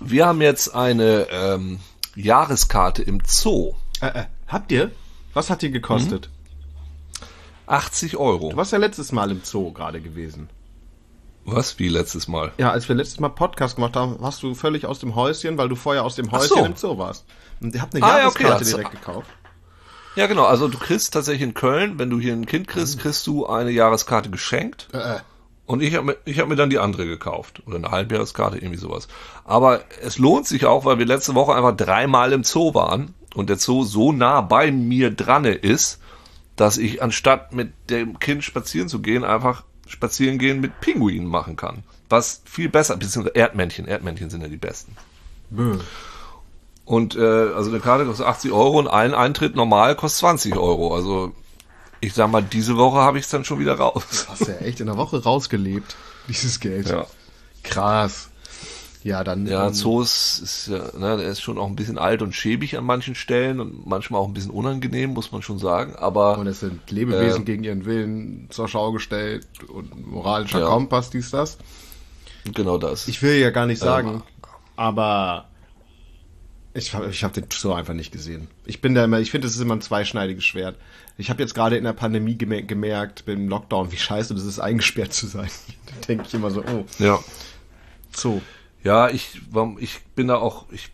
Wir 0.00 0.26
haben 0.26 0.42
jetzt 0.42 0.74
eine 0.74 1.26
ähm, 1.30 1.80
Jahreskarte 2.14 3.02
im 3.02 3.20
Zoo. 3.26 3.74
Äh, 4.00 4.08
äh, 4.08 4.24
habt 4.48 4.70
ihr? 4.72 4.90
Was 5.32 5.48
hat 5.50 5.62
die 5.62 5.70
gekostet? 5.70 6.28
80 7.66 8.16
Euro. 8.16 8.50
Du 8.50 8.56
warst 8.56 8.72
ja 8.72 8.78
letztes 8.78 9.12
Mal 9.12 9.30
im 9.30 9.40
Zoo 9.42 9.72
gerade 9.72 10.00
gewesen. 10.00 10.48
Was 11.46 11.78
wie 11.78 11.88
letztes 11.88 12.26
Mal? 12.26 12.52
Ja, 12.58 12.72
als 12.72 12.88
wir 12.88 12.96
letztes 12.96 13.20
Mal 13.20 13.28
Podcast 13.28 13.76
gemacht 13.76 13.94
haben, 13.94 14.16
warst 14.18 14.42
du 14.42 14.54
völlig 14.54 14.84
aus 14.84 14.98
dem 14.98 15.14
Häuschen, 15.14 15.56
weil 15.56 15.68
du 15.68 15.76
vorher 15.76 16.02
aus 16.02 16.16
dem 16.16 16.32
Häuschen 16.32 16.48
so. 16.48 16.64
im 16.64 16.76
Zoo 16.76 16.98
warst. 16.98 17.24
Und 17.60 17.72
ihr 17.72 17.80
habt 17.80 17.94
eine 17.94 18.04
Ah, 18.04 18.18
ja, 18.18 18.26
okay, 18.26 18.42
Jahreskarte 18.42 18.64
direkt 18.64 18.90
gekauft. 18.90 19.30
Ja, 20.16 20.26
genau. 20.26 20.44
Also 20.44 20.66
du 20.66 20.76
kriegst 20.76 21.14
tatsächlich 21.14 21.42
in 21.42 21.54
Köln, 21.54 22.00
wenn 22.00 22.10
du 22.10 22.18
hier 22.18 22.32
ein 22.32 22.46
Kind 22.46 22.66
kriegst, 22.66 22.98
kriegst 22.98 23.26
du 23.28 23.46
eine 23.46 23.70
Jahreskarte 23.70 24.28
geschenkt. 24.28 24.88
Äh, 24.92 24.98
äh. 24.98 25.18
Und 25.66 25.82
ich 25.82 25.94
habe 25.94 26.06
mir, 26.06 26.16
ich 26.24 26.40
hab 26.40 26.48
mir 26.48 26.56
dann 26.56 26.70
die 26.70 26.80
andere 26.80 27.06
gekauft. 27.06 27.62
Oder 27.64 27.76
eine 27.76 27.92
Halbjahreskarte, 27.92 28.58
irgendwie 28.58 28.78
sowas. 28.78 29.06
Aber 29.44 29.82
es 30.02 30.18
lohnt 30.18 30.48
sich 30.48 30.66
auch, 30.66 30.84
weil 30.84 30.98
wir 30.98 31.06
letzte 31.06 31.36
Woche 31.36 31.54
einfach 31.54 31.76
dreimal 31.76 32.32
im 32.32 32.42
Zoo 32.42 32.74
waren 32.74 33.14
und 33.34 33.50
der 33.50 33.58
Zoo 33.58 33.84
so 33.84 34.10
nah 34.10 34.40
bei 34.40 34.72
mir 34.72 35.12
dran 35.12 35.44
ist, 35.44 36.00
dass 36.56 36.76
ich 36.76 37.02
anstatt 37.02 37.52
mit 37.52 37.72
dem 37.88 38.18
Kind 38.18 38.42
spazieren 38.42 38.88
zu 38.88 39.00
gehen, 39.00 39.22
einfach 39.22 39.62
spazieren 39.86 40.38
gehen 40.38 40.60
mit 40.60 40.80
Pinguinen 40.80 41.26
machen 41.26 41.56
kann. 41.56 41.82
Was 42.08 42.42
viel 42.44 42.68
besser, 42.68 42.96
beziehungsweise 42.96 43.34
Erdmännchen. 43.36 43.86
Erdmännchen 43.86 44.30
sind 44.30 44.42
ja 44.42 44.48
die 44.48 44.56
besten. 44.56 44.96
Bö. 45.50 45.78
Und 46.84 47.16
äh, 47.16 47.20
also 47.20 47.70
eine 47.70 47.80
Karte 47.80 48.04
kostet 48.04 48.26
80 48.26 48.52
Euro 48.52 48.78
und 48.78 48.88
ein 48.88 49.14
Eintritt 49.14 49.56
normal 49.56 49.96
kostet 49.96 50.20
20 50.20 50.56
Euro. 50.56 50.94
Also 50.94 51.32
ich 52.00 52.14
sag 52.14 52.30
mal, 52.30 52.42
diese 52.42 52.76
Woche 52.76 52.98
habe 52.98 53.18
ich 53.18 53.24
es 53.24 53.30
dann 53.30 53.44
schon 53.44 53.58
wieder 53.58 53.74
raus. 53.74 54.26
Hast 54.28 54.46
ja 54.46 54.56
echt 54.58 54.80
in 54.80 54.86
der 54.86 54.96
Woche 54.96 55.22
rausgelebt, 55.22 55.96
dieses 56.28 56.60
Geld. 56.60 56.88
Ja. 56.88 57.06
Krass. 57.64 58.30
Ja, 59.06 59.22
dann. 59.22 59.46
Ja, 59.46 59.68
ähm, 59.68 59.72
Zoos 59.72 60.40
ist 60.40 60.66
ja, 60.66 60.78
ne, 60.98 61.16
der 61.16 61.28
ist 61.28 61.40
schon 61.40 61.58
auch 61.58 61.68
ein 61.68 61.76
bisschen 61.76 61.96
alt 61.96 62.22
und 62.22 62.34
schäbig 62.34 62.76
an 62.76 62.82
manchen 62.82 63.14
Stellen 63.14 63.60
und 63.60 63.86
manchmal 63.86 64.20
auch 64.20 64.26
ein 64.26 64.34
bisschen 64.34 64.50
unangenehm, 64.50 65.10
muss 65.10 65.30
man 65.30 65.42
schon 65.42 65.60
sagen. 65.60 65.94
Aber 65.94 66.36
Und 66.38 66.48
es 66.48 66.58
sind 66.58 66.90
Lebewesen 66.90 67.42
Äh, 67.42 67.44
gegen 67.44 67.62
ihren 67.62 67.84
Willen 67.84 68.48
zur 68.50 68.66
Schau 68.66 68.90
gestellt 68.90 69.46
und 69.68 70.08
moralischer 70.08 70.58
Ja. 70.58 70.66
Kompass, 70.66 71.10
dies, 71.10 71.30
das. 71.30 71.56
genau 72.52 72.78
das. 72.78 73.06
Ich 73.06 73.22
will 73.22 73.36
ja 73.36 73.50
gar 73.50 73.66
nicht 73.66 73.78
sagen, 73.78 74.24
aber 74.74 75.46
ich, 76.74 76.92
ich 77.08 77.22
habe 77.22 77.40
den 77.40 77.46
Zoo 77.52 77.74
einfach 77.74 77.94
nicht 77.94 78.10
gesehen. 78.10 78.48
Ich 78.64 78.80
bin 78.80 78.96
da 78.96 79.04
immer, 79.04 79.20
ich 79.20 79.30
finde, 79.30 79.46
das 79.46 79.54
ist 79.54 79.60
immer 79.60 79.76
ein 79.76 79.82
zweischneidiges 79.82 80.44
Schwert. 80.44 80.74
Ich 81.16 81.30
habe 81.30 81.40
jetzt 81.40 81.54
gerade 81.54 81.76
in 81.76 81.84
der 81.84 81.92
Pandemie 81.92 82.36
gemer 82.36 82.62
gemerkt, 82.62 83.24
beim 83.24 83.46
Lockdown, 83.46 83.92
wie 83.92 83.96
scheiße 83.98 84.34
das 84.34 84.44
ist, 84.44 84.58
eingesperrt 84.58 85.12
zu 85.12 85.28
sein. 85.28 85.48
Da 85.86 85.92
denke 86.08 86.24
ich 86.26 86.34
immer 86.34 86.50
so, 86.50 86.62
oh, 86.62 86.84
ja. 86.98 87.20
Zoo. 88.12 88.40
Ja, 88.86 89.08
ich, 89.08 89.40
ich 89.80 90.04
bin 90.14 90.28
da 90.28 90.36
auch, 90.36 90.66
ich, 90.70 90.92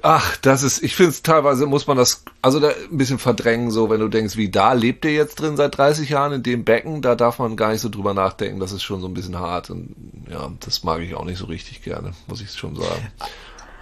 ach, 0.00 0.38
das 0.38 0.62
ist, 0.62 0.82
ich 0.82 0.96
finde 0.96 1.10
es 1.10 1.22
teilweise 1.22 1.66
muss 1.66 1.86
man 1.86 1.98
das, 1.98 2.24
also 2.40 2.60
da 2.60 2.68
ein 2.68 2.96
bisschen 2.96 3.18
verdrängen, 3.18 3.70
so, 3.70 3.90
wenn 3.90 4.00
du 4.00 4.08
denkst, 4.08 4.38
wie 4.38 4.48
da 4.48 4.72
lebt 4.72 5.04
ihr 5.04 5.12
jetzt 5.12 5.34
drin 5.34 5.58
seit 5.58 5.76
30 5.76 6.08
Jahren 6.08 6.32
in 6.32 6.42
dem 6.42 6.64
Becken, 6.64 7.02
da 7.02 7.14
darf 7.14 7.40
man 7.40 7.56
gar 7.56 7.72
nicht 7.72 7.82
so 7.82 7.90
drüber 7.90 8.14
nachdenken, 8.14 8.58
das 8.58 8.72
ist 8.72 8.82
schon 8.82 9.02
so 9.02 9.06
ein 9.06 9.12
bisschen 9.12 9.38
hart 9.38 9.68
und 9.68 9.94
ja, 10.30 10.50
das 10.60 10.82
mag 10.82 11.02
ich 11.02 11.14
auch 11.14 11.26
nicht 11.26 11.36
so 11.36 11.44
richtig 11.44 11.82
gerne, 11.82 12.14
muss 12.26 12.40
ich 12.40 12.50
schon 12.52 12.74
sagen. 12.74 13.12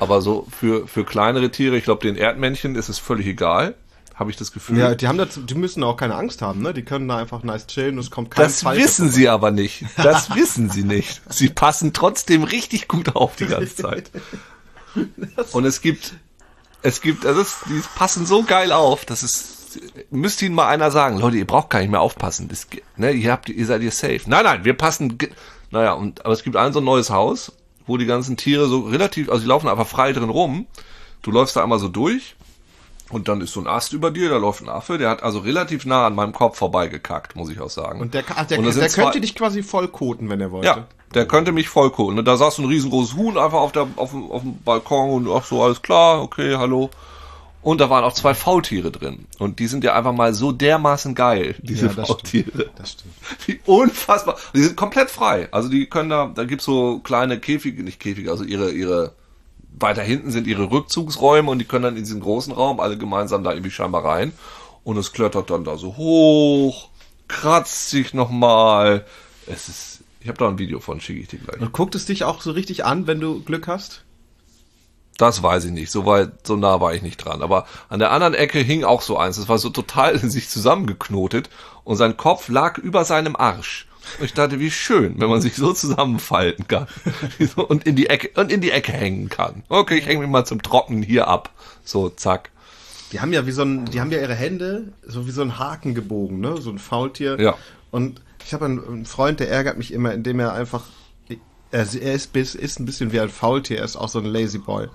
Aber 0.00 0.20
so 0.20 0.48
für, 0.50 0.88
für 0.88 1.04
kleinere 1.04 1.52
Tiere, 1.52 1.76
ich 1.76 1.84
glaube, 1.84 2.04
den 2.04 2.16
Erdmännchen 2.16 2.74
ist 2.74 2.88
es 2.88 2.98
völlig 2.98 3.28
egal, 3.28 3.76
habe 4.14 4.30
ich 4.30 4.36
das 4.36 4.52
Gefühl. 4.52 4.78
Ja, 4.78 4.94
die 4.94 5.08
haben 5.08 5.18
dazu, 5.18 5.40
die 5.40 5.54
müssen 5.54 5.82
auch 5.82 5.96
keine 5.96 6.14
Angst 6.14 6.42
haben, 6.42 6.62
ne? 6.62 6.74
Die 6.74 6.82
können 6.82 7.08
da 7.08 7.16
einfach 7.16 7.42
nice 7.42 7.66
chillen 7.66 7.94
und 7.94 8.00
es 8.00 8.10
kommt 8.10 8.30
kein 8.30 8.44
Das 8.44 8.62
Falscher 8.62 8.84
wissen 8.84 9.10
sie 9.10 9.28
aber 9.28 9.50
nicht. 9.50 9.84
Das 9.96 10.30
wissen 10.34 10.70
sie 10.70 10.84
nicht. 10.84 11.22
Sie 11.28 11.48
passen 11.48 11.92
trotzdem 11.92 12.44
richtig 12.44 12.88
gut 12.88 13.14
auf 13.16 13.36
die 13.36 13.46
ganze 13.46 13.76
Zeit. 13.76 14.10
Und 15.52 15.64
es 15.64 15.80
gibt, 15.80 16.14
es 16.82 17.00
gibt, 17.00 17.24
also 17.24 17.40
es, 17.40 17.58
die 17.66 17.82
passen 17.96 18.26
so 18.26 18.42
geil 18.42 18.72
auf, 18.72 19.04
das 19.04 19.22
ist 19.22 19.62
müsste 20.10 20.44
ihnen 20.44 20.54
mal 20.54 20.68
einer 20.68 20.90
sagen, 20.90 21.18
Leute, 21.18 21.38
ihr 21.38 21.46
braucht 21.46 21.70
gar 21.70 21.80
nicht 21.80 21.90
mehr 21.90 22.02
aufpassen. 22.02 22.48
Das, 22.48 22.66
ne, 22.96 23.12
ihr 23.12 23.32
habt, 23.32 23.48
ihr 23.48 23.64
seid 23.64 23.80
ihr 23.80 23.90
safe. 23.90 24.20
Nein, 24.26 24.44
nein, 24.44 24.64
wir 24.66 24.74
passen. 24.74 25.16
Naja, 25.70 25.94
und 25.94 26.26
aber 26.26 26.34
es 26.34 26.42
gibt 26.42 26.56
ein 26.56 26.74
so 26.74 26.80
ein 26.80 26.84
neues 26.84 27.08
Haus, 27.08 27.52
wo 27.86 27.96
die 27.96 28.04
ganzen 28.04 28.36
Tiere 28.36 28.66
so 28.66 28.80
relativ, 28.80 29.30
also 29.30 29.40
die 29.40 29.48
laufen 29.48 29.68
einfach 29.68 29.86
frei 29.86 30.12
drin 30.12 30.28
rum. 30.28 30.66
Du 31.22 31.30
läufst 31.30 31.56
da 31.56 31.62
einmal 31.62 31.78
so 31.78 31.88
durch 31.88 32.36
und 33.12 33.28
dann 33.28 33.40
ist 33.40 33.52
so 33.52 33.60
ein 33.60 33.66
Ast 33.66 33.92
über 33.92 34.10
dir, 34.10 34.30
da 34.30 34.38
läuft 34.38 34.62
ein 34.62 34.68
Affe, 34.68 34.98
der 34.98 35.10
hat 35.10 35.22
also 35.22 35.40
relativ 35.40 35.84
nah 35.84 36.06
an 36.06 36.14
meinem 36.14 36.32
Kopf 36.32 36.56
vorbeigekackt, 36.56 37.36
muss 37.36 37.50
ich 37.50 37.60
auch 37.60 37.70
sagen. 37.70 38.00
Und 38.00 38.14
der, 38.14 38.24
ach, 38.34 38.46
der, 38.46 38.58
und 38.58 38.74
der 38.74 38.88
könnte 38.88 39.20
dich 39.20 39.34
quasi 39.34 39.62
vollkoten, 39.62 40.28
wenn 40.30 40.40
er 40.40 40.50
wollte. 40.50 40.66
Ja, 40.66 40.86
der 41.14 41.26
könnte 41.26 41.52
mich 41.52 41.68
vollkoten. 41.68 42.18
Und 42.18 42.24
da 42.24 42.36
saß 42.36 42.58
ein 42.58 42.64
riesengroßes 42.64 43.14
Huhn 43.14 43.36
einfach 43.36 43.60
auf, 43.60 43.72
der, 43.72 43.86
auf, 43.96 44.10
dem, 44.10 44.30
auf 44.30 44.42
dem 44.42 44.58
Balkon 44.62 45.26
und 45.26 45.36
ach 45.36 45.44
so, 45.44 45.62
alles 45.62 45.82
klar, 45.82 46.22
okay, 46.22 46.56
hallo. 46.56 46.90
Und 47.60 47.80
da 47.80 47.88
waren 47.90 48.02
auch 48.02 48.12
zwei 48.12 48.34
Faultiere 48.34 48.90
drin. 48.90 49.26
Und 49.38 49.60
die 49.60 49.68
sind 49.68 49.84
ja 49.84 49.94
einfach 49.94 50.12
mal 50.12 50.34
so 50.34 50.50
dermaßen 50.50 51.14
geil, 51.14 51.54
diese 51.60 51.86
ja, 51.86 51.92
das 51.92 52.08
Faultiere. 52.08 52.50
Stimmt. 52.50 52.70
Das 52.76 52.90
stimmt. 52.90 53.14
Wie 53.46 53.60
unfassbar. 53.66 54.36
Die 54.52 54.62
sind 54.62 54.76
komplett 54.76 55.10
frei. 55.10 55.48
Also 55.52 55.68
die 55.68 55.86
können 55.86 56.10
da, 56.10 56.32
da 56.34 56.44
gibt's 56.44 56.64
so 56.64 56.98
kleine 56.98 57.38
Käfige, 57.38 57.84
nicht 57.84 58.00
Käfige, 58.00 58.32
also 58.32 58.42
ihre, 58.42 58.72
ihre, 58.72 59.12
weiter 59.78 60.02
hinten 60.02 60.30
sind 60.30 60.46
ihre 60.46 60.70
Rückzugsräume 60.70 61.50
und 61.50 61.58
die 61.58 61.64
können 61.64 61.84
dann 61.84 61.96
in 61.96 62.04
diesen 62.04 62.20
großen 62.20 62.52
Raum 62.52 62.80
alle 62.80 62.98
gemeinsam 62.98 63.44
da 63.44 63.52
irgendwie 63.52 63.70
scheinbar 63.70 64.04
rein. 64.04 64.32
Und 64.84 64.96
es 64.96 65.12
klettert 65.12 65.50
dann 65.50 65.64
da 65.64 65.76
so 65.76 65.96
hoch, 65.96 66.88
kratzt 67.28 67.90
sich 67.90 68.14
nochmal. 68.14 69.06
Es 69.46 69.68
ist, 69.68 70.00
ich 70.20 70.28
habe 70.28 70.38
da 70.38 70.48
ein 70.48 70.58
Video 70.58 70.80
von, 70.80 71.00
schicke 71.00 71.20
ich 71.20 71.28
dir 71.28 71.38
gleich. 71.38 71.60
Und 71.60 71.72
guckt 71.72 71.94
es 71.94 72.06
dich 72.06 72.24
auch 72.24 72.40
so 72.40 72.52
richtig 72.52 72.84
an, 72.84 73.06
wenn 73.06 73.20
du 73.20 73.42
Glück 73.42 73.68
hast? 73.68 74.04
Das 75.18 75.42
weiß 75.42 75.66
ich 75.66 75.72
nicht. 75.72 75.90
So 75.90 76.06
weit, 76.06 76.46
so 76.46 76.56
nah 76.56 76.80
war 76.80 76.94
ich 76.94 77.02
nicht 77.02 77.18
dran. 77.18 77.42
Aber 77.42 77.66
an 77.88 78.00
der 78.00 78.10
anderen 78.10 78.34
Ecke 78.34 78.58
hing 78.58 78.82
auch 78.82 79.02
so 79.02 79.18
eins. 79.18 79.36
Das 79.36 79.48
war 79.48 79.58
so 79.58 79.70
total 79.70 80.16
in 80.16 80.30
sich 80.30 80.48
zusammengeknotet 80.48 81.50
und 81.84 81.96
sein 81.96 82.16
Kopf 82.16 82.48
lag 82.48 82.78
über 82.78 83.04
seinem 83.04 83.36
Arsch. 83.36 83.86
Und 84.18 84.24
ich 84.24 84.34
dachte, 84.34 84.60
wie 84.60 84.70
schön, 84.70 85.20
wenn 85.20 85.28
man 85.28 85.40
sich 85.40 85.54
so 85.54 85.72
zusammenfalten 85.72 86.66
kann 86.68 86.86
und 87.56 87.86
in 87.86 87.96
die 87.96 88.08
Ecke 88.08 88.30
und 88.40 88.52
in 88.52 88.60
die 88.60 88.70
Ecke 88.70 88.92
hängen 88.92 89.28
kann. 89.28 89.62
Okay, 89.68 89.96
ich 89.96 90.06
hänge 90.06 90.20
mich 90.20 90.30
mal 90.30 90.44
zum 90.44 90.62
Trocknen 90.62 91.02
hier 91.02 91.28
ab. 91.28 91.50
So, 91.84 92.08
zack. 92.08 92.50
Die 93.12 93.20
haben 93.20 93.32
ja 93.32 93.46
wie 93.46 93.52
so 93.52 93.62
ein, 93.62 93.84
die 93.86 94.00
haben 94.00 94.10
ja 94.10 94.18
ihre 94.18 94.34
Hände 94.34 94.92
so 95.06 95.26
wie 95.26 95.32
so 95.32 95.42
ein 95.42 95.58
Haken 95.58 95.94
gebogen, 95.94 96.40
ne? 96.40 96.56
So 96.60 96.70
ein 96.70 96.78
Faultier. 96.78 97.38
Ja. 97.40 97.56
Und 97.90 98.20
ich 98.44 98.54
habe 98.54 98.64
einen 98.64 99.06
Freund, 99.06 99.40
der 99.40 99.50
ärgert 99.50 99.76
mich 99.78 99.92
immer, 99.92 100.12
indem 100.12 100.40
er 100.40 100.54
einfach 100.54 100.84
er, 101.72 101.86
er 101.94 102.12
ist, 102.14 102.36
ist 102.36 102.80
ein 102.80 102.86
bisschen 102.86 103.12
wie 103.12 103.20
ein 103.20 103.30
Faultier, 103.30 103.78
er 103.78 103.84
ist 103.84 103.96
auch 103.96 104.08
so 104.08 104.20
ein 104.20 104.26
Lazy 104.26 104.58
Boy. 104.58 104.88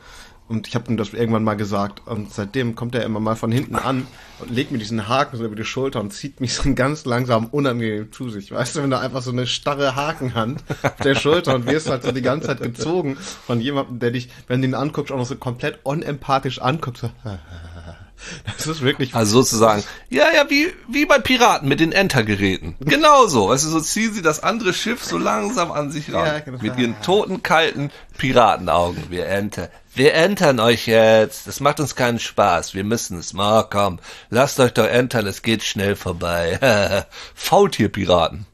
Und 0.47 0.67
ich 0.67 0.75
habe 0.75 0.89
ihm 0.89 0.97
das 0.97 1.13
irgendwann 1.13 1.43
mal 1.43 1.55
gesagt. 1.55 2.07
Und 2.07 2.33
seitdem 2.33 2.75
kommt 2.75 2.95
er 2.95 3.03
immer 3.03 3.19
mal 3.19 3.35
von 3.35 3.51
hinten 3.51 3.75
an 3.75 4.07
und 4.39 4.49
legt 4.49 4.71
mir 4.71 4.77
diesen 4.77 5.07
Haken 5.07 5.37
so 5.37 5.45
über 5.45 5.55
die 5.55 5.65
Schulter 5.65 5.99
und 5.99 6.13
zieht 6.13 6.39
mich 6.39 6.53
so 6.53 6.63
ganz 6.75 7.05
langsam 7.05 7.47
unangenehm 7.47 8.11
zu 8.11 8.29
sich. 8.29 8.51
Weißt 8.51 8.75
du, 8.75 8.83
wenn 8.83 8.89
du 8.89 8.99
einfach 8.99 9.21
so 9.21 9.31
eine 9.31 9.45
starre 9.45 9.95
Hakenhand 9.95 10.63
auf 10.83 10.95
der 10.97 11.15
Schulter 11.15 11.53
und 11.55 11.65
wirst 11.65 11.89
halt 11.89 12.03
so 12.03 12.11
die 12.11 12.21
ganze 12.21 12.47
Zeit 12.47 12.61
gezogen 12.61 13.17
von 13.17 13.59
jemandem, 13.59 13.99
der 13.99 14.11
dich, 14.11 14.29
wenn 14.47 14.61
du 14.61 14.67
ihn 14.67 14.73
anguckst, 14.73 15.11
auch 15.11 15.17
noch 15.17 15.25
so 15.25 15.35
komplett 15.35 15.79
unempathisch 15.83 16.61
anguckt. 16.61 16.97
So, 16.97 17.09
Das 18.45 18.67
ist 18.67 18.81
wirklich. 18.81 19.15
Also 19.15 19.41
sozusagen, 19.41 19.83
ja, 20.09 20.25
ja, 20.33 20.49
wie, 20.49 20.73
wie 20.87 21.05
bei 21.05 21.19
Piraten 21.19 21.67
mit 21.69 21.79
den 21.79 21.91
Entergeräten. 21.91 22.75
Genauso. 22.79 23.49
Also 23.49 23.69
so 23.69 23.79
ziehen 23.79 24.13
sie 24.13 24.21
das 24.21 24.43
andere 24.43 24.73
Schiff 24.73 25.03
so 25.03 25.17
langsam 25.17 25.71
an 25.71 25.91
sich 25.91 26.11
ran. 26.13 26.25
Ja, 26.25 26.39
genau. 26.39 26.57
Mit 26.61 26.77
ihren 26.77 27.01
toten, 27.01 27.43
kalten 27.43 27.91
Piratenaugen. 28.17 29.09
Wir 29.09 29.27
enter. 29.27 29.69
Wir 29.93 30.13
entern 30.13 30.59
euch 30.59 30.87
jetzt. 30.87 31.47
Das 31.47 31.59
macht 31.59 31.79
uns 31.79 31.95
keinen 31.95 32.19
Spaß. 32.19 32.73
Wir 32.73 32.83
müssen 32.83 33.17
es. 33.17 33.33
mal 33.33 33.63
komm. 33.69 33.99
Lasst 34.29 34.59
euch 34.59 34.73
doch 34.73 34.87
entern. 34.87 35.27
Es 35.27 35.41
geht 35.41 35.63
schnell 35.63 35.95
vorbei. 35.95 37.05
Faultierpiraten. 37.35 38.45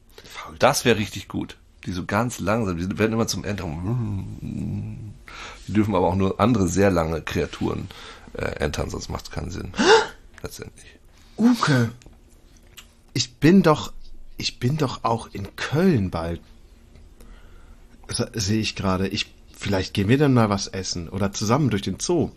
Das 0.58 0.84
wäre 0.84 0.98
richtig 0.98 1.28
gut. 1.28 1.56
Die 1.86 1.92
so 1.92 2.04
ganz 2.04 2.38
langsam, 2.38 2.78
die 2.78 2.98
werden 2.98 3.12
immer 3.12 3.26
zum 3.26 3.44
Entern. 3.44 5.14
Die 5.66 5.72
dürfen 5.72 5.94
aber 5.94 6.08
auch 6.08 6.14
nur 6.14 6.40
andere 6.40 6.66
sehr 6.68 6.90
lange 6.90 7.20
Kreaturen 7.20 7.88
äh, 8.34 8.44
entern, 8.60 8.90
sonst 8.90 9.08
macht 9.08 9.26
es 9.26 9.30
keinen 9.30 9.50
Sinn. 9.50 9.72
Letztendlich. 10.42 10.86
Uke, 11.36 11.90
ich 13.12 13.34
bin 13.36 13.62
doch, 13.62 13.92
ich 14.36 14.58
bin 14.58 14.76
doch 14.76 15.04
auch 15.04 15.28
in 15.32 15.56
Köln 15.56 16.10
bald. 16.10 16.40
Sehe 18.34 18.60
ich 18.60 18.76
gerade. 18.76 19.08
Ich, 19.08 19.32
vielleicht 19.56 19.94
gehen 19.94 20.08
wir 20.08 20.18
dann 20.18 20.34
mal 20.34 20.50
was 20.50 20.66
essen 20.66 21.08
oder 21.08 21.32
zusammen 21.32 21.70
durch 21.70 21.82
den 21.82 21.98
Zoo. 21.98 22.30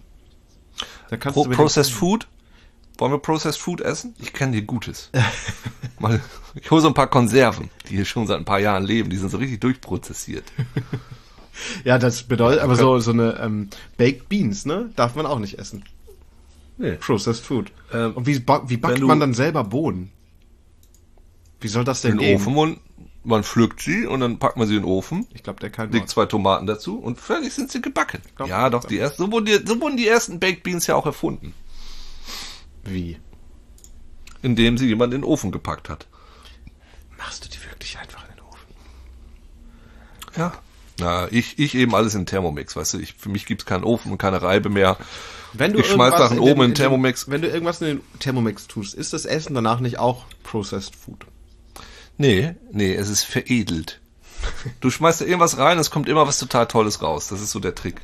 Da 1.10 1.18
kannst 1.18 1.36
Pro 1.36 1.46
du 1.46 1.52
Processed 1.52 1.92
Food? 1.92 2.28
Wollen 2.98 3.12
wir 3.12 3.20
Processed 3.20 3.60
Food 3.60 3.82
essen? 3.82 4.16
Ich 4.20 4.34
kenne 4.34 4.54
dir 4.54 4.62
Gutes. 4.64 5.12
Mal, 6.00 6.22
ich 6.56 6.70
hole 6.70 6.82
so 6.82 6.88
ein 6.88 6.94
paar 6.94 7.10
Konserven, 7.10 7.70
die 7.90 7.96
hier 7.96 8.06
schon 8.06 8.28
seit 8.28 8.38
ein 8.38 8.46
paar 8.46 8.60
Jahren 8.60 8.84
leben. 8.84 9.10
Die 9.10 9.18
sind 9.18 9.30
so 9.30 9.38
richtig 9.38 9.60
durchprozessiert. 9.60 10.46
Ja, 11.84 11.98
das 11.98 12.24
bedeutet 12.24 12.62
aber 12.62 12.76
so, 12.76 13.00
so 13.00 13.12
eine 13.12 13.40
ähm, 13.42 13.70
Baked 13.98 14.30
Beans, 14.30 14.66
ne? 14.66 14.92
Darf 14.96 15.16
man 15.16 15.26
auch 15.26 15.40
nicht 15.40 15.60
essen. 15.60 15.84
Nee. 16.78 16.94
Processed 16.94 17.44
Food. 17.44 17.72
Ähm, 17.92 18.14
Und 18.14 18.28
wie, 18.28 18.40
wie 18.68 18.78
backt 18.78 19.02
man 19.02 19.20
dann 19.20 19.34
selber 19.34 19.64
Bohnen? 19.64 20.12
Wie 21.60 21.68
soll 21.68 21.84
das 21.84 22.02
denn 22.02 22.14
in 22.14 22.20
den 22.20 22.36
Ofen 22.36 22.56
und 22.56 22.80
man 23.24 23.44
pflückt 23.44 23.82
sie 23.82 24.06
und 24.06 24.22
dann 24.22 24.40
packt 24.40 24.58
man 24.58 24.68
sie 24.68 24.76
in 24.76 24.84
den 24.84 24.90
Ofen. 24.90 25.28
Ich 25.34 25.44
glaube, 25.44 25.60
der 25.60 25.70
kann. 25.70 25.92
Legt 25.92 26.10
zwei 26.10 26.26
Tomaten 26.26 26.66
dazu 26.66 26.98
und 26.98 27.20
fertig 27.20 27.54
sind 27.54 27.70
sie 27.72 27.82
gebacken. 27.82 28.22
Glaub, 28.36 28.48
ja, 28.48 28.70
doch, 28.70 28.86
die 28.86 28.98
ersten, 28.98 29.24
so 29.24 29.32
wurden 29.32 29.46
die, 29.46 29.60
so 29.66 29.82
wurden 29.82 29.98
die 29.98 30.08
ersten 30.08 30.40
Baked 30.40 30.64
Beans 30.64 30.88
ja 30.88 30.96
auch 30.96 31.06
erfunden. 31.06 31.54
Wie? 32.86 33.18
Indem 34.42 34.78
sie 34.78 34.88
jemand 34.88 35.14
in 35.14 35.22
den 35.22 35.30
Ofen 35.30 35.52
gepackt 35.52 35.90
hat. 35.90 36.08
Machst 37.18 37.44
du 37.44 37.50
die 37.50 37.62
wirklich 37.70 37.98
einfach 37.98 38.24
in 38.30 38.36
den 38.36 38.44
Ofen? 38.46 38.68
Ja. 40.38 40.54
Na, 41.00 41.28
ich, 41.32 41.60
ich 41.60 41.76
eben 41.76 41.94
alles 41.94 42.16
in 42.16 42.26
Thermomix, 42.26 42.76
weißt 42.76 42.96
du, 42.96 43.00
ich, 43.00 43.14
für 43.14 43.30
mich 43.30 43.46
gibt's 43.46 43.66
keinen 43.66 43.84
Ofen 43.84 44.12
und 44.12 44.18
keine 44.18 44.42
Reibe 44.42 44.70
mehr. 44.70 44.98
Wenn 45.54 45.74
du 45.74 45.80
ich 45.80 45.88
schmeiß 45.88 46.18
Sachen 46.18 46.40
oben 46.40 46.62
in, 46.62 46.70
in 46.70 46.76
Thermomix. 46.76 47.30
Wenn 47.30 47.42
du 47.42 47.48
irgendwas 47.48 47.82
in 47.82 47.88
den 47.88 48.20
Thermomix 48.20 48.68
tust, 48.68 48.96
ist 48.96 49.14
das 49.14 49.26
Essen 49.26 49.54
danach 49.54 49.80
nicht 49.80 50.00
auch 50.00 50.26
Processed 50.44 50.96
Food? 50.96 51.26
Nee, 52.18 52.56
nee, 52.72 52.94
es 52.94 53.10
ist 53.10 53.24
veredelt. 53.24 54.02
Du 54.80 54.90
schmeißt 54.90 55.22
da 55.22 55.26
irgendwas 55.26 55.58
rein, 55.58 55.78
es 55.78 55.92
kommt 55.92 56.10
immer 56.10 56.28
was 56.28 56.40
total 56.40 56.68
Tolles 56.68 57.02
raus. 57.02 57.28
Das 57.28 57.42
ist 57.42 57.52
so 57.52 57.60
der 57.60 57.76
Trick. 57.76 58.02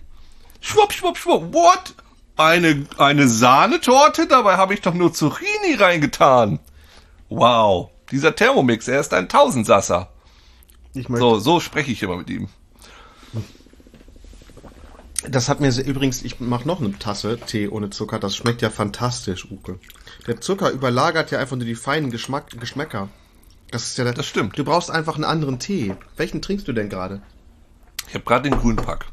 Schwupp, 0.62 0.94
schwupp, 0.94 1.18
schwupp, 1.18 1.54
what? 1.54 1.96
Eine, 2.36 2.86
eine 2.98 3.28
Sahnetorte? 3.28 4.28
Dabei 4.28 4.58
habe 4.58 4.74
ich 4.74 4.82
doch 4.82 4.94
nur 4.94 5.14
Zucchini 5.14 5.76
reingetan. 5.78 6.60
Wow, 7.30 7.90
dieser 8.12 8.36
Thermomix, 8.36 8.88
er 8.88 9.00
ist 9.00 9.14
ein 9.14 9.30
Tausendsasser. 9.30 10.12
so, 10.94 11.40
so 11.40 11.60
spreche 11.60 11.92
ich 11.92 12.04
immer 12.04 12.18
mit 12.18 12.30
ihm. 12.30 12.50
Das 15.30 15.48
hat 15.50 15.62
mir 15.62 15.72
übrigens, 15.84 16.22
ich 16.24 16.40
mache 16.40 16.68
noch 16.68 16.82
eine 16.82 16.98
Tasse 17.00 17.40
Tee 17.40 17.70
ohne 17.70 17.90
Zucker. 17.90 18.20
Das 18.20 18.36
schmeckt 18.36 18.62
ja 18.62 18.70
fantastisch, 18.70 19.50
Uke. 19.50 19.80
Der 20.28 20.42
Zucker 20.42 20.72
überlagert 20.72 21.32
ja 21.32 21.40
einfach 21.40 21.56
nur 21.56 21.66
die 21.66 21.76
feinen 21.76 22.12
Geschmack, 22.12 22.60
Geschmäcker. 22.60 23.10
Das 23.72 23.88
ist 23.88 23.98
ja 23.98 24.04
der, 24.04 24.14
Das 24.14 24.26
stimmt. 24.26 24.58
Du 24.58 24.64
brauchst 24.64 24.92
einfach 24.92 25.16
einen 25.16 25.24
anderen 25.24 25.60
Tee. 25.60 25.96
Welchen 26.18 26.42
trinkst 26.42 26.68
du 26.68 26.74
denn 26.74 26.90
gerade? 26.90 27.22
Ich 28.08 28.14
habe 28.14 28.26
gerade 28.26 28.50
den 28.50 28.60
Grünpack. 28.60 29.06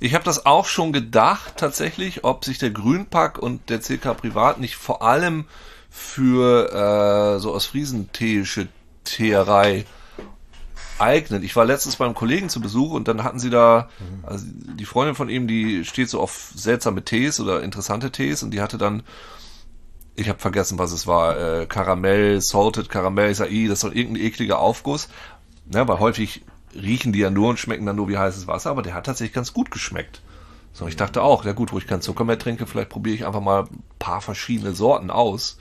Ich 0.00 0.14
habe 0.14 0.24
das 0.24 0.44
auch 0.44 0.66
schon 0.66 0.92
gedacht, 0.92 1.54
tatsächlich, 1.56 2.24
ob 2.24 2.44
sich 2.44 2.58
der 2.58 2.70
Grünpack 2.70 3.38
und 3.38 3.70
der 3.70 3.80
CK 3.80 4.14
Privat 4.14 4.58
nicht 4.60 4.76
vor 4.76 5.02
allem 5.02 5.46
für 5.90 6.72
äh, 7.36 7.40
so 7.40 7.54
aus 7.54 7.66
Friesenteeische 7.66 8.68
Teerei 9.04 9.86
eignet. 10.98 11.44
Ich 11.44 11.56
war 11.56 11.64
letztens 11.64 11.96
beim 11.96 12.14
Kollegen 12.14 12.48
zu 12.48 12.60
Besuch 12.60 12.92
und 12.92 13.08
dann 13.08 13.24
hatten 13.24 13.38
sie 13.38 13.50
da, 13.50 13.88
also 14.22 14.44
die 14.46 14.84
Freundin 14.84 15.14
von 15.14 15.28
ihm, 15.28 15.46
die 15.46 15.84
steht 15.84 16.08
so 16.08 16.20
auf 16.20 16.52
seltsame 16.54 17.04
Tees 17.04 17.40
oder 17.40 17.62
interessante 17.62 18.10
Tees 18.10 18.42
und 18.42 18.52
die 18.52 18.60
hatte 18.60 18.78
dann, 18.78 19.02
ich 20.14 20.28
habe 20.28 20.38
vergessen, 20.38 20.78
was 20.78 20.92
es 20.92 21.06
war, 21.06 21.38
äh, 21.38 21.66
Karamell, 21.66 22.40
Salted 22.40 22.88
Karamell, 22.88 23.30
ich 23.30 23.36
sag, 23.36 23.48
das 23.68 23.80
soll 23.80 23.96
irgendein 23.96 24.24
ekliger 24.24 24.58
Aufguss, 24.58 25.08
ne, 25.66 25.86
weil 25.86 25.98
häufig 25.98 26.44
riechen 26.74 27.12
die 27.12 27.20
ja 27.20 27.30
nur 27.30 27.50
und 27.50 27.58
schmecken 27.58 27.86
dann 27.86 27.96
nur 27.96 28.08
wie 28.08 28.18
heißes 28.18 28.46
Wasser, 28.46 28.70
aber 28.70 28.82
der 28.82 28.94
hat 28.94 29.06
tatsächlich 29.06 29.34
ganz 29.34 29.52
gut 29.52 29.70
geschmeckt. 29.70 30.22
So, 30.72 30.86
ich 30.86 30.96
dachte 30.96 31.22
auch, 31.22 31.44
ja 31.46 31.52
gut, 31.52 31.72
wo 31.72 31.78
ich 31.78 31.86
keinen 31.86 32.02
Zucker 32.02 32.24
mehr 32.24 32.38
trinke, 32.38 32.66
vielleicht 32.66 32.90
probiere 32.90 33.14
ich 33.14 33.26
einfach 33.26 33.40
mal 33.40 33.62
ein 33.62 33.82
paar 33.98 34.20
verschiedene 34.20 34.74
Sorten 34.74 35.10
aus 35.10 35.58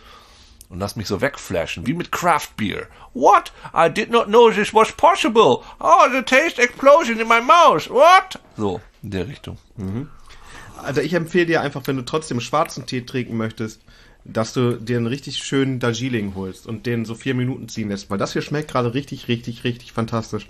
und 0.70 0.80
lass 0.80 0.96
mich 0.96 1.08
so 1.08 1.22
wegflashen, 1.22 1.86
wie 1.88 1.94
mit 1.94 2.12
Craft 2.12 2.50
Beer. 2.58 2.88
What? 3.14 3.52
I 3.74 3.90
did 3.90 4.10
not 4.10 4.28
know 4.28 4.50
this 4.50 4.74
was 4.74 4.92
possible. 4.92 5.64
Oh, 5.80 6.08
the 6.12 6.22
taste 6.22 6.60
explosion 6.60 7.20
in 7.20 7.28
my 7.28 7.42
mouth. 7.42 7.90
What? 7.90 8.40
So, 8.58 8.82
in 9.04 9.12
der 9.12 9.28
Richtung. 9.28 9.58
Mhm. 9.78 10.10
Also 10.84 11.02
ich 11.02 11.14
empfehle 11.14 11.46
dir 11.46 11.62
einfach, 11.62 11.82
wenn 11.86 11.96
du 11.96 12.04
trotzdem 12.04 12.42
schwarzen 12.42 12.86
Tee 12.86 13.02
trinken 13.02 13.38
möchtest, 13.38 13.82
dass 14.26 14.54
du 14.54 14.78
dir 14.78 14.98
einen 14.98 15.08
richtig 15.08 15.38
schönen 15.38 15.80
Darjeeling 15.80 16.34
holst 16.36 16.68
und 16.68 16.86
den 16.86 17.06
so 17.06 17.16
vier 17.16 17.36
Minuten 17.36 17.70
ziehen 17.70 17.90
lässt, 17.90 18.10
weil 18.10 18.18
das 18.18 18.34
hier 18.34 18.42
schmeckt 18.42 18.72
gerade 18.72 18.94
richtig, 18.94 19.28
richtig, 19.28 19.64
richtig 19.64 19.94
fantastisch. 19.94 20.48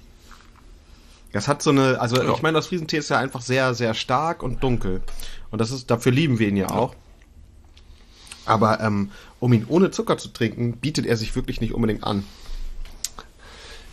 Das 1.33 1.49
hat 1.49 1.61
so 1.61 1.71
eine, 1.71 1.99
also 1.99 2.15
ja. 2.15 2.33
ich 2.33 2.41
meine, 2.41 2.55
das 2.55 2.67
Friesentee 2.67 2.97
ist 2.97 3.09
ja 3.09 3.19
einfach 3.19 3.41
sehr, 3.41 3.73
sehr 3.73 3.93
stark 3.93 4.41
und 4.41 4.63
dunkel. 4.63 5.01
Und 5.51 5.59
das 5.59 5.71
ist, 5.71 5.91
dafür 5.91 6.13
lieben 6.13 6.39
wir 6.39 6.47
ihn 6.47 6.55
ja 6.55 6.69
auch. 6.69 6.95
Aber 8.45 8.79
ähm, 8.79 9.11
um 9.39 9.53
ihn 9.53 9.65
ohne 9.67 9.91
Zucker 9.91 10.17
zu 10.17 10.29
trinken, 10.29 10.73
bietet 10.77 11.05
er 11.05 11.17
sich 11.17 11.35
wirklich 11.35 11.61
nicht 11.61 11.73
unbedingt 11.73 12.03
an. 12.03 12.23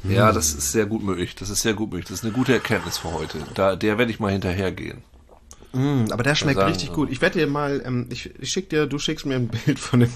Ja, 0.04 0.32
das 0.32 0.54
ist 0.54 0.72
sehr 0.72 0.86
gut 0.86 1.02
möglich. 1.02 1.34
Das 1.36 1.48
ist 1.48 1.62
sehr 1.62 1.74
gut 1.74 1.90
möglich. 1.90 2.08
Das 2.08 2.18
ist 2.18 2.24
eine 2.24 2.32
gute 2.32 2.52
Erkenntnis 2.52 2.98
für 2.98 3.12
heute. 3.12 3.38
Da, 3.54 3.76
der 3.76 3.98
werde 3.98 4.10
ich 4.10 4.18
mal 4.18 4.32
hinterhergehen. 4.32 5.02
Mm, 5.72 6.06
aber 6.10 6.22
der 6.22 6.34
schmeckt 6.34 6.58
sagen, 6.58 6.70
richtig 6.70 6.88
so. 6.88 6.94
gut. 6.94 7.10
Ich 7.10 7.20
werde 7.22 7.38
dir 7.38 7.46
mal, 7.46 7.82
ähm, 7.84 8.06
ich, 8.10 8.30
ich 8.40 8.50
schick 8.50 8.68
dir, 8.68 8.86
du 8.86 8.98
schickst 8.98 9.26
mir 9.26 9.36
ein 9.36 9.48
Bild 9.64 9.78
von 9.78 10.00
dem 10.00 10.10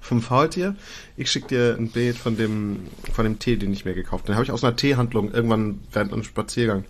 vom 0.00 0.20
Faultier. 0.20 0.74
Ich 1.16 1.30
schick 1.30 1.48
dir 1.48 1.76
ein 1.78 1.88
Bild 1.88 2.16
von 2.16 2.36
dem 2.36 2.80
von 3.12 3.24
dem 3.24 3.38
Tee, 3.38 3.56
den 3.56 3.72
ich 3.72 3.84
mir 3.84 3.94
gekauft 3.94 4.24
habe. 4.24 4.32
Den 4.32 4.34
habe 4.34 4.44
ich 4.44 4.50
aus 4.50 4.64
einer 4.64 4.76
Teehandlung 4.76 5.32
irgendwann 5.32 5.80
während 5.92 6.12
einem 6.12 6.24
Spaziergang, 6.24 6.84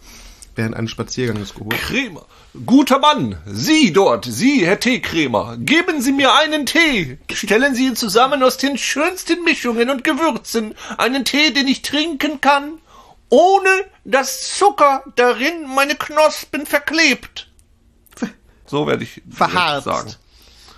während 0.54 0.76
eines 0.76 0.90
Spazierganges 0.90 1.54
geholt. 1.54 1.78
Krämer. 1.78 2.26
Guter 2.66 2.98
Mann, 2.98 3.38
Sie 3.46 3.92
dort, 3.92 4.26
Sie, 4.26 4.66
Herr 4.66 4.78
Teekrämer, 4.78 5.56
geben 5.58 6.02
Sie 6.02 6.12
mir 6.12 6.34
einen 6.34 6.66
Tee. 6.66 7.18
Stellen 7.32 7.74
Sie 7.74 7.86
ihn 7.86 7.96
zusammen 7.96 8.42
aus 8.42 8.58
den 8.58 8.76
schönsten 8.76 9.42
Mischungen 9.44 9.88
und 9.90 10.04
Gewürzen. 10.04 10.74
Einen 10.98 11.24
Tee, 11.24 11.52
den 11.52 11.66
ich 11.66 11.82
trinken 11.82 12.40
kann, 12.40 12.78
ohne 13.30 13.70
dass 14.04 14.56
Zucker 14.58 15.02
darin 15.16 15.66
meine 15.74 15.94
Knospen 15.94 16.66
verklebt. 16.66 17.48
So 18.66 18.86
werde 18.86 19.04
ich 19.04 19.22
Verharzt. 19.30 19.84
sagen. 19.84 20.14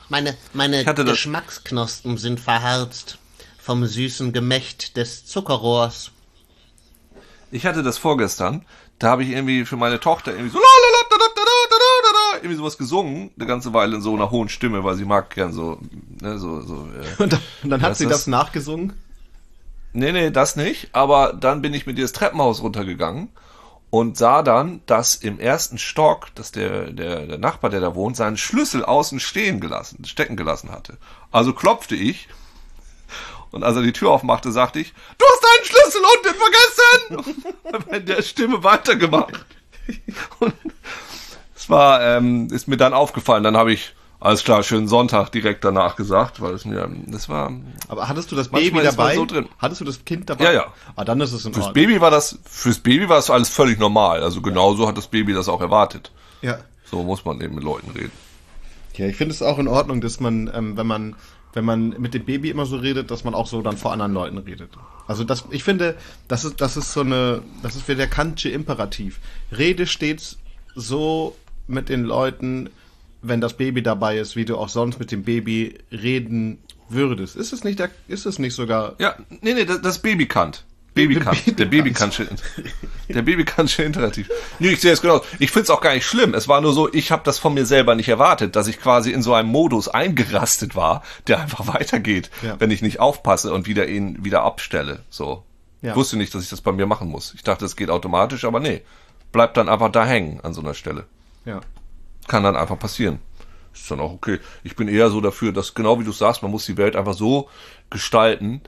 Meine, 0.08 0.36
meine 0.52 0.84
Geschmacksknospen 0.84 2.18
sind 2.18 2.40
verharzt 2.40 3.18
vom 3.58 3.86
süßen 3.86 4.32
Gemächt 4.32 4.96
des 4.96 5.24
Zuckerrohrs. 5.26 6.10
Ich 7.50 7.66
hatte 7.66 7.82
das 7.82 7.98
vorgestern, 7.98 8.66
da 9.04 9.10
habe 9.10 9.22
ich 9.22 9.28
irgendwie 9.28 9.66
für 9.66 9.76
meine 9.76 10.00
Tochter 10.00 10.32
irgendwie 10.32 10.48
so 10.48 10.58
irgendwie 12.36 12.56
sowas 12.56 12.78
gesungen, 12.78 13.30
eine 13.36 13.46
ganze 13.46 13.74
Weile 13.74 13.96
in 13.96 14.00
so 14.00 14.14
einer 14.14 14.30
hohen 14.30 14.48
Stimme, 14.48 14.82
weil 14.82 14.94
sie 14.94 15.04
mag 15.04 15.28
gern 15.28 15.52
so, 15.52 15.78
ne, 16.22 16.38
so, 16.38 16.62
so. 16.62 16.88
Äh, 17.18 17.22
und 17.22 17.34
dann, 17.34 17.40
und 17.64 17.68
dann 17.68 17.82
hat 17.82 17.98
sie 17.98 18.04
das, 18.04 18.12
das 18.12 18.26
nachgesungen? 18.28 18.94
Nee, 19.92 20.12
nee, 20.12 20.30
das 20.30 20.56
nicht. 20.56 20.88
Aber 20.92 21.34
dann 21.34 21.60
bin 21.60 21.74
ich 21.74 21.84
mit 21.84 21.98
ihr 21.98 22.04
das 22.04 22.12
Treppenhaus 22.12 22.62
runtergegangen 22.62 23.28
und 23.90 24.16
sah 24.16 24.42
dann, 24.42 24.80
dass 24.86 25.16
im 25.16 25.38
ersten 25.38 25.76
Stock, 25.76 26.34
dass 26.34 26.50
der, 26.50 26.90
der, 26.90 27.26
der 27.26 27.38
Nachbar, 27.38 27.68
der 27.68 27.80
da 27.80 27.94
wohnt, 27.94 28.16
seinen 28.16 28.38
Schlüssel 28.38 28.86
außen 28.86 29.20
stehen 29.20 29.60
gelassen, 29.60 30.02
stecken 30.06 30.36
gelassen 30.36 30.70
hatte. 30.70 30.96
Also 31.30 31.52
klopfte 31.52 31.94
ich 31.94 32.26
und 33.54 33.62
als 33.62 33.76
er 33.76 33.82
die 33.82 33.92
Tür 33.92 34.10
aufmachte, 34.10 34.50
sagte 34.50 34.80
ich, 34.80 34.92
du 35.16 35.24
hast 35.24 35.44
deinen 35.44 35.64
Schlüssel 35.64 36.02
unten 36.16 37.24
vergessen! 37.24 37.54
Und 37.72 37.90
mit 37.90 38.08
der 38.08 38.22
Stimme 38.22 38.62
weitergemacht. 38.64 39.46
Und 40.40 40.54
es 41.54 41.70
war, 41.70 42.02
ähm, 42.02 42.48
ist 42.50 42.68
mir 42.68 42.76
dann 42.76 42.92
aufgefallen. 42.92 43.44
Dann 43.44 43.56
habe 43.56 43.72
ich, 43.72 43.94
alles 44.20 44.42
klar, 44.44 44.62
schönen 44.62 44.88
Sonntag 44.88 45.30
direkt 45.30 45.64
danach 45.64 45.96
gesagt, 45.96 46.40
weil 46.40 46.54
es 46.54 46.64
mir, 46.64 46.90
das 47.06 47.28
war, 47.28 47.52
Aber 47.88 48.08
hattest 48.08 48.32
du 48.32 48.36
das 48.36 48.48
Baby 48.48 48.82
dabei? 48.82 49.14
so 49.14 49.24
drin. 49.24 49.48
Hattest 49.58 49.80
du 49.80 49.84
das 49.84 50.04
Kind 50.04 50.30
dabei? 50.30 50.44
Ja, 50.44 50.52
ja. 50.52 50.66
Ah, 50.96 51.04
dann 51.04 51.20
ist 51.20 51.32
es 51.32 51.44
in 51.44 51.54
Fürs 51.54 51.66
Ordnung. 51.66 51.86
Baby 51.86 52.00
war 52.00 52.10
das, 52.10 52.38
fürs 52.44 52.80
Baby 52.80 53.08
war 53.08 53.18
es 53.18 53.30
alles 53.30 53.48
völlig 53.48 53.78
normal. 53.78 54.22
Also 54.22 54.42
genauso 54.42 54.88
hat 54.88 54.96
das 54.96 55.06
Baby 55.06 55.32
das 55.32 55.48
auch 55.48 55.60
erwartet. 55.60 56.10
Ja. 56.42 56.58
So 56.84 57.02
muss 57.02 57.24
man 57.24 57.40
eben 57.40 57.54
mit 57.54 57.64
Leuten 57.64 57.90
reden. 57.90 58.12
Ja, 58.96 59.06
ich 59.06 59.16
finde 59.16 59.34
es 59.34 59.42
auch 59.42 59.58
in 59.58 59.68
Ordnung, 59.68 60.00
dass 60.00 60.20
man, 60.20 60.50
ähm, 60.54 60.76
wenn 60.76 60.86
man, 60.86 61.16
wenn 61.54 61.64
man 61.64 61.90
mit 61.98 62.14
dem 62.14 62.24
Baby 62.24 62.50
immer 62.50 62.66
so 62.66 62.76
redet, 62.76 63.10
dass 63.10 63.24
man 63.24 63.34
auch 63.34 63.46
so 63.46 63.62
dann 63.62 63.76
vor 63.76 63.92
anderen 63.92 64.12
Leuten 64.12 64.38
redet. 64.38 64.70
Also 65.06 65.24
das, 65.24 65.44
ich 65.50 65.64
finde, 65.64 65.96
das 66.28 66.44
ist, 66.44 66.60
das 66.60 66.76
ist 66.76 66.92
so 66.92 67.00
eine, 67.00 67.42
das 67.62 67.76
ist 67.76 67.88
wie 67.88 67.94
der 67.94 68.08
Kantsche 68.08 68.50
Imperativ. 68.50 69.20
Rede 69.56 69.86
stets 69.86 70.38
so 70.74 71.36
mit 71.66 71.88
den 71.88 72.04
Leuten, 72.04 72.70
wenn 73.22 73.40
das 73.40 73.56
Baby 73.56 73.82
dabei 73.82 74.18
ist, 74.18 74.36
wie 74.36 74.44
du 74.44 74.56
auch 74.56 74.68
sonst 74.68 74.98
mit 74.98 75.10
dem 75.10 75.22
Baby 75.22 75.78
reden 75.90 76.58
würdest. 76.88 77.36
Ist 77.36 77.52
es 77.52 77.64
nicht, 77.64 77.78
der, 77.78 77.90
ist 78.08 78.26
es 78.26 78.38
nicht 78.38 78.54
sogar, 78.54 78.96
Ja, 78.98 79.16
nee, 79.40 79.54
nee, 79.54 79.64
das, 79.64 79.80
das 79.80 79.98
Baby 80.00 80.26
kannt. 80.26 80.64
Baby 80.94 81.16
kannt. 81.16 81.58
Der 81.58 81.64
Baby 81.64 81.92
kannt 81.92 82.14
schon. 82.14 82.28
Der 83.08 83.22
Baby 83.22 83.44
kannt 83.44 83.70
schon 83.70 83.86
imperativ. 83.86 84.30
Nee, 84.60 84.68
ich 84.70 84.80
sehe 84.80 84.92
es 84.92 85.02
genau. 85.02 85.22
Ich 85.40 85.50
finde 85.50 85.64
es 85.64 85.70
auch 85.70 85.80
gar 85.80 85.92
nicht 85.94 86.06
schlimm. 86.06 86.34
Es 86.34 86.46
war 86.46 86.60
nur 86.60 86.72
so, 86.72 86.92
ich 86.92 87.10
habe 87.10 87.22
das 87.24 87.38
von 87.40 87.52
mir 87.54 87.66
selber 87.66 87.94
nicht 87.96 88.08
erwartet, 88.08 88.54
dass 88.54 88.68
ich 88.68 88.80
quasi 88.80 89.10
in 89.10 89.20
so 89.22 89.34
einem 89.34 89.48
Modus 89.48 89.88
eingerastet 89.88 90.76
war, 90.76 91.02
der 91.26 91.40
einfach 91.40 91.66
weitergeht, 91.74 92.30
Ja. 92.42 92.58
wenn 92.60 92.70
ich 92.70 92.80
nicht 92.82 93.00
aufpasse 93.00 93.52
und 93.52 93.66
wieder 93.66 93.88
ihn 93.88 94.24
wieder 94.24 94.42
abstelle. 94.42 95.00
So. 95.10 95.42
Ja. 95.82 95.90
Ich 95.90 95.96
wusste 95.96 96.16
nicht, 96.16 96.32
dass 96.34 96.44
ich 96.44 96.48
das 96.50 96.60
bei 96.60 96.72
mir 96.72 96.86
machen 96.86 97.08
muss. 97.08 97.34
Ich 97.34 97.42
dachte, 97.42 97.64
es 97.64 97.74
geht 97.76 97.90
automatisch, 97.90 98.44
aber 98.44 98.60
nee. 98.60 98.82
Bleibt 99.32 99.56
dann 99.56 99.68
einfach 99.68 99.90
da 99.90 100.06
hängen 100.06 100.40
an 100.42 100.54
so 100.54 100.60
einer 100.60 100.74
Stelle. 100.74 101.06
ja. 101.44 101.60
kann 102.28 102.44
dann 102.44 102.54
einfach 102.56 102.78
passieren. 102.78 103.18
Ist 103.74 103.90
dann 103.90 103.98
auch 103.98 104.12
okay. 104.12 104.38
Ich 104.62 104.76
bin 104.76 104.86
eher 104.86 105.10
so 105.10 105.20
dafür, 105.20 105.50
dass 105.52 105.74
genau 105.74 105.98
wie 105.98 106.04
du 106.04 106.12
sagst, 106.12 106.42
man 106.42 106.52
muss 106.52 106.64
die 106.66 106.76
Welt 106.76 106.94
einfach 106.94 107.14
so 107.14 107.48
gestalten, 107.90 108.60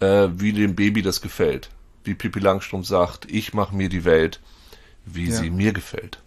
äh, 0.00 0.28
wie 0.32 0.52
dem 0.54 0.74
Baby 0.74 1.02
das 1.02 1.20
gefällt. 1.20 1.68
Wie 2.04 2.14
Pippi 2.14 2.38
Langstrumpf 2.38 2.86
sagt, 2.86 3.30
ich 3.30 3.54
mache 3.54 3.74
mir 3.74 3.88
die 3.88 4.04
Welt, 4.04 4.40
wie 5.06 5.28
Ja. 5.30 5.36
sie 5.36 5.50
mir 5.50 5.72
gefällt. 5.72 6.18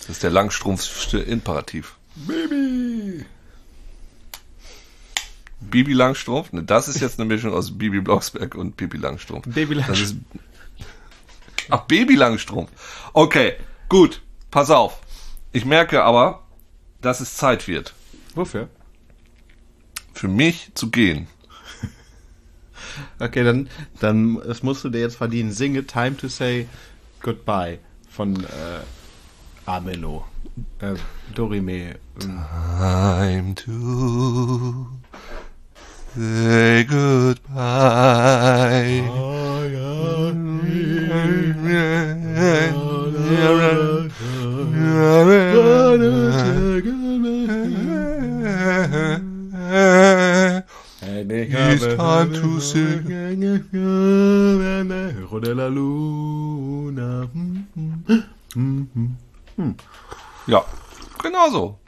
Das 0.00 0.08
ist 0.08 0.22
der 0.24 0.30
Langstrumpfste 0.30 1.18
Imperativ. 1.18 1.96
Baby! 2.16 3.24
Bibi 5.60 5.92
Langstrumpf? 5.92 6.52
Ne, 6.52 6.64
das 6.64 6.88
ist 6.88 7.00
jetzt 7.00 7.20
eine 7.20 7.28
Mischung 7.28 7.54
aus 7.54 7.78
Bibi 7.78 8.00
Blocksberg 8.00 8.54
und 8.56 8.76
Pippi 8.76 8.96
Langstrumpf. 8.96 9.46
Baby 9.48 9.76
ist 9.92 10.16
Ach, 11.70 11.82
Baby 11.82 12.16
Langstrumpf. 12.16 12.70
Okay, 13.12 13.54
gut. 13.88 14.20
Pass 14.50 14.70
auf. 14.70 15.00
Ich 15.52 15.64
merke 15.64 16.02
aber, 16.02 16.42
dass 17.00 17.20
es 17.20 17.36
Zeit 17.36 17.68
wird, 17.68 17.94
Wofür? 18.34 18.68
für 20.12 20.28
mich 20.28 20.72
zu 20.74 20.90
gehen. 20.90 21.28
Okay, 23.18 23.44
dann, 23.44 23.68
dann, 24.00 24.40
das 24.46 24.62
musst 24.62 24.84
du 24.84 24.88
dir 24.90 25.00
jetzt 25.00 25.16
verdienen. 25.16 25.52
Singe 25.52 25.86
Time 25.86 26.16
to 26.16 26.28
Say 26.28 26.68
Goodbye 27.20 27.78
von 28.08 28.36
äh, 28.44 28.80
Amelo. 29.66 30.24
Äh, 30.80 30.94
Dorime. 31.34 31.96
Time 32.18 33.54
to 33.54 34.86
say 36.14 36.84
goodbye. 36.84 38.42
It's 51.30 51.84
time 51.96 52.32
to 52.32 52.60
sing. 52.60 53.06
Rodella 55.30 55.68
Luna. 55.68 57.28
Ja, 60.46 60.64
genau 61.22 61.50
so. 61.50 61.78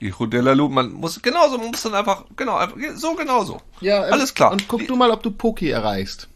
Ich 0.00 0.18
Rodella 0.18 0.52
Lu, 0.52 0.68
man 0.68 0.92
muss 0.92 1.20
genauso, 1.20 1.58
man 1.58 1.68
muss 1.68 1.82
dann 1.82 1.94
einfach, 1.94 2.24
genau, 2.36 2.56
einfach, 2.56 2.76
so 2.94 3.14
genauso. 3.14 3.60
Ja, 3.80 4.06
ähm, 4.06 4.12
Alles 4.12 4.32
klar. 4.32 4.52
Und 4.52 4.68
guck 4.68 4.86
du 4.86 4.94
mal, 4.94 5.10
ob 5.10 5.22
du 5.22 5.32
Poki 5.32 5.70
erreichst. 5.70 6.28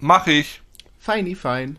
Mach 0.00 0.26
ich. 0.26 0.60
Feini 0.98 1.34
fein. 1.34 1.78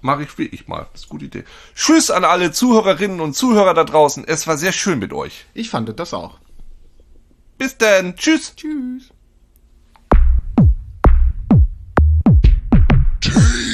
Mache 0.00 0.24
ich 0.24 0.38
wie 0.38 0.46
ich 0.46 0.66
mal. 0.66 0.88
Das 0.92 1.02
ist 1.02 1.10
eine 1.10 1.10
gute 1.10 1.24
Idee. 1.26 1.44
Tschüss 1.74 2.10
an 2.10 2.24
alle 2.24 2.52
Zuhörerinnen 2.52 3.20
und 3.20 3.34
Zuhörer 3.34 3.74
da 3.74 3.84
draußen. 3.84 4.24
Es 4.26 4.46
war 4.46 4.56
sehr 4.56 4.72
schön 4.72 4.98
mit 4.98 5.12
euch. 5.12 5.44
Ich 5.54 5.70
fand 5.70 5.96
das 5.98 6.14
auch. 6.14 6.38
Bis 7.58 7.76
dann. 7.76 8.16
Tschüss. 8.16 8.56
Tschüss. 8.56 9.10
Hey. 13.32 13.66